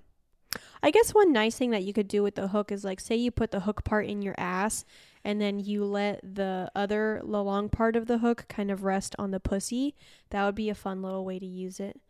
I 0.83 0.91
guess 0.91 1.11
one 1.13 1.33
nice 1.33 1.57
thing 1.57 1.71
that 1.71 1.83
you 1.83 1.93
could 1.93 2.09
do 2.09 2.23
with 2.23 2.35
the 2.37 2.49
hook 2.49 2.71
is 2.73 2.85
like 2.85 3.01
say 3.01 3.17
you 3.17 3.31
put 3.31 3.51
the 3.51 3.61
hook 3.61 3.85
part 3.85 4.07
in 4.07 4.23
your 4.23 4.35
ass 4.39 4.85
and 5.25 5.41
then 5.41 5.59
you 5.59 5.85
let 5.85 6.21
the 6.23 6.71
other 6.75 7.21
the 7.25 7.43
long 7.43 7.69
part 7.69 7.97
of 7.97 8.07
the 8.07 8.19
hook 8.19 8.47
kind 8.49 8.71
of 8.71 8.85
rest 8.85 9.15
on 9.19 9.31
the 9.31 9.41
pussy. 9.41 9.95
That 10.31 10.45
would 10.47 10.55
be 10.55 10.71
a 10.71 10.75
fun 10.75 11.03
little 11.03 11.25
way 11.25 11.39
to 11.39 11.47
use 11.47 11.81
it. 11.81 12.01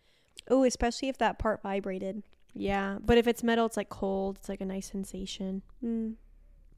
Oh, 0.48 0.64
especially 0.64 1.08
if 1.08 1.18
that 1.18 1.38
part 1.38 1.62
vibrated. 1.62 2.22
Yeah, 2.54 2.98
but 3.04 3.18
if 3.18 3.26
it's 3.26 3.42
metal, 3.42 3.66
it's 3.66 3.76
like 3.76 3.88
cold. 3.88 4.36
It's 4.38 4.48
like 4.48 4.60
a 4.60 4.66
nice 4.66 4.90
sensation. 4.90 5.62
Mm, 5.84 6.14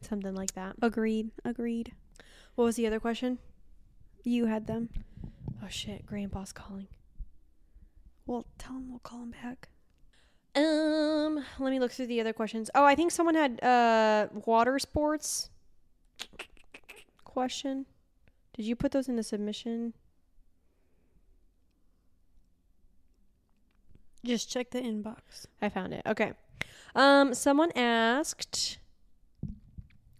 Something 0.00 0.34
like 0.34 0.54
that. 0.54 0.76
agreed. 0.82 1.30
Agreed. 1.44 1.92
What 2.54 2.64
was 2.64 2.76
the 2.76 2.86
other 2.86 3.00
question? 3.00 3.38
You 4.24 4.46
had 4.46 4.66
them. 4.66 4.88
Oh 5.62 5.68
shit, 5.68 6.06
grandpa's 6.06 6.52
calling. 6.52 6.88
Well, 8.26 8.46
tell 8.58 8.72
him 8.76 8.90
we'll 8.90 8.98
call 9.00 9.22
him 9.22 9.34
back. 9.42 9.68
Um, 10.54 11.44
let 11.58 11.70
me 11.70 11.78
look 11.78 11.92
through 11.92 12.06
the 12.06 12.20
other 12.20 12.32
questions. 12.32 12.70
Oh, 12.74 12.84
I 12.84 12.94
think 12.94 13.12
someone 13.12 13.34
had 13.34 13.62
uh 13.62 14.28
water 14.46 14.78
sports 14.78 15.50
question. 17.24 17.86
Did 18.54 18.64
you 18.64 18.74
put 18.76 18.92
those 18.92 19.08
in 19.08 19.16
the 19.16 19.22
submission? 19.22 19.94
Just 24.24 24.50
check 24.50 24.70
the 24.70 24.80
inbox. 24.80 25.46
I 25.62 25.68
found 25.68 25.94
it. 25.94 26.02
Okay. 26.04 26.32
Um, 26.94 27.32
someone 27.34 27.70
asked. 27.74 28.78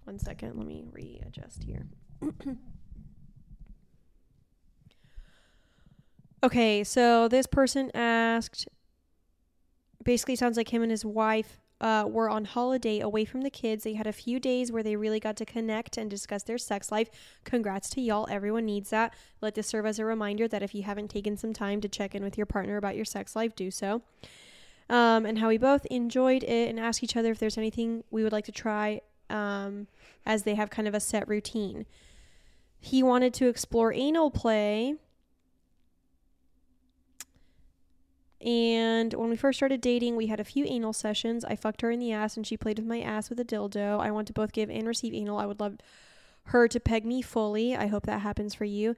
One 0.05 0.19
second. 0.19 0.57
Let 0.57 0.67
me 0.67 0.85
readjust 0.91 1.65
here. 1.65 1.87
okay, 6.43 6.83
so 6.85 7.29
this 7.29 7.47
person 7.47 7.91
asked. 7.95 8.69
Basically, 10.03 10.37
sounds 10.37 10.57
like 10.57 10.73
him 10.73 10.83
and 10.83 10.91
his 10.91 11.05
wife 11.05 11.61
uh, 11.81 12.05
were 12.09 12.29
on 12.29 12.45
holiday 12.45 13.01
away 13.01 13.25
from 13.25 13.43
the 13.43 13.51
kids. 13.51 13.85
They 13.85 13.95
had 13.95 14.07
a 14.07 14.13
few 14.13 14.39
days 14.39 14.71
where 14.71 14.83
they 14.83 14.97
really 14.97 15.21
got 15.21 15.37
to 15.37 15.47
connect 15.47 15.97
and 15.97 16.11
discuss 16.11 16.43
their 16.43 16.59
sex 16.59 16.93
life. 16.93 17.11
Congrats 17.45 17.89
to 17.91 18.01
y'all. 18.01 18.27
Everyone 18.31 18.67
needs 18.67 18.91
that. 18.91 19.15
Let 19.41 19.55
this 19.55 19.67
serve 19.67 19.87
as 19.87 19.99
a 19.99 20.05
reminder 20.05 20.47
that 20.49 20.63
if 20.63 20.75
you 20.75 20.83
haven't 20.83 21.09
taken 21.09 21.37
some 21.37 21.53
time 21.53 21.81
to 21.81 21.89
check 21.89 22.15
in 22.15 22.23
with 22.23 22.37
your 22.37 22.47
partner 22.47 22.77
about 22.77 22.97
your 22.97 23.05
sex 23.05 23.35
life, 23.35 23.55
do 23.55 23.71
so 23.71 24.03
um, 24.91 25.25
and 25.25 25.39
how 25.39 25.49
we 25.49 25.57
both 25.57 25.87
enjoyed 25.87 26.43
it 26.43 26.69
and 26.69 26.79
ask 26.79 27.03
each 27.03 27.17
other 27.17 27.31
if 27.31 27.39
there's 27.39 27.57
anything 27.57 28.03
we 28.11 28.25
would 28.25 28.33
like 28.33 28.45
to 28.47 28.53
try 28.53 29.01
um, 29.31 29.87
as 30.27 30.43
they 30.43 30.57
have 30.57 30.69
kind 30.69 30.89
of 30.89 30.95
a 30.95 31.01
set 31.01 31.27
routine. 31.29 31.87
He 32.81 33.03
wanted 33.03 33.33
to 33.35 33.47
explore 33.49 33.93
anal 33.93 34.31
play. 34.31 34.97
And 38.41 39.13
when 39.15 39.29
we 39.29 39.37
first 39.37 39.59
started 39.59 39.81
dating, 39.81 40.17
we 40.17 40.29
had 40.29 40.41
a 40.41 40.45
few 40.45 40.65
anal 40.65 40.93
sessions. 40.93 41.45
I 41.45 41.57
fucked 41.57 41.83
her 41.83 41.91
in 41.91 42.01
the 42.01 42.13
ass 42.13 42.37
and 42.37 42.47
she 42.47 42.57
played 42.57 42.79
with 42.79 42.89
my 42.89 43.01
ass 43.01 43.29
with 43.29 43.39
a 43.39 43.45
dildo. 43.45 44.01
I 44.01 44.11
want 44.11 44.27
to 44.29 44.33
both 44.33 44.53
give 44.53 44.71
and 44.71 44.87
receive 44.87 45.13
anal. 45.13 45.39
I 45.39 45.47
would 45.47 45.61
love 45.61 45.77
her 46.45 46.67
to 46.69 46.81
peg 46.81 47.05
me 47.05 47.21
fully. 47.21 47.77
I 47.77 47.87
hope 47.87 48.07
that 48.07 48.23
happens 48.23 48.55
for 48.55 48.65
you. 48.65 48.97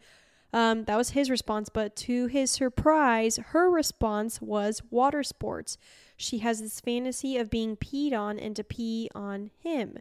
Um, 0.53 0.85
that 0.85 0.97
was 0.97 1.11
his 1.11 1.31
response, 1.31 1.71
but 1.71 1.97
to 1.97 2.27
his 2.27 2.51
surprise, 2.51 3.39
her 3.39 3.71
response 3.71 4.41
was 4.41 4.83
water 4.91 5.23
sports. 5.23 5.79
She 6.17 6.39
has 6.39 6.61
this 6.61 6.79
fantasy 6.79 7.39
of 7.39 7.51
being 7.51 7.77
peed 7.77 8.13
on 8.13 8.39
and 8.39 8.55
to 8.57 8.65
pee 8.65 9.09
on 9.15 9.51
him. 9.59 9.99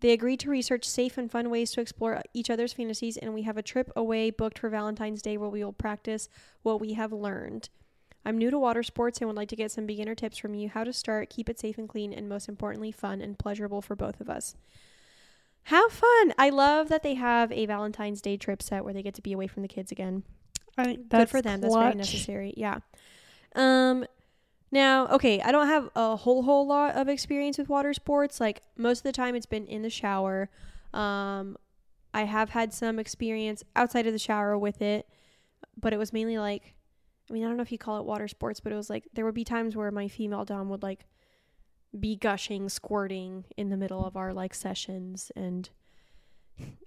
They 0.00 0.10
agreed 0.10 0.40
to 0.40 0.50
research 0.50 0.84
safe 0.84 1.16
and 1.16 1.30
fun 1.30 1.48
ways 1.48 1.70
to 1.72 1.80
explore 1.80 2.22
each 2.34 2.50
other's 2.50 2.72
fantasies, 2.72 3.16
and 3.16 3.32
we 3.32 3.42
have 3.42 3.56
a 3.56 3.62
trip 3.62 3.90
away 3.96 4.30
booked 4.30 4.58
for 4.58 4.68
Valentine's 4.68 5.22
Day 5.22 5.36
where 5.36 5.48
we 5.48 5.64
will 5.64 5.72
practice 5.72 6.28
what 6.62 6.80
we 6.80 6.94
have 6.94 7.12
learned. 7.12 7.70
I'm 8.26 8.38
new 8.38 8.50
to 8.50 8.58
water 8.58 8.82
sports 8.82 9.20
and 9.20 9.28
would 9.28 9.36
like 9.36 9.48
to 9.50 9.56
get 9.56 9.70
some 9.70 9.86
beginner 9.86 10.16
tips 10.16 10.36
from 10.36 10.52
you 10.54 10.68
how 10.68 10.82
to 10.82 10.92
start, 10.92 11.30
keep 11.30 11.48
it 11.48 11.60
safe 11.60 11.78
and 11.78 11.88
clean, 11.88 12.12
and 12.12 12.28
most 12.28 12.48
importantly, 12.48 12.90
fun 12.90 13.20
and 13.20 13.38
pleasurable 13.38 13.80
for 13.80 13.94
both 13.94 14.20
of 14.20 14.28
us. 14.28 14.56
Have 15.64 15.92
fun. 15.92 16.34
I 16.36 16.50
love 16.50 16.88
that 16.88 17.04
they 17.04 17.14
have 17.14 17.52
a 17.52 17.66
Valentine's 17.66 18.20
Day 18.20 18.36
trip 18.36 18.62
set 18.62 18.84
where 18.84 18.92
they 18.92 19.02
get 19.02 19.14
to 19.14 19.22
be 19.22 19.32
away 19.32 19.46
from 19.46 19.62
the 19.62 19.68
kids 19.68 19.92
again. 19.92 20.24
I 20.76 20.96
Good 20.96 21.30
for 21.30 21.40
them. 21.40 21.60
That's 21.60 21.74
very 21.74 21.94
necessary. 21.94 22.52
Yeah. 22.56 22.78
Um 23.54 24.04
now, 24.72 25.06
okay, 25.08 25.40
I 25.40 25.52
don't 25.52 25.68
have 25.68 25.88
a 25.94 26.16
whole 26.16 26.42
whole 26.42 26.66
lot 26.66 26.96
of 26.96 27.08
experience 27.08 27.58
with 27.58 27.68
water 27.68 27.94
sports. 27.94 28.40
Like 28.40 28.62
most 28.76 28.98
of 28.98 29.04
the 29.04 29.12
time 29.12 29.36
it's 29.36 29.46
been 29.46 29.66
in 29.66 29.82
the 29.82 29.90
shower. 29.90 30.50
Um 30.92 31.56
I 32.12 32.24
have 32.24 32.50
had 32.50 32.72
some 32.72 32.98
experience 32.98 33.62
outside 33.76 34.06
of 34.06 34.12
the 34.12 34.18
shower 34.18 34.58
with 34.58 34.82
it, 34.82 35.06
but 35.80 35.92
it 35.92 35.96
was 35.96 36.12
mainly 36.12 36.38
like 36.38 36.74
I 37.28 37.32
mean, 37.32 37.44
I 37.44 37.48
don't 37.48 37.56
know 37.56 37.62
if 37.62 37.72
you 37.72 37.78
call 37.78 37.98
it 37.98 38.06
water 38.06 38.28
sports, 38.28 38.60
but 38.60 38.72
it 38.72 38.76
was 38.76 38.88
like 38.88 39.08
there 39.12 39.24
would 39.24 39.34
be 39.34 39.44
times 39.44 39.74
where 39.76 39.90
my 39.90 40.08
female 40.08 40.44
dom 40.44 40.68
would 40.68 40.82
like 40.82 41.06
be 41.98 42.16
gushing, 42.16 42.68
squirting 42.68 43.44
in 43.56 43.70
the 43.70 43.76
middle 43.76 44.04
of 44.04 44.16
our 44.16 44.32
like 44.32 44.54
sessions 44.54 45.32
and 45.34 45.70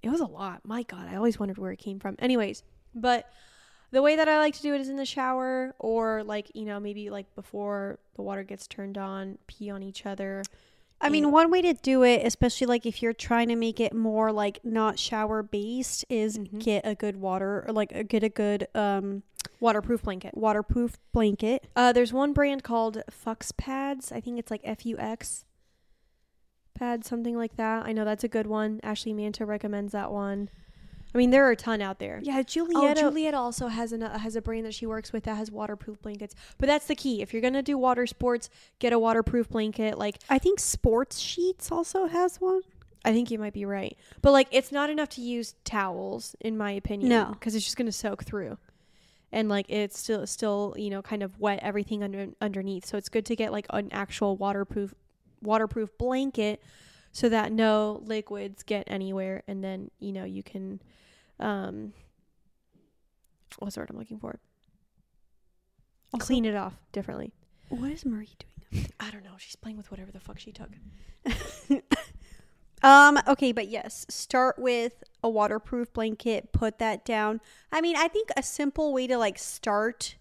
It 0.02 0.08
was 0.08 0.20
a 0.20 0.26
lot. 0.26 0.62
My 0.64 0.82
God, 0.82 1.08
I 1.08 1.16
always 1.16 1.38
wondered 1.38 1.58
where 1.58 1.72
it 1.72 1.78
came 1.78 1.98
from. 2.00 2.16
Anyways, 2.18 2.62
but 2.94 3.30
the 3.90 4.02
way 4.02 4.16
that 4.16 4.28
I 4.28 4.38
like 4.38 4.54
to 4.54 4.62
do 4.62 4.74
it 4.74 4.80
is 4.80 4.88
in 4.88 4.96
the 4.96 5.04
shower 5.04 5.74
or 5.78 6.22
like, 6.24 6.50
you 6.54 6.64
know, 6.64 6.80
maybe 6.80 7.10
like 7.10 7.34
before 7.34 7.98
the 8.14 8.22
water 8.22 8.42
gets 8.42 8.66
turned 8.66 8.98
on, 8.98 9.38
pee 9.46 9.70
on 9.70 9.82
each 9.82 10.06
other. 10.06 10.42
I 11.00 11.08
mean, 11.08 11.30
one 11.30 11.50
way 11.50 11.62
to 11.62 11.72
do 11.72 12.02
it, 12.02 12.26
especially 12.26 12.66
like 12.66 12.84
if 12.84 13.02
you're 13.02 13.12
trying 13.14 13.48
to 13.48 13.56
make 13.56 13.80
it 13.80 13.94
more 13.94 14.32
like 14.32 14.60
not 14.64 14.98
shower 14.98 15.42
based, 15.42 16.04
is 16.08 16.38
get 16.58 16.86
a 16.86 16.94
good 16.94 17.16
water 17.16 17.64
or 17.66 17.72
like 17.72 18.08
get 18.08 18.22
a 18.22 18.28
good 18.28 18.68
um 18.74 19.22
Waterproof 19.58 20.02
blanket. 20.02 20.36
waterproof 20.36 20.98
blanket. 21.12 21.66
Uh, 21.74 21.92
there's 21.92 22.12
one 22.12 22.32
brand 22.32 22.62
called 22.62 23.02
Fux 23.10 23.56
Pads. 23.56 24.12
I 24.12 24.20
think 24.20 24.38
it's 24.38 24.50
like 24.50 24.60
F 24.64 24.84
U 24.84 24.98
X 24.98 25.44
pad, 26.74 27.04
something 27.04 27.36
like 27.36 27.56
that. 27.56 27.84
I 27.84 27.92
know 27.92 28.04
that's 28.04 28.24
a 28.24 28.28
good 28.28 28.46
one. 28.46 28.80
Ashley 28.82 29.12
Manta 29.12 29.44
recommends 29.46 29.92
that 29.92 30.10
one. 30.10 30.48
I 31.14 31.18
mean, 31.18 31.30
there 31.30 31.46
are 31.46 31.50
a 31.50 31.56
ton 31.56 31.80
out 31.82 31.98
there. 31.98 32.20
Yeah, 32.22 32.38
Oh, 32.38 32.42
Julieta. 32.42 32.96
Juliet 32.98 33.34
also 33.34 33.66
has 33.68 33.92
an, 33.92 34.02
uh, 34.02 34.18
has 34.18 34.36
a 34.36 34.42
brand 34.42 34.64
that 34.66 34.74
she 34.74 34.86
works 34.86 35.12
with 35.12 35.24
that 35.24 35.36
has 35.36 35.50
waterproof 35.50 36.00
blankets. 36.02 36.34
But 36.58 36.66
that's 36.68 36.86
the 36.86 36.94
key. 36.94 37.20
If 37.20 37.32
you're 37.32 37.42
gonna 37.42 37.62
do 37.62 37.76
water 37.76 38.06
sports, 38.06 38.48
get 38.78 38.92
a 38.92 38.98
waterproof 38.98 39.48
blanket. 39.48 39.98
Like 39.98 40.18
I 40.28 40.38
think 40.38 40.60
Sports 40.60 41.18
Sheets 41.18 41.72
also 41.72 42.06
has 42.06 42.40
one. 42.40 42.62
I 43.04 43.12
think 43.12 43.30
you 43.30 43.38
might 43.38 43.54
be 43.54 43.64
right. 43.64 43.96
But 44.22 44.32
like 44.32 44.48
it's 44.50 44.70
not 44.70 44.90
enough 44.90 45.08
to 45.10 45.20
use 45.20 45.54
towels 45.64 46.36
in 46.40 46.56
my 46.56 46.72
opinion. 46.72 47.08
No. 47.08 47.26
Because 47.32 47.54
it's 47.54 47.64
just 47.64 47.76
gonna 47.76 47.92
soak 47.92 48.24
through. 48.24 48.58
And 49.32 49.48
like 49.48 49.66
it's 49.68 49.98
still 49.98 50.26
still, 50.26 50.74
you 50.76 50.90
know, 50.90 51.02
kind 51.02 51.22
of 51.22 51.38
wet 51.40 51.60
everything 51.62 52.02
under 52.02 52.28
underneath. 52.40 52.84
So 52.86 52.96
it's 52.98 53.08
good 53.08 53.26
to 53.26 53.36
get 53.36 53.52
like 53.52 53.66
an 53.70 53.88
actual 53.90 54.36
waterproof 54.36 54.94
waterproof 55.42 55.96
blanket 55.98 56.62
so 57.12 57.28
that 57.28 57.52
no 57.52 58.00
liquids 58.04 58.62
get 58.62 58.84
anywhere 58.86 59.42
and 59.48 59.62
then, 59.62 59.90
you 59.98 60.12
know, 60.12 60.24
you 60.24 60.42
can 60.42 60.80
um 61.38 61.92
what's 63.58 63.74
the 63.74 63.80
word 63.80 63.90
I'm 63.90 63.98
looking 63.98 64.18
for? 64.18 64.38
Clean 66.18 66.44
it 66.44 66.56
off 66.56 66.74
differently. 66.92 67.32
What 67.68 67.92
is 67.92 68.04
Marie 68.04 68.28
doing? 68.72 68.86
I 68.98 69.10
don't 69.10 69.24
know. 69.24 69.30
She's 69.38 69.56
playing 69.56 69.76
with 69.76 69.90
whatever 69.90 70.10
the 70.10 70.20
fuck 70.20 70.38
she 70.38 70.52
took. 70.52 70.70
Um, 72.82 73.18
okay, 73.28 73.52
but 73.52 73.68
yes, 73.68 74.06
start 74.08 74.58
with 74.58 75.04
a 75.22 75.28
waterproof 75.28 75.92
blanket, 75.92 76.52
put 76.52 76.78
that 76.78 77.04
down. 77.04 77.40
I 77.70 77.80
mean, 77.80 77.96
I 77.96 78.08
think 78.08 78.30
a 78.36 78.42
simple 78.42 78.92
way 78.94 79.06
to 79.06 79.18
like 79.18 79.38
start 79.38 80.16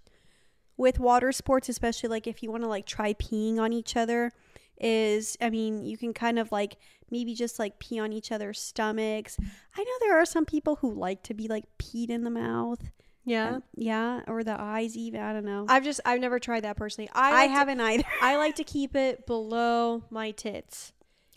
with 0.75 0.99
water 0.99 1.31
sports, 1.31 1.69
especially 1.69 2.09
like 2.09 2.27
if 2.27 2.43
you 2.43 2.51
want 2.51 2.63
to 2.63 2.69
like 2.69 2.85
try 2.85 3.13
peeing 3.13 3.59
on 3.59 3.71
each 3.71 3.95
other, 3.95 4.33
is 4.79 5.37
I 5.41 5.49
mean, 5.49 5.83
you 5.83 5.97
can 5.97 6.13
kind 6.13 6.39
of 6.39 6.51
like 6.51 6.77
maybe 7.11 7.33
just 7.33 7.57
like 7.59 7.79
pee 7.79 7.99
on 7.99 8.13
each 8.13 8.31
other's 8.31 8.59
stomachs. 8.61 9.37
I 9.75 9.83
know 9.83 9.91
there 10.01 10.19
are 10.19 10.25
some 10.25 10.45
people 10.45 10.75
who 10.77 10.93
like 10.93 11.23
to 11.23 11.33
be 11.33 11.47
like 11.47 11.65
peed 11.77 12.09
in 12.09 12.23
the 12.23 12.29
mouth. 12.29 12.81
Yeah. 13.25 13.55
Um, 13.55 13.63
yeah, 13.75 14.21
or 14.27 14.43
the 14.43 14.59
eyes 14.59 14.97
even. 14.97 15.21
I 15.21 15.33
don't 15.33 15.45
know. 15.45 15.65
I've 15.69 15.83
just 15.83 15.99
I've 16.05 16.19
never 16.21 16.39
tried 16.39 16.63
that 16.63 16.77
personally. 16.77 17.09
I 17.13 17.29
I 17.29 17.31
like 17.33 17.49
to- 17.49 17.53
haven't 17.53 17.81
either. 17.81 18.03
I 18.21 18.37
like 18.37 18.55
to 18.55 18.63
keep 18.63 18.95
it 18.95 19.25
below 19.27 20.03
my 20.09 20.31
tits. 20.31 20.93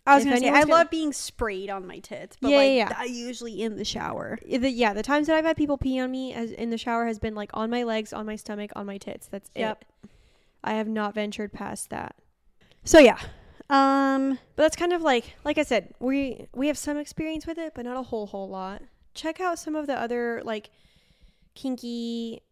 I 0.06 0.14
was 0.16 0.24
If 0.24 0.30
gonna 0.30 0.40
say 0.40 0.48
I 0.48 0.60
gonna- 0.62 0.72
love 0.72 0.90
being 0.90 1.12
sprayed 1.12 1.70
on 1.70 1.86
my 1.86 1.98
tits, 2.00 2.36
but 2.40 2.50
Yeah, 2.50 2.56
like 2.56 2.68
yeah, 2.68 2.88
yeah. 2.90 2.96
I 2.98 3.04
usually 3.04 3.62
in 3.62 3.76
the 3.76 3.84
shower. 3.84 4.38
The, 4.44 4.68
yeah, 4.70 4.94
the 4.94 5.02
times 5.02 5.26
that 5.28 5.36
I've 5.36 5.44
had 5.44 5.56
people 5.56 5.78
pee 5.78 6.00
on 6.00 6.10
me 6.10 6.32
as 6.32 6.50
in 6.50 6.70
the 6.70 6.78
shower 6.78 7.06
has 7.06 7.18
been 7.18 7.34
like 7.34 7.50
on 7.54 7.70
my 7.70 7.84
legs, 7.84 8.12
on 8.12 8.26
my 8.26 8.36
stomach, 8.36 8.72
on 8.74 8.84
my 8.86 8.98
tits. 8.98 9.26
That's 9.28 9.50
Yep. 9.54 9.84
it. 10.04 10.10
I 10.64 10.72
have 10.74 10.88
not 10.88 11.14
ventured 11.14 11.52
past 11.52 11.90
that. 11.90 12.16
So 12.84 12.98
yeah. 12.98 13.18
Um 13.70 14.38
But 14.56 14.64
that's 14.64 14.76
kind 14.76 14.92
of 14.92 15.02
like 15.02 15.34
like 15.44 15.58
I 15.58 15.62
said, 15.62 15.94
we 15.98 16.46
we 16.54 16.66
have 16.66 16.78
some 16.78 16.96
experience 16.96 17.46
with 17.46 17.58
it, 17.58 17.72
but 17.74 17.84
not 17.84 17.96
a 17.96 18.02
whole 18.02 18.26
whole 18.26 18.48
lot. 18.48 18.82
Check 19.14 19.40
out 19.40 19.58
some 19.58 19.76
of 19.76 19.86
the 19.86 19.98
other 19.98 20.42
like 20.44 20.70
kinky 21.54 22.42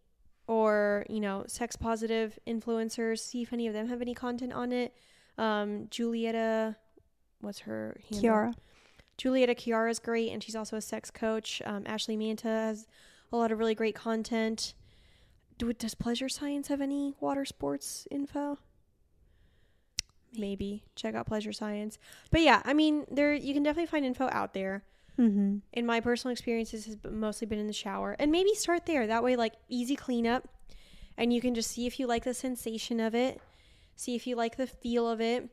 or, 0.47 1.05
you 1.09 1.19
know, 1.19 1.45
sex 1.47 1.75
positive 1.75 2.37
influencers, 2.47 3.19
see 3.19 3.41
if 3.41 3.53
any 3.53 3.67
of 3.67 3.73
them 3.73 3.87
have 3.87 4.01
any 4.01 4.13
content 4.13 4.53
on 4.53 4.71
it. 4.71 4.93
Um 5.37 5.87
Julieta 5.87 6.75
what's 7.41 7.59
her 7.59 7.97
handle? 8.09 8.21
Chiara. 8.21 8.53
Julieta 9.17 9.55
Chiara 9.55 9.89
is 9.89 9.99
great, 9.99 10.31
and 10.31 10.41
she's 10.41 10.55
also 10.55 10.77
a 10.77 10.81
sex 10.81 11.11
coach. 11.11 11.61
Um, 11.65 11.83
Ashley 11.85 12.17
Manta 12.17 12.47
has 12.47 12.87
a 13.31 13.37
lot 13.37 13.51
of 13.51 13.59
really 13.59 13.75
great 13.75 13.93
content. 13.93 14.73
Do, 15.59 15.71
does 15.73 15.93
Pleasure 15.93 16.29
Science 16.29 16.69
have 16.69 16.81
any 16.81 17.13
water 17.19 17.45
sports 17.45 18.07
info? 18.09 18.57
Maybe 20.37 20.83
check 20.95 21.15
out 21.15 21.27
Pleasure 21.27 21.51
Science. 21.51 21.97
But 22.29 22.41
yeah, 22.41 22.61
I 22.65 22.73
mean, 22.73 23.05
there 23.11 23.33
you 23.33 23.53
can 23.53 23.63
definitely 23.63 23.87
find 23.87 24.05
info 24.05 24.29
out 24.31 24.53
there. 24.53 24.83
Mm-hmm. 25.19 25.57
In 25.73 25.85
my 25.85 25.99
personal 25.99 26.31
experiences, 26.31 26.85
has 26.85 26.97
mostly 27.09 27.45
been 27.45 27.59
in 27.59 27.67
the 27.67 27.73
shower, 27.73 28.15
and 28.17 28.31
maybe 28.31 28.55
start 28.55 28.85
there. 28.85 29.05
That 29.05 29.23
way, 29.23 29.35
like 29.35 29.53
easy 29.67 29.95
cleanup, 29.95 30.47
and 31.17 31.33
you 31.33 31.41
can 31.41 31.53
just 31.53 31.71
see 31.71 31.85
if 31.85 31.99
you 31.99 32.07
like 32.07 32.23
the 32.23 32.33
sensation 32.33 32.99
of 32.99 33.13
it, 33.13 33.41
see 33.95 34.15
if 34.15 34.25
you 34.25 34.35
like 34.35 34.55
the 34.55 34.67
feel 34.67 35.07
of 35.07 35.19
it. 35.19 35.49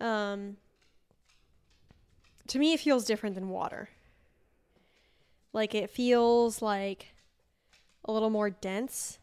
Um, 0.00 0.56
to 2.48 2.58
me 2.58 2.72
it 2.72 2.80
feels 2.80 3.04
different 3.04 3.34
than 3.34 3.48
water 3.48 3.88
like 5.52 5.74
it 5.74 5.90
feels 5.90 6.60
like 6.60 7.14
a 8.04 8.12
little 8.12 8.30
more 8.30 8.50
dense 8.50 9.18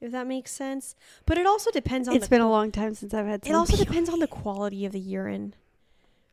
if 0.00 0.12
that 0.12 0.26
makes 0.26 0.50
sense 0.50 0.94
but 1.26 1.38
it 1.38 1.46
also 1.46 1.70
depends 1.70 2.08
on 2.08 2.14
It's 2.16 2.26
the 2.26 2.30
been 2.30 2.40
a 2.40 2.50
long 2.50 2.70
time 2.70 2.94
since 2.94 3.12
I've 3.14 3.26
had. 3.26 3.46
it 3.46 3.52
also 3.52 3.76
depends 3.84 4.08
on 4.08 4.18
the 4.18 4.26
quality 4.26 4.84
of 4.86 4.92
the 4.92 5.00
urine 5.00 5.54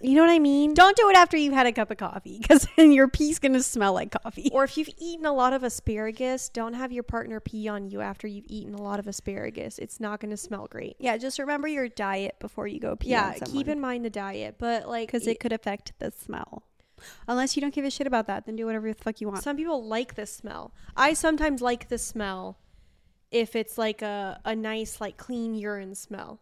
you 0.00 0.14
know 0.14 0.22
what 0.22 0.30
i 0.30 0.38
mean 0.38 0.74
Don't 0.74 0.96
do 0.96 1.08
it 1.10 1.16
after 1.16 1.36
you've 1.36 1.52
had 1.54 1.66
a 1.66 1.72
cup 1.72 1.90
of 1.90 1.96
coffee, 1.96 2.38
because 2.40 2.66
then 2.76 2.92
your 2.92 3.08
pee's 3.08 3.38
gonna 3.38 3.62
smell 3.62 3.92
like 3.92 4.12
coffee. 4.22 4.50
or 4.52 4.64
if 4.64 4.76
you've 4.76 4.90
eaten 4.98 5.26
a 5.26 5.32
lot 5.32 5.52
of 5.52 5.62
asparagus 5.64 6.48
don't 6.48 6.74
have 6.74 6.92
your 6.92 7.02
partner 7.02 7.40
pee 7.40 7.68
on 7.68 7.90
you 7.90 8.00
after 8.00 8.26
you've 8.26 8.46
eaten 8.48 8.74
a 8.74 8.82
lot 8.82 8.98
of 8.98 9.06
asparagus 9.06 9.78
it's 9.78 10.00
not 10.00 10.20
to 10.20 10.36
smell 10.36 10.66
great 10.70 10.96
yeah, 10.98 11.16
just 11.16 11.38
remember 11.38 11.68
your 11.68 11.88
diet 11.88 12.36
before 12.40 12.66
you 12.66 12.78
go 12.80 12.96
pee. 12.96 13.10
yeah 13.10 13.34
keep 13.44 13.68
in 13.68 13.80
mind 13.80 14.04
the 14.04 14.10
diet 14.10 14.56
but 14.58 14.88
like 14.88 15.08
because 15.08 15.26
it 15.26 15.40
could 15.40 15.52
affect 15.52 15.92
the 15.98 16.10
smell. 16.10 16.62
Unless 17.28 17.54
you 17.56 17.60
don't 17.62 17.72
give 17.72 17.84
a 17.84 17.90
shit 17.90 18.08
about 18.08 18.26
that, 18.26 18.44
then 18.44 18.56
do 18.56 18.66
whatever 18.66 18.88
the 18.88 18.94
fuck 19.00 19.20
you 19.20 19.28
want. 19.28 19.44
Some 19.44 19.56
people 19.56 19.84
like 19.84 20.16
the 20.16 20.26
smell. 20.26 20.72
I 20.96 21.14
sometimes 21.14 21.62
like 21.62 21.88
the 21.88 21.96
smell 21.98 22.58
if 23.30 23.54
it's 23.56 23.76
like 23.78 24.02
a, 24.02 24.40
a 24.44 24.54
nice, 24.56 25.00
like 25.00 25.16
clean 25.16 25.54
urine 25.54 25.94
smell. 25.94 26.40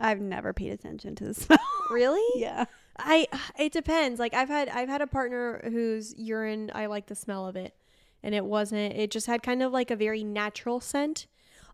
I've 0.00 0.20
never 0.20 0.52
paid 0.52 0.70
attention 0.72 1.14
to 1.16 1.24
the 1.24 1.34
smell. 1.42 1.58
Really? 1.90 2.40
yeah. 2.40 2.64
I 2.98 3.26
it 3.58 3.72
depends. 3.72 4.20
Like 4.20 4.34
I've 4.34 4.48
had 4.48 4.68
I've 4.68 4.88
had 4.88 5.00
a 5.00 5.06
partner 5.06 5.60
whose 5.64 6.14
urine 6.16 6.70
I 6.74 6.86
like 6.86 7.06
the 7.06 7.14
smell 7.14 7.46
of 7.46 7.56
it. 7.56 7.74
And 8.22 8.34
it 8.34 8.44
wasn't 8.44 8.94
it 8.94 9.10
just 9.10 9.26
had 9.26 9.42
kind 9.42 9.62
of 9.62 9.72
like 9.72 9.90
a 9.90 9.96
very 9.96 10.22
natural 10.22 10.80
scent. 10.80 11.26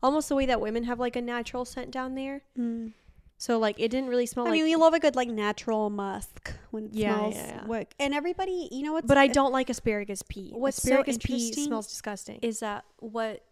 Almost 0.03 0.29
the 0.29 0.37
way 0.37 0.47
that 0.47 0.61
women 0.61 0.85
have 0.85 1.01
like 1.01 1.17
a 1.17 1.21
natural 1.23 1.65
scent 1.65 1.91
down 1.91 2.15
there. 2.15 2.43
Mm. 2.59 2.93
So 3.37 3.59
like 3.59 3.77
it 3.79 3.89
didn't 3.91 4.09
really 4.11 4.27
smell 4.27 4.47
I 4.47 4.51
like 4.51 4.59
mean, 4.59 4.65
we 4.65 4.77
love 4.77 4.95
a 4.95 5.01
good 5.01 5.17
like 5.17 5.29
natural 5.29 5.91
musk 5.91 6.53
when 6.71 6.87
it 6.87 6.95
Yeah, 6.95 7.17
smells. 7.17 7.35
yeah, 7.35 7.65
yeah. 7.69 7.85
And 7.99 8.15
everybody, 8.15 8.69
you 8.71 8.83
know 8.85 8.93
what's 8.93 9.07
But 9.07 9.19
I 9.19 9.27
don't 9.27 9.53
like 9.53 9.71
asparagus 9.71 10.23
pee. 10.23 10.53
What's 10.55 10.81
so 10.83 10.91
asparagus 10.91 11.19
pee 11.19 11.33
interesting 11.35 11.65
smells 11.67 11.89
disgusting. 11.89 12.39
is 12.43 12.61
that 12.61 12.85
what 13.01 13.45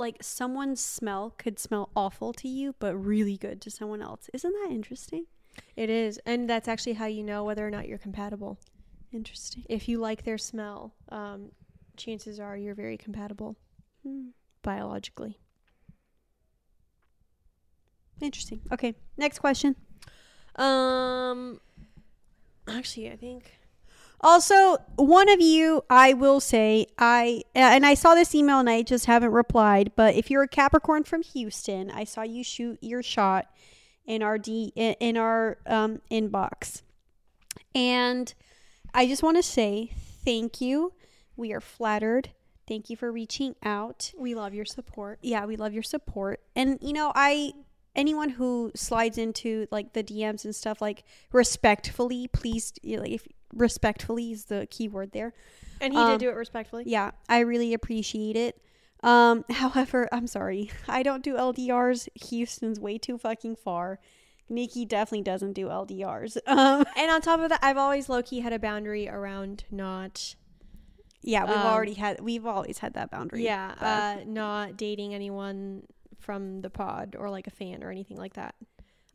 like 0.00 0.16
someone's 0.22 0.80
smell 0.80 1.34
could 1.38 1.58
smell 1.58 1.90
awful 1.94 2.32
to 2.32 2.48
you 2.48 2.74
but 2.78 2.96
really 2.96 3.36
good 3.36 3.60
to 3.60 3.70
someone 3.70 4.02
else 4.02 4.28
isn't 4.32 4.52
that 4.62 4.70
interesting 4.74 5.26
It 5.76 5.90
is. 5.90 6.18
And 6.24 6.48
that's 6.48 6.68
actually 6.68 6.94
how 6.94 7.06
you 7.06 7.22
know 7.22 7.44
whether 7.44 7.66
or 7.66 7.70
not 7.70 7.86
you're 7.88 7.98
compatible. 7.98 8.58
interesting 9.12 9.64
If 9.68 9.88
you 9.88 9.98
like 9.98 10.22
their 10.24 10.38
smell, 10.38 10.94
um, 11.10 11.52
chances 11.96 12.40
are 12.40 12.56
you're 12.56 12.74
very 12.84 12.96
compatible 12.96 13.56
Hmm. 14.02 14.28
biologically. 14.62 15.38
interesting 18.20 18.60
okay 18.72 18.94
next 19.16 19.38
question 19.38 19.74
Um, 20.56 21.60
actually, 22.66 23.10
I 23.10 23.16
think 23.16 23.42
also 24.22 24.76
one 24.96 25.28
of 25.28 25.40
you 25.40 25.82
i 25.88 26.12
will 26.12 26.40
say 26.40 26.86
i 26.98 27.42
and 27.54 27.86
i 27.86 27.94
saw 27.94 28.14
this 28.14 28.34
email 28.34 28.58
and 28.58 28.68
i 28.68 28.82
just 28.82 29.06
haven't 29.06 29.32
replied 29.32 29.90
but 29.96 30.14
if 30.14 30.30
you're 30.30 30.42
a 30.42 30.48
capricorn 30.48 31.02
from 31.02 31.22
houston 31.22 31.90
i 31.90 32.04
saw 32.04 32.22
you 32.22 32.44
shoot 32.44 32.78
your 32.82 33.02
shot 33.02 33.46
in 34.06 34.22
our 34.22 34.36
d 34.36 34.72
in 34.76 35.16
our 35.16 35.58
um, 35.66 36.00
inbox 36.10 36.82
and 37.74 38.34
i 38.92 39.06
just 39.06 39.22
want 39.22 39.36
to 39.36 39.42
say 39.42 39.90
thank 40.24 40.60
you 40.60 40.92
we 41.36 41.52
are 41.52 41.60
flattered 41.60 42.30
thank 42.70 42.88
you 42.88 42.96
for 42.96 43.10
reaching 43.10 43.56
out 43.64 44.12
we 44.16 44.34
love 44.34 44.54
your 44.54 44.64
support. 44.64 45.18
yeah, 45.22 45.44
we 45.44 45.56
love 45.56 45.74
your 45.74 45.82
support. 45.82 46.40
And 46.54 46.78
you 46.80 46.92
know, 46.92 47.12
I 47.14 47.52
anyone 47.96 48.30
who 48.30 48.70
slides 48.76 49.18
into 49.18 49.66
like 49.72 49.92
the 49.92 50.04
DMs 50.04 50.44
and 50.44 50.54
stuff 50.54 50.80
like 50.80 51.02
respectfully, 51.32 52.28
please 52.28 52.72
like 52.84 53.10
if 53.10 53.26
respectfully 53.54 54.32
is 54.32 54.46
the 54.46 54.66
key 54.70 54.88
word 54.88 55.12
there. 55.12 55.32
And 55.80 55.92
he 55.92 55.98
Um, 55.98 56.10
did 56.12 56.20
do 56.20 56.28
it 56.30 56.34
respectfully. 56.36 56.84
Yeah, 56.86 57.12
I 57.28 57.40
really 57.40 57.72
appreciate 57.74 58.36
it. 58.36 58.60
Um, 59.02 59.44
however, 59.50 60.08
I'm 60.12 60.26
sorry. 60.26 60.70
I 60.88 61.02
don't 61.02 61.22
do 61.22 61.34
LDRs. 61.36 62.08
Houston's 62.28 62.78
way 62.78 62.98
too 62.98 63.16
fucking 63.18 63.56
far. 63.56 63.98
Nikki 64.48 64.84
definitely 64.84 65.22
doesn't 65.22 65.52
do 65.52 65.68
LDRs. 65.68 66.36
Um, 66.46 66.84
And 66.96 67.10
on 67.10 67.20
top 67.22 67.40
of 67.40 67.48
that, 67.50 67.60
I've 67.62 67.76
always 67.76 68.08
low 68.08 68.22
key 68.22 68.40
had 68.40 68.52
a 68.52 68.58
boundary 68.58 69.08
around 69.08 69.64
not, 69.70 70.34
yeah, 71.22 71.44
we've 71.44 71.54
Um, 71.56 71.66
already 71.66 71.94
had 71.94 72.20
we've 72.20 72.44
always 72.46 72.78
had 72.78 72.94
that 72.94 73.10
boundary. 73.10 73.44
yeah, 73.44 73.74
Uh, 73.80 73.84
uh, 73.84 74.24
not 74.26 74.76
dating 74.76 75.14
anyone 75.14 75.84
from 76.18 76.60
the 76.60 76.68
pod 76.70 77.16
or 77.18 77.30
like 77.30 77.46
a 77.46 77.50
fan 77.50 77.82
or 77.82 77.90
anything 77.90 78.16
like 78.18 78.34
that. 78.34 78.54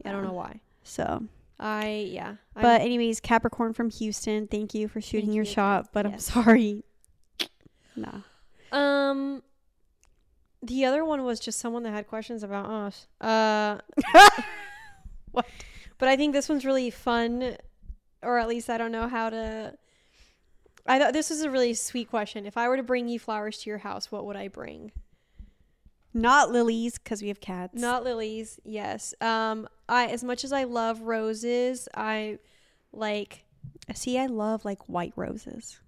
I 0.03 0.11
don't 0.11 0.23
know 0.23 0.33
why. 0.33 0.61
so, 0.83 1.23
I 1.59 2.07
yeah. 2.11 2.25
I'm- 2.27 2.37
but 2.61 2.81
anyways, 2.81 3.19
Capricorn 3.19 3.73
from 3.73 3.89
Houston, 3.89 4.47
thank 4.47 4.73
you 4.73 4.87
for 4.87 4.99
shooting 5.01 5.31
your 5.31 5.45
you. 5.45 5.51
shot. 5.51 5.93
But 5.93 6.05
Yes. 6.09 6.35
I'm 6.35 6.43
sorry. 6.43 6.83
Nah. 7.97 8.21
um, 8.73 9.41
the 10.61 10.83
other 10.83 11.05
one 11.05 11.23
was 11.23 11.39
just 11.39 11.59
someone 11.59 11.83
that 11.83 11.91
had 11.91 12.07
questions 12.07 12.43
about 12.43 12.65
us. 12.69 13.07
Uh, 13.21 13.77
What? 15.31 15.45
But 15.97 16.09
I 16.09 16.17
think 16.17 16.33
this 16.33 16.49
one's 16.49 16.65
really 16.65 16.89
fun, 16.89 17.55
or 18.21 18.37
at 18.37 18.47
least 18.49 18.69
I 18.69 18.77
don't 18.77 18.91
know 18.91 19.07
how 19.07 19.29
to. 19.29 19.75
I 20.85 20.99
thought 20.99 21.13
this 21.13 21.29
was 21.29 21.41
a 21.41 21.49
really 21.49 21.73
sweet 21.73 22.09
question. 22.09 22.45
If 22.45 22.57
I 22.57 22.67
were 22.67 22.75
to 22.77 22.83
bring 22.83 23.07
you 23.07 23.17
flowers 23.17 23.59
to 23.59 23.69
your 23.69 23.79
house, 23.79 24.11
what 24.11 24.25
would 24.25 24.35
I 24.35 24.49
bring? 24.49 24.91
Not 26.15 26.49
lilies 26.51 26.97
because 26.97 27.21
we 27.21 27.27
have 27.27 27.41
cats. 27.41 27.79
Not 27.79 28.03
lilies, 28.05 28.57
yes. 28.63 29.13
Um, 29.19 29.67
I 29.89 30.07
as 30.07 30.23
much 30.23 30.43
as 30.45 30.51
I 30.53 30.63
love 30.63 31.01
roses, 31.01 31.87
I 31.93 32.39
like. 32.93 33.43
See, 33.93 34.17
I 34.17 34.25
love 34.27 34.63
like 34.65 34.87
white 34.87 35.13
roses. 35.15 35.79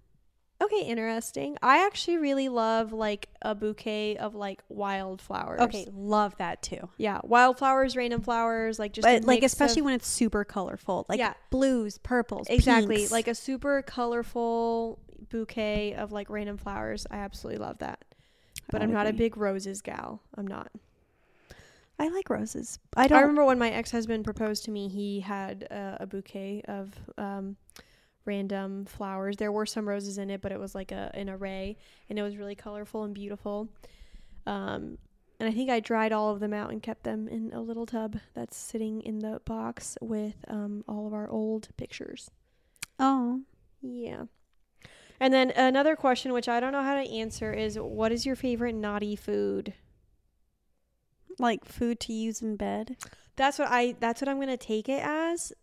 Okay, 0.62 0.82
interesting. 0.82 1.56
I 1.62 1.86
actually 1.86 2.18
really 2.18 2.50
love 2.50 2.92
like 2.92 3.30
a 3.44 3.54
bouquet 3.56 4.18
of 4.18 4.34
like 4.36 4.64
wildflowers. 4.70 5.62
Okay, 5.62 5.88
love 5.94 6.36
that 6.38 6.62
too. 6.62 6.90
yeah, 6.98 7.20
wildflowers, 7.24 7.96
random 7.96 8.22
flowers, 8.22 8.80
like 8.80 8.92
just 8.92 9.06
but 9.06 9.24
like 9.24 9.44
especially 9.44 9.80
of- 9.82 9.86
when 9.86 9.94
it's 9.94 10.08
super 10.08 10.44
colorful, 10.44 11.06
like 11.08 11.20
Yeah. 11.20 11.36
blues, 11.52 12.00
purples, 12.00 12.48
exactly 12.50 12.98
pinks. 12.98 13.12
like 13.12 13.28
a 13.28 13.36
super 13.36 13.82
colorful 13.84 15.00
bouquet 15.30 15.94
of 15.94 16.12
like 16.12 16.30
random 16.30 16.58
flowers. 16.58 17.06
I 17.10 17.18
absolutely 17.18 17.60
love 17.64 17.78
that. 17.78 18.04
But 18.70 18.82
I 18.82 18.84
I'm 18.84 18.92
not 18.92 19.08
a 19.08 19.14
big 19.14 19.38
roses 19.38 19.82
gal. 19.82 20.22
I'm 20.36 20.48
not. 20.48 20.72
I 22.00 22.10
like 22.10 22.30
roses. 22.30 22.78
I 22.96 23.06
I, 23.06 23.08
don't. 23.08 23.22
remember 23.22 23.46
when 23.46 23.58
my 23.58 23.72
ex 23.72 23.92
husband 23.92 24.24
proposed 24.24 24.66
to 24.66 24.72
me, 24.72 24.88
he 24.88 25.20
had 25.22 25.68
uh, 25.72 25.98
a 26.00 26.06
bouquet 26.06 26.62
of 26.68 26.92
um, 27.18 27.56
random 28.26 28.86
flowers. 28.86 29.38
There 29.38 29.52
were 29.52 29.66
some 29.66 29.88
roses 29.88 30.18
in 30.18 30.30
it, 30.30 30.42
but 30.42 30.52
it 30.52 30.60
was 30.60 30.76
like 30.76 30.92
a 30.92 31.10
an 31.16 31.30
array, 31.30 31.78
and 32.10 32.20
it 32.20 32.22
was 32.22 32.38
really 32.38 32.56
colorful 32.56 33.04
and 33.04 33.16
beautiful. 33.16 33.70
Um, 34.46 34.98
and 35.40 35.48
I 35.48 35.52
think 35.52 35.70
I 35.70 35.80
dried 35.80 36.12
all 36.12 36.32
of 36.32 36.40
them 36.40 36.54
out 36.54 36.72
and 36.72 36.82
kept 36.82 37.04
them 37.04 37.28
in 37.28 37.52
a 37.54 37.62
little 37.62 37.86
tub 37.86 38.18
that's 38.34 38.58
sitting 38.58 39.02
in 39.02 39.20
the 39.20 39.40
box 39.46 39.98
with 40.02 40.36
um, 40.48 40.84
all 40.88 41.06
of 41.06 41.14
our 41.14 41.30
old 41.30 41.70
pictures. 41.78 42.32
oh, 43.00 43.42
Yeah. 43.82 44.24
And 45.20 45.34
then 45.34 45.52
another 45.52 45.96
question, 45.96 46.34
which 46.34 46.48
I 46.48 46.60
don't 46.60 46.72
know 46.72 46.84
how 46.84 46.96
to 46.96 47.10
answer, 47.10 47.52
is 47.52 47.78
what 47.80 48.12
is 48.12 48.26
your 48.26 48.36
favorite 48.36 48.76
naughty 48.76 49.16
food? 49.16 49.74
like 51.40 51.66
food 51.66 52.00
to 52.02 52.14
use 52.14 52.42
in 52.42 52.56
bed. 52.56 52.98
That's 53.36 53.60
what 53.60 53.68
I. 53.70 53.96
That's 54.00 54.22
what 54.22 54.30
I'm 54.30 54.40
gonna 54.40 54.58
take 54.58 54.90
it 54.90 55.02
as, 55.04 55.54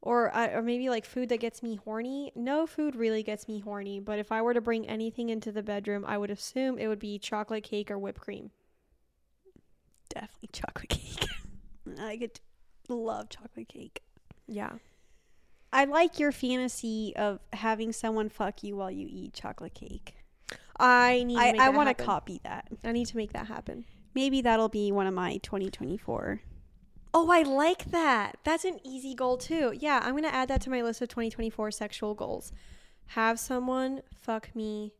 or 0.00 0.34
I, 0.34 0.48
or 0.48 0.62
maybe 0.62 0.88
like 0.88 1.04
food 1.04 1.28
that 1.28 1.40
gets 1.40 1.62
me 1.62 1.76
horny. 1.76 2.32
No 2.34 2.66
food 2.66 2.96
really 2.96 3.22
gets 3.22 3.48
me 3.48 3.60
horny, 3.60 4.00
but 4.00 4.18
if 4.18 4.32
I 4.32 4.42
were 4.42 4.54
to 4.54 4.60
bring 4.60 4.88
anything 4.88 5.28
into 5.28 5.52
the 5.52 5.62
bedroom, 5.62 6.04
I 6.06 6.18
would 6.18 6.30
assume 6.30 6.78
it 6.78 6.88
would 6.88 6.98
be 6.98 7.18
chocolate 7.18 7.64
cake 7.64 7.90
or 7.90 7.98
whipped 7.98 8.20
cream. 8.20 8.50
Definitely 10.08 10.50
chocolate 10.52 10.88
cake. 10.88 11.28
I 12.00 12.16
could 12.16 12.40
love 12.88 13.28
chocolate 13.28 13.68
cake. 13.68 14.02
Yeah. 14.46 14.72
I 15.76 15.84
like 15.84 16.18
your 16.18 16.32
fantasy 16.32 17.12
of 17.16 17.38
having 17.52 17.92
someone 17.92 18.30
fuck 18.30 18.62
you 18.62 18.76
while 18.76 18.90
you 18.90 19.06
eat 19.10 19.34
chocolate 19.34 19.74
cake. 19.74 20.14
I 20.78 21.22
need. 21.22 21.34
To 21.34 21.62
I, 21.62 21.66
I 21.66 21.68
want 21.68 21.94
to 21.94 22.02
copy 22.02 22.40
that. 22.44 22.68
I 22.82 22.92
need 22.92 23.04
to 23.08 23.16
make 23.18 23.34
that 23.34 23.48
happen. 23.48 23.84
Maybe 24.14 24.40
that'll 24.40 24.70
be 24.70 24.90
one 24.90 25.06
of 25.06 25.12
my 25.12 25.36
2024. 25.36 26.40
Oh, 27.12 27.30
I 27.30 27.42
like 27.42 27.90
that. 27.90 28.38
That's 28.42 28.64
an 28.64 28.78
easy 28.84 29.14
goal 29.14 29.36
too. 29.36 29.74
Yeah, 29.78 30.00
I'm 30.02 30.14
gonna 30.14 30.28
add 30.28 30.48
that 30.48 30.62
to 30.62 30.70
my 30.70 30.80
list 30.80 31.02
of 31.02 31.08
2024 31.10 31.70
sexual 31.72 32.14
goals. 32.14 32.52
Have 33.08 33.38
someone 33.38 34.00
fuck 34.14 34.56
me 34.56 34.94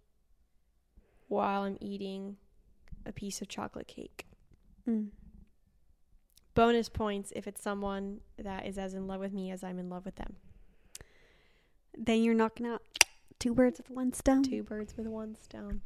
while 1.28 1.62
I'm 1.62 1.78
eating 1.80 2.36
a 3.06 3.12
piece 3.12 3.40
of 3.40 3.48
chocolate 3.48 3.88
cake. 3.88 4.26
Mm. 4.86 5.08
Bonus 6.54 6.90
points 6.90 7.32
if 7.34 7.46
it's 7.46 7.62
someone 7.62 8.20
that 8.36 8.66
is 8.66 8.76
as 8.76 8.92
in 8.92 9.06
love 9.06 9.20
with 9.20 9.32
me 9.32 9.50
as 9.50 9.64
I'm 9.64 9.78
in 9.78 9.88
love 9.88 10.04
with 10.04 10.16
them. 10.16 10.36
Then 11.96 12.22
you're 12.22 12.34
knocking 12.34 12.66
out 12.66 12.82
two 13.38 13.54
birds 13.54 13.78
with 13.78 13.90
one 13.90 14.12
stone. 14.12 14.42
Two 14.42 14.62
birds 14.62 14.96
with 14.96 15.06
one 15.06 15.36
stone. 15.42 15.80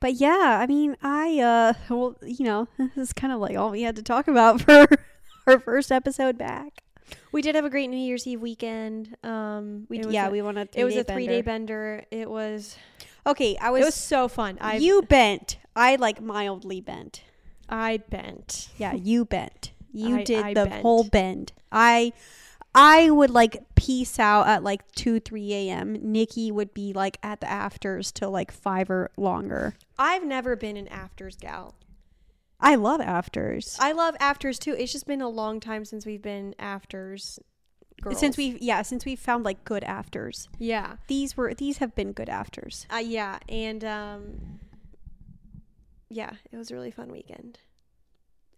But 0.00 0.14
yeah, 0.14 0.58
I 0.60 0.66
mean, 0.66 0.96
I 1.02 1.38
uh, 1.38 1.74
well, 1.88 2.16
you 2.22 2.44
know, 2.44 2.68
this 2.78 2.96
is 2.96 3.12
kind 3.12 3.32
of 3.32 3.40
like 3.40 3.56
all 3.56 3.70
we 3.70 3.82
had 3.82 3.96
to 3.96 4.02
talk 4.02 4.26
about 4.28 4.60
for 4.62 4.86
our 5.46 5.58
first 5.60 5.92
episode 5.92 6.36
back. 6.38 6.82
We 7.30 7.42
did 7.42 7.54
have 7.54 7.64
a 7.64 7.70
great 7.70 7.88
New 7.88 7.98
Year's 7.98 8.26
Eve 8.26 8.40
weekend. 8.40 9.16
Um, 9.22 9.86
We 9.88 10.02
yeah, 10.08 10.28
a, 10.28 10.30
we 10.30 10.40
went 10.40 10.58
it 10.74 10.84
was 10.84 10.96
a 10.96 11.04
three-day 11.04 11.36
day 11.36 11.42
bender. 11.42 12.04
bender. 12.10 12.22
It 12.22 12.30
was 12.30 12.76
Okay, 13.26 13.56
I 13.60 13.70
was, 13.70 13.82
it 13.82 13.84
was 13.84 13.94
so 13.94 14.28
fun. 14.28 14.58
I 14.60 14.76
you 14.76 15.02
bent. 15.02 15.58
I 15.76 15.96
like 15.96 16.20
mildly 16.20 16.80
bent. 16.80 17.22
I 17.68 17.98
bent. 17.98 18.68
Yeah, 18.78 18.94
you 18.94 19.24
bent. 19.24 19.72
You 19.92 20.18
I- 20.18 20.24
did 20.24 20.44
I 20.44 20.54
the 20.54 20.66
bent. 20.66 20.82
whole 20.82 21.04
bend. 21.04 21.52
I 21.70 22.12
I 22.74 23.10
would 23.10 23.30
like 23.30 23.71
peace 23.86 24.18
out 24.18 24.46
at 24.46 24.62
like 24.62 24.90
two, 24.92 25.18
three 25.18 25.52
a.m. 25.52 25.98
Nikki 26.00 26.50
would 26.52 26.72
be 26.72 26.92
like 26.92 27.18
at 27.22 27.40
the 27.40 27.50
afters 27.50 28.12
till 28.12 28.30
like 28.30 28.52
five 28.52 28.88
or 28.90 29.10
longer. 29.16 29.74
I've 29.98 30.24
never 30.24 30.54
been 30.56 30.76
an 30.76 30.88
afters 30.88 31.36
gal. 31.36 31.74
I 32.60 32.76
love 32.76 33.00
afters. 33.00 33.76
I 33.80 33.90
love 33.92 34.14
afters 34.20 34.58
too. 34.60 34.74
It's 34.78 34.92
just 34.92 35.06
been 35.06 35.20
a 35.20 35.28
long 35.28 35.58
time 35.58 35.84
since 35.84 36.06
we've 36.06 36.22
been 36.22 36.54
afters. 36.60 37.40
Girls. 38.00 38.18
Since 38.20 38.36
we've 38.36 38.58
yeah, 38.60 38.82
since 38.82 39.04
we've 39.04 39.18
found 39.18 39.44
like 39.44 39.64
good 39.64 39.84
afters. 39.84 40.48
yeah, 40.58 40.96
These 41.08 41.36
were 41.36 41.52
these 41.54 41.78
have 41.78 41.94
been 41.94 42.12
good 42.12 42.28
afters. 42.28 42.86
uh, 42.92 42.96
yeah, 42.98 43.38
and 43.48 43.84
um, 43.84 44.60
yeah, 46.08 46.32
it 46.50 46.56
was 46.56 46.70
a 46.70 46.74
really 46.74 46.90
fun 46.90 47.10
weekend. 47.12 47.58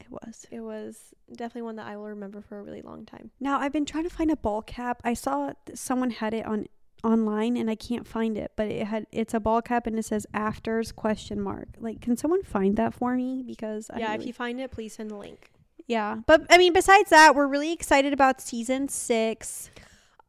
It 0.04 0.10
was. 0.10 0.46
It 0.50 0.60
was 0.60 1.14
definitely 1.34 1.62
one 1.62 1.76
that 1.76 1.86
I 1.86 1.96
will 1.96 2.08
remember 2.08 2.40
for 2.40 2.58
a 2.58 2.62
really 2.62 2.82
long 2.82 3.04
time. 3.06 3.30
Now 3.40 3.58
I've 3.58 3.72
been 3.72 3.86
trying 3.86 4.04
to 4.04 4.10
find 4.10 4.30
a 4.30 4.36
ball 4.36 4.62
cap. 4.62 5.00
I 5.04 5.14
saw 5.14 5.52
someone 5.74 6.10
had 6.10 6.34
it 6.34 6.46
on 6.46 6.66
online 7.02 7.56
and 7.56 7.70
I 7.70 7.74
can't 7.74 8.06
find 8.06 8.36
it, 8.38 8.52
but 8.56 8.68
it 8.68 8.86
had 8.86 9.06
it's 9.12 9.34
a 9.34 9.40
ball 9.40 9.62
cap 9.62 9.86
and 9.86 9.98
it 9.98 10.04
says 10.04 10.26
afters 10.34 10.92
question 10.92 11.40
mark. 11.40 11.68
Like 11.78 12.00
can 12.00 12.16
someone 12.16 12.42
find 12.42 12.76
that 12.76 12.94
for 12.94 13.14
me 13.14 13.42
because 13.46 13.90
I 13.90 13.98
yeah, 13.98 14.12
really- 14.12 14.22
if 14.22 14.26
you 14.26 14.32
find 14.32 14.60
it, 14.60 14.70
please 14.70 14.94
send 14.94 15.10
the 15.10 15.16
link. 15.16 15.50
Yeah. 15.86 16.20
But 16.26 16.46
I 16.50 16.58
mean 16.58 16.72
besides 16.72 17.10
that, 17.10 17.34
we're 17.34 17.46
really 17.46 17.72
excited 17.72 18.12
about 18.12 18.40
season 18.40 18.88
6. 18.88 19.70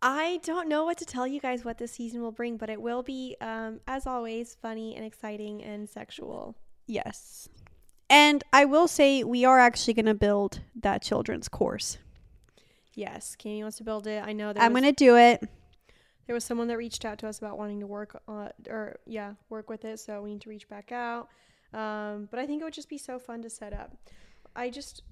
I 0.01 0.39
don't 0.43 0.69
know 0.69 0.83
what 0.85 0.97
to 0.99 1.05
tell 1.05 1.25
you 1.25 1.39
guys 1.39 1.65
what 1.65 1.79
this 1.79 1.93
season 1.93 2.21
will 2.21 2.31
bring, 2.31 2.57
but 2.57 2.69
it 2.69 2.79
will 2.79 3.01
be, 3.01 3.35
um, 3.41 3.79
as 3.87 4.05
always, 4.05 4.55
funny 4.61 4.95
and 4.95 5.03
exciting 5.03 5.63
and 5.63 5.89
sexual. 5.89 6.55
Yes. 6.85 7.49
And 8.09 8.43
I 8.53 8.65
will 8.65 8.87
say 8.87 9.23
we 9.23 9.45
are 9.45 9.59
actually 9.59 9.93
going 9.95 10.05
to 10.05 10.13
build 10.13 10.61
that 10.75 11.01
children's 11.01 11.47
course. 11.49 11.97
Yes, 12.93 13.35
Cami 13.37 13.61
wants 13.61 13.77
to 13.77 13.83
build 13.83 14.07
it. 14.07 14.23
I 14.25 14.31
know 14.31 14.53
that 14.53 14.61
I'm 14.61 14.71
going 14.71 14.83
to 14.83 14.91
do 14.91 15.17
it. 15.17 15.43
there 16.27 16.33
was 16.33 16.43
someone 16.43 16.67
that 16.67 16.77
reached 16.77 17.03
out 17.03 17.17
to 17.19 17.27
us 17.27 17.39
about 17.39 17.57
wanting 17.57 17.79
to 17.81 17.87
work 17.87 18.21
on 18.27 18.51
or 18.69 18.99
yeah 19.05 19.33
work 19.49 19.69
with 19.69 19.85
it 19.85 19.99
so 19.99 20.21
we 20.21 20.31
need 20.31 20.41
to 20.41 20.49
reach 20.49 20.67
back 20.69 20.91
out 20.91 21.27
um, 21.73 22.27
but 22.31 22.39
i 22.39 22.45
think 22.47 22.61
it 22.61 22.65
would 22.65 22.73
just 22.73 22.89
be 22.89 22.97
so 22.97 23.19
fun 23.19 23.41
to 23.43 23.49
set 23.49 23.73
up 23.73 23.91
i 24.55 24.69
just 24.69 25.03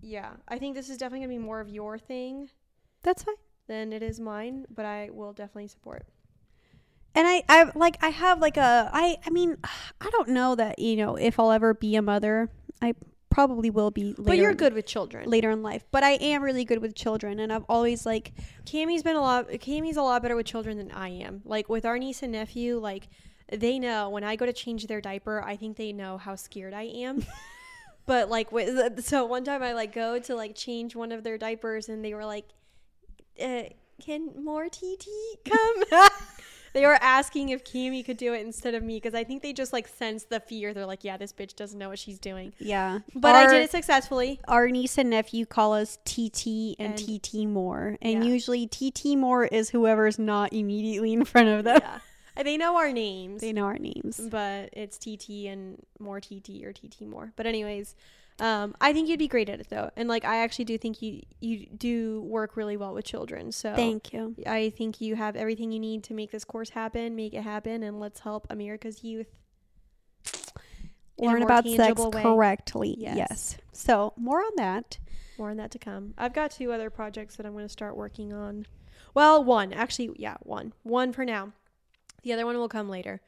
yeah 0.00 0.30
i 0.48 0.58
think 0.58 0.74
this 0.76 0.88
is 0.90 0.96
definitely 0.98 1.26
going 1.26 1.36
to 1.36 1.40
be 1.40 1.44
more 1.44 1.60
of 1.60 1.68
your 1.68 1.98
thing 1.98 2.50
That's 3.02 3.22
fine. 3.24 3.34
than 3.66 3.92
it 3.92 4.02
is 4.02 4.20
mine 4.20 4.66
but 4.72 4.84
i 4.84 5.08
will 5.12 5.32
definitely 5.32 5.68
support 5.68 6.06
And 7.14 7.26
I, 7.26 7.42
I 7.48 7.70
like 7.74 7.96
I 8.02 8.10
have 8.10 8.40
like 8.40 8.56
a 8.56 8.90
I 8.92 9.18
I 9.26 9.30
mean 9.30 9.56
I 10.00 10.10
don't 10.10 10.28
know 10.28 10.54
that 10.54 10.78
you 10.78 10.96
know 10.96 11.16
if 11.16 11.38
I'll 11.38 11.52
ever 11.52 11.74
be 11.74 11.96
a 11.96 12.02
mother. 12.02 12.50
I 12.80 12.94
probably 13.30 13.70
will 13.70 13.90
be 13.90 14.04
later. 14.04 14.22
but 14.22 14.36
you're 14.36 14.54
good 14.54 14.74
with 14.74 14.86
children 14.86 15.28
later 15.28 15.50
in 15.50 15.62
life. 15.62 15.84
But 15.90 16.02
I 16.02 16.12
am 16.12 16.42
really 16.42 16.64
good 16.64 16.80
with 16.80 16.94
children 16.94 17.38
and 17.38 17.52
I've 17.52 17.64
always 17.68 18.04
like 18.04 18.32
Cami's 18.64 19.02
been 19.02 19.16
a 19.16 19.20
lot 19.20 19.48
Cami's 19.60 19.96
a 19.96 20.02
lot 20.02 20.20
better 20.22 20.36
with 20.36 20.46
children 20.46 20.76
than 20.78 20.90
I 20.90 21.08
am 21.10 21.42
like 21.44 21.68
with 21.68 21.84
our 21.84 21.98
niece 21.98 22.22
and 22.22 22.32
nephew 22.32 22.78
like 22.78 23.08
they 23.52 23.78
know 23.78 24.10
when 24.10 24.24
I 24.24 24.36
go 24.36 24.46
to 24.46 24.52
change 24.52 24.86
their 24.86 25.00
diaper 25.00 25.42
I 25.42 25.56
think 25.56 25.76
they 25.76 25.92
know 25.92 26.18
how 26.18 26.34
scared 26.36 26.74
I 26.74 26.82
am 26.82 27.24
but 28.06 28.28
like 28.28 28.50
with 28.50 29.04
so 29.04 29.24
one 29.24 29.44
time 29.44 29.62
I 29.62 29.72
like 29.74 29.92
go 29.92 30.18
to 30.18 30.34
like 30.34 30.54
change 30.56 30.96
one 30.96 31.12
of 31.12 31.22
their 31.22 31.38
diapers 31.38 31.88
and 31.88 32.04
they 32.04 32.14
were 32.14 32.24
like 32.26 32.46
uh, 33.40 33.62
can 34.04 34.30
more 34.42 34.68
TT 34.68 35.06
come 35.44 35.82
they 36.72 36.86
were 36.86 36.98
asking 37.00 37.48
if 37.50 37.64
Kimi 37.64 38.02
could 38.02 38.16
do 38.16 38.32
it 38.34 38.40
instead 38.44 38.74
of 38.74 38.82
me 38.82 38.96
because 38.96 39.14
I 39.14 39.24
think 39.24 39.42
they 39.42 39.52
just 39.52 39.72
like 39.72 39.88
sense 39.88 40.24
the 40.24 40.40
fear. 40.40 40.72
They're 40.72 40.86
like, 40.86 41.04
yeah, 41.04 41.16
this 41.16 41.32
bitch 41.32 41.56
doesn't 41.56 41.78
know 41.78 41.88
what 41.88 41.98
she's 41.98 42.18
doing. 42.18 42.52
Yeah. 42.58 43.00
But 43.14 43.34
I 43.34 43.50
did 43.50 43.62
it 43.62 43.70
successfully. 43.70 44.40
Our 44.48 44.68
niece 44.68 44.98
and 44.98 45.10
nephew 45.10 45.46
call 45.46 45.72
us 45.74 45.98
TT 46.04 46.76
and, 46.78 46.98
And- 46.98 47.22
TT 47.22 47.46
more. 47.46 47.96
And 48.00 48.24
Yeah. 48.24 48.30
usually 48.30 48.66
TT 48.66 49.16
more 49.16 49.44
is 49.46 49.70
whoever's 49.70 50.18
not 50.18 50.52
immediately 50.52 51.12
in 51.12 51.24
front 51.24 51.48
of 51.48 51.64
them. 51.64 51.80
Yeah. 51.82 51.98
They 52.42 52.56
know 52.56 52.76
our 52.76 52.90
names. 52.92 53.42
They 53.42 53.52
know 53.52 53.64
our 53.64 53.76
names. 53.78 54.18
but 54.30 54.70
it's 54.72 54.96
TT 54.96 55.46
and 55.48 55.76
more 55.98 56.20
TT 56.20 56.64
or 56.64 56.72
TT 56.72 57.02
more. 57.02 57.32
But 57.36 57.44
anyways, 57.46 57.94
um, 58.40 58.74
I 58.80 58.92
think 58.92 59.08
you'd 59.08 59.18
be 59.18 59.28
great 59.28 59.48
at 59.48 59.60
it 59.60 59.68
though, 59.68 59.90
and 59.96 60.08
like 60.08 60.24
I 60.24 60.38
actually 60.38 60.64
do 60.64 60.78
think 60.78 61.02
you 61.02 61.22
you 61.40 61.66
do 61.66 62.22
work 62.22 62.56
really 62.56 62.76
well 62.76 62.94
with 62.94 63.04
children. 63.04 63.52
So 63.52 63.74
Thank 63.74 64.12
you. 64.12 64.34
I 64.46 64.70
think 64.70 65.00
you 65.00 65.14
have 65.16 65.36
everything 65.36 65.72
you 65.72 65.80
need 65.80 66.02
to 66.04 66.14
make 66.14 66.30
this 66.30 66.44
course 66.44 66.70
happen. 66.70 67.14
Make 67.14 67.34
it 67.34 67.42
happen, 67.42 67.82
and 67.82 68.00
let's 68.00 68.20
help 68.20 68.46
America's 68.50 69.04
youth 69.04 69.28
Learn 71.18 71.42
about 71.42 71.66
sex 71.66 72.00
way. 72.00 72.22
correctly. 72.22 72.96
Yes. 72.98 73.16
Yes. 73.16 73.56
So 73.72 74.14
more 74.16 74.40
on 74.40 74.52
that. 74.56 74.98
More 75.38 75.50
on 75.50 75.58
that 75.58 75.70
to 75.72 75.78
come. 75.78 76.14
I've 76.16 76.32
got 76.32 76.50
two 76.50 76.72
other 76.72 76.90
projects 76.90 77.36
that 77.36 77.46
I'm 77.46 77.52
going 77.52 77.64
to 77.64 77.68
start 77.68 77.96
working 77.96 78.32
on. 78.32 78.66
Well, 79.14 79.42
one 79.42 79.72
actually, 79.72 80.10
yeah, 80.16 80.36
one, 80.40 80.72
one 80.82 81.12
for 81.12 81.24
now. 81.24 81.52
The 82.22 82.32
other 82.32 82.46
one 82.46 82.56
will 82.56 82.68
come 82.68 82.88
later, 82.88 83.20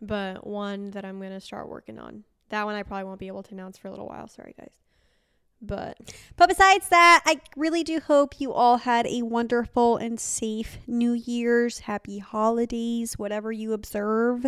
but 0.00 0.46
one 0.46 0.90
that 0.90 1.04
I'm 1.04 1.18
going 1.18 1.32
to 1.32 1.40
start 1.40 1.68
working 1.68 1.98
on. 1.98 2.24
That 2.50 2.64
one 2.64 2.74
I 2.74 2.82
probably 2.82 3.04
won't 3.04 3.18
be 3.20 3.26
able 3.28 3.42
to 3.44 3.52
announce 3.54 3.76
for 3.78 3.88
a 3.88 3.90
little 3.90 4.06
while. 4.08 4.28
Sorry, 4.28 4.54
guys. 4.58 4.70
But 5.62 5.96
But 6.36 6.48
besides 6.48 6.88
that, 6.90 7.22
I 7.26 7.40
really 7.56 7.82
do 7.82 7.98
hope 8.00 8.40
you 8.40 8.52
all 8.52 8.78
had 8.78 9.06
a 9.06 9.22
wonderful 9.22 9.96
and 9.96 10.20
safe 10.20 10.78
New 10.86 11.12
Year's, 11.12 11.80
happy 11.80 12.18
holidays, 12.18 13.18
whatever 13.18 13.50
you 13.52 13.72
observe. 13.72 14.46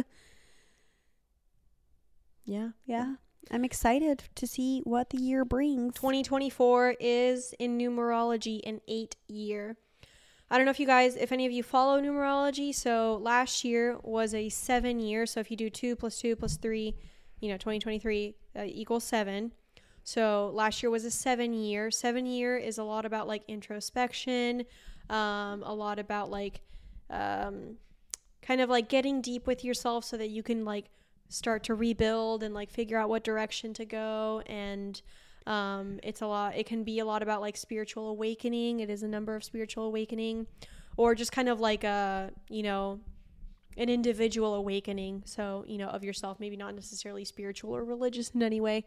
yeah, 2.44 2.70
Yeah. 2.86 3.14
I'm 3.50 3.64
excited 3.64 4.24
to 4.34 4.46
see 4.46 4.80
what 4.84 5.08
the 5.08 5.16
year 5.16 5.42
brings. 5.42 5.94
2024 5.94 6.96
is 7.00 7.54
in 7.58 7.78
numerology 7.78 8.60
an 8.66 8.82
eight 8.86 9.16
year. 9.26 9.78
I 10.50 10.56
don't 10.58 10.66
know 10.66 10.70
if 10.70 10.78
you 10.80 10.86
guys, 10.86 11.16
if 11.16 11.32
any 11.32 11.46
of 11.46 11.52
you 11.52 11.62
follow 11.62 11.98
numerology. 11.98 12.74
So 12.74 13.18
last 13.22 13.64
year 13.64 13.96
was 14.02 14.34
a 14.34 14.50
seven 14.50 14.98
year. 15.00 15.24
So 15.24 15.40
if 15.40 15.50
you 15.50 15.56
do 15.56 15.70
two 15.70 15.96
plus 15.96 16.18
two 16.20 16.36
plus 16.36 16.58
three, 16.58 16.94
you 17.40 17.48
know, 17.48 17.56
2023 17.56 18.34
uh, 18.56 18.62
equals 18.64 19.04
seven. 19.04 19.52
So 20.04 20.50
last 20.54 20.82
year 20.82 20.90
was 20.90 21.04
a 21.04 21.10
seven 21.10 21.52
year. 21.52 21.90
Seven 21.90 22.24
year 22.26 22.56
is 22.56 22.78
a 22.78 22.84
lot 22.84 23.04
about 23.04 23.28
like 23.28 23.42
introspection, 23.46 24.64
um, 25.10 25.62
a 25.62 25.74
lot 25.74 25.98
about 25.98 26.30
like 26.30 26.60
um, 27.10 27.76
kind 28.42 28.60
of 28.60 28.70
like 28.70 28.88
getting 28.88 29.20
deep 29.20 29.46
with 29.46 29.64
yourself 29.64 30.04
so 30.04 30.16
that 30.16 30.28
you 30.28 30.42
can 30.42 30.64
like 30.64 30.86
start 31.28 31.62
to 31.64 31.74
rebuild 31.74 32.42
and 32.42 32.54
like 32.54 32.70
figure 32.70 32.98
out 32.98 33.08
what 33.08 33.22
direction 33.22 33.74
to 33.74 33.84
go 33.84 34.42
and 34.46 35.02
um, 35.46 36.00
it's 36.02 36.22
a 36.22 36.26
lot 36.26 36.56
it 36.56 36.66
can 36.66 36.84
be 36.84 36.98
a 36.98 37.04
lot 37.04 37.22
about 37.22 37.40
like 37.40 37.56
spiritual 37.56 38.08
awakening 38.08 38.80
it 38.80 38.88
is 38.88 39.02
a 39.02 39.08
number 39.08 39.36
of 39.36 39.44
spiritual 39.44 39.84
awakening 39.84 40.46
or 40.96 41.14
just 41.14 41.32
kind 41.32 41.48
of 41.48 41.60
like 41.60 41.84
a 41.84 42.30
you 42.48 42.62
know 42.62 42.98
an 43.78 43.88
individual 43.88 44.54
awakening 44.54 45.22
so 45.24 45.64
you 45.66 45.78
know 45.78 45.88
of 45.88 46.04
yourself 46.04 46.38
maybe 46.38 46.56
not 46.56 46.74
necessarily 46.74 47.24
spiritual 47.24 47.74
or 47.74 47.84
religious 47.84 48.30
in 48.30 48.42
any 48.42 48.60
way. 48.60 48.84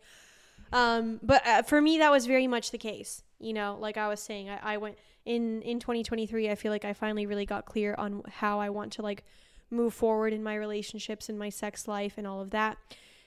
Um, 0.73 1.19
but 1.23 1.45
uh, 1.45 1.63
for 1.63 1.81
me 1.81 1.97
that 1.97 2.11
was 2.11 2.27
very 2.27 2.47
much 2.47 2.71
the 2.71 2.77
case 2.77 3.23
you 3.39 3.51
know 3.51 3.77
like 3.79 3.97
i 3.97 4.07
was 4.07 4.21
saying 4.21 4.49
I, 4.49 4.75
I 4.75 4.77
went 4.77 4.97
in 5.25 5.61
in 5.63 5.79
2023 5.79 6.49
i 6.49 6.55
feel 6.55 6.71
like 6.71 6.85
i 6.85 6.93
finally 6.93 7.25
really 7.25 7.45
got 7.45 7.65
clear 7.65 7.95
on 7.97 8.21
how 8.29 8.59
i 8.59 8.69
want 8.69 8.93
to 8.93 9.01
like 9.01 9.25
move 9.71 9.93
forward 9.93 10.33
in 10.33 10.43
my 10.43 10.53
relationships 10.53 11.29
and 11.29 11.39
my 11.39 11.49
sex 11.49 11.87
life 11.87 12.15
and 12.17 12.27
all 12.27 12.41
of 12.41 12.51
that. 12.51 12.77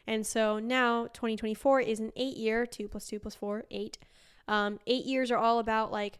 And 0.07 0.27
so 0.27 0.59
now 0.59 1.05
2024 1.15 1.81
is 1.81 1.99
an 1.99 2.13
eight 2.15 2.37
year 2.37 2.67
two 2.67 2.87
plus 2.87 3.07
two 3.07 3.19
plus 3.19 3.35
four 3.35 3.65
eight. 3.71 3.99
Um, 4.47 4.79
eight 4.87 5.07
years 5.07 5.31
are 5.31 5.39
all 5.39 5.59
about 5.59 5.91
like 5.91 6.19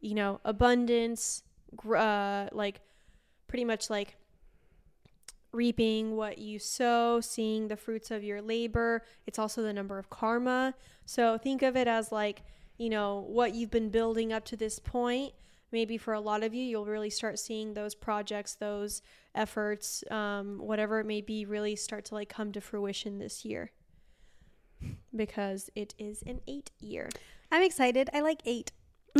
you 0.00 0.14
know 0.14 0.40
abundance 0.44 1.42
uh, 1.84 2.48
like 2.52 2.80
pretty 3.48 3.64
much 3.64 3.90
like 3.90 4.16
reaping 5.52 6.16
what 6.16 6.38
you 6.38 6.58
sow, 6.58 7.20
seeing 7.20 7.68
the 7.68 7.76
fruits 7.76 8.10
of 8.10 8.22
your 8.22 8.42
labor. 8.42 9.02
It's 9.26 9.38
also 9.38 9.62
the 9.62 9.72
number 9.72 9.98
of 9.98 10.10
karma. 10.10 10.74
So 11.04 11.38
think 11.38 11.62
of 11.62 11.76
it 11.76 11.88
as 11.88 12.12
like, 12.12 12.42
you 12.76 12.90
know, 12.90 13.24
what 13.28 13.54
you've 13.54 13.70
been 13.70 13.90
building 13.90 14.32
up 14.32 14.44
to 14.46 14.56
this 14.56 14.78
point. 14.78 15.32
Maybe 15.70 15.98
for 15.98 16.14
a 16.14 16.20
lot 16.20 16.42
of 16.42 16.54
you, 16.54 16.62
you'll 16.62 16.86
really 16.86 17.10
start 17.10 17.38
seeing 17.38 17.74
those 17.74 17.94
projects, 17.94 18.54
those 18.54 19.02
efforts, 19.34 20.02
um, 20.10 20.58
whatever 20.58 20.98
it 20.98 21.06
may 21.06 21.20
be, 21.20 21.44
really 21.44 21.76
start 21.76 22.06
to 22.06 22.14
like 22.14 22.30
come 22.30 22.52
to 22.52 22.60
fruition 22.60 23.18
this 23.18 23.44
year 23.44 23.70
because 25.14 25.68
it 25.74 25.94
is 25.98 26.22
an 26.22 26.40
eight 26.46 26.70
year. 26.80 27.10
I'm 27.50 27.62
excited. 27.62 28.08
I 28.14 28.20
like 28.20 28.40
eight. 28.46 28.72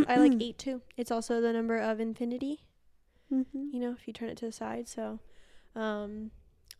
I 0.07 0.17
like 0.17 0.33
eight 0.41 0.59
too. 0.59 0.81
It's 0.97 1.11
also 1.11 1.41
the 1.41 1.53
number 1.53 1.77
of 1.79 2.01
infinity 2.01 2.65
Mm-hmm. 3.33 3.69
you 3.73 3.81
know, 3.81 3.93
if 3.93 4.07
you 4.07 4.13
turn 4.13 4.31
it 4.31 4.39
to 4.39 4.47
the 4.47 4.53
side. 4.53 4.89
So, 4.89 5.21
um, 5.79 6.31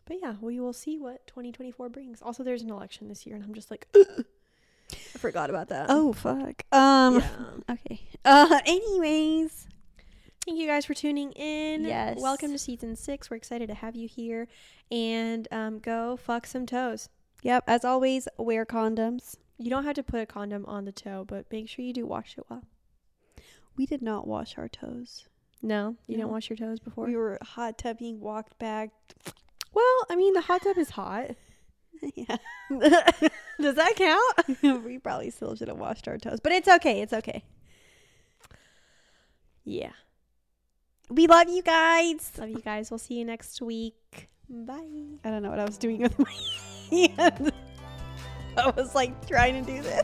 but 0.05 0.17
yeah, 0.21 0.35
we 0.41 0.59
will 0.59 0.73
see 0.73 0.97
what 0.97 1.25
2024 1.27 1.89
brings. 1.89 2.21
Also, 2.21 2.43
there's 2.43 2.61
an 2.61 2.69
election 2.69 3.07
this 3.07 3.25
year, 3.25 3.35
and 3.35 3.43
I'm 3.43 3.53
just 3.53 3.71
like, 3.71 3.87
I 3.95 5.17
forgot 5.17 5.49
about 5.49 5.69
that. 5.69 5.85
Oh 5.89 6.13
fuck. 6.13 6.63
Um. 6.71 7.19
yeah. 7.19 7.29
Okay. 7.71 8.01
Uh. 8.25 8.59
Anyways. 8.65 9.67
Thank 10.45 10.57
you 10.59 10.67
guys 10.67 10.85
for 10.85 10.95
tuning 10.95 11.31
in. 11.33 11.83
Yes. 11.83 12.19
Welcome 12.19 12.51
to 12.53 12.57
season 12.57 12.95
six. 12.95 13.29
We're 13.29 13.37
excited 13.37 13.67
to 13.67 13.75
have 13.75 13.95
you 13.95 14.07
here, 14.07 14.47
and 14.89 15.47
um, 15.51 15.79
go 15.79 16.17
fuck 16.17 16.47
some 16.47 16.65
toes. 16.65 17.09
Yep. 17.43 17.65
As 17.67 17.85
always, 17.85 18.27
wear 18.37 18.65
condoms. 18.65 19.35
You 19.59 19.69
don't 19.69 19.83
have 19.83 19.95
to 19.95 20.03
put 20.03 20.21
a 20.21 20.25
condom 20.25 20.65
on 20.65 20.85
the 20.85 20.91
toe, 20.91 21.23
but 21.27 21.45
make 21.51 21.69
sure 21.69 21.85
you 21.85 21.93
do 21.93 22.07
wash 22.07 22.35
it 22.37 22.45
well. 22.49 22.63
We 23.77 23.85
did 23.85 24.01
not 24.01 24.25
wash 24.25 24.57
our 24.57 24.67
toes. 24.67 25.27
No, 25.61 25.95
you 26.07 26.15
No. 26.15 26.23
didn't 26.23 26.31
wash 26.31 26.49
your 26.49 26.57
toes 26.57 26.79
before. 26.79 27.05
We 27.07 27.15
were 27.15 27.37
hot 27.41 27.77
tubbing, 27.77 28.19
walked 28.21 28.57
back. 28.59 28.91
well, 29.73 30.05
I 30.09 30.15
mean, 30.15 30.33
the 30.33 30.41
hot 30.41 30.61
tub 30.63 30.77
is 30.77 30.91
hot. 30.91 31.31
yeah. 32.15 32.37
Does 32.69 33.75
that 33.75 33.93
count? 33.97 34.61
we 34.85 34.97
probably 34.99 35.29
still 35.31 35.55
should 35.55 35.67
have 35.67 35.77
washed 35.77 36.07
our 36.07 36.17
toes, 36.17 36.39
but 36.41 36.51
it's 36.53 36.67
okay. 36.67 37.01
It's 37.01 37.11
okay. 37.13 37.43
Yeah. 39.65 39.91
We 41.09 41.27
love 41.27 41.49
you 41.49 41.61
guys. 41.61 42.31
Love 42.37 42.49
you 42.49 42.61
guys. 42.61 42.89
We'll 42.91 42.97
see 42.99 43.15
you 43.15 43.25
next 43.25 43.61
week. 43.61 44.29
Bye. 44.49 45.17
I 45.23 45.29
don't 45.29 45.43
know 45.43 45.49
what 45.49 45.59
I 45.59 45.65
was 45.65 45.77
doing 45.77 46.01
with 46.01 46.17
my 46.17 46.33
hand. 46.89 47.51
I 48.57 48.69
was 48.75 48.95
like 48.95 49.27
trying 49.27 49.63
to 49.63 49.71
do 49.71 49.81
this. 49.81 50.03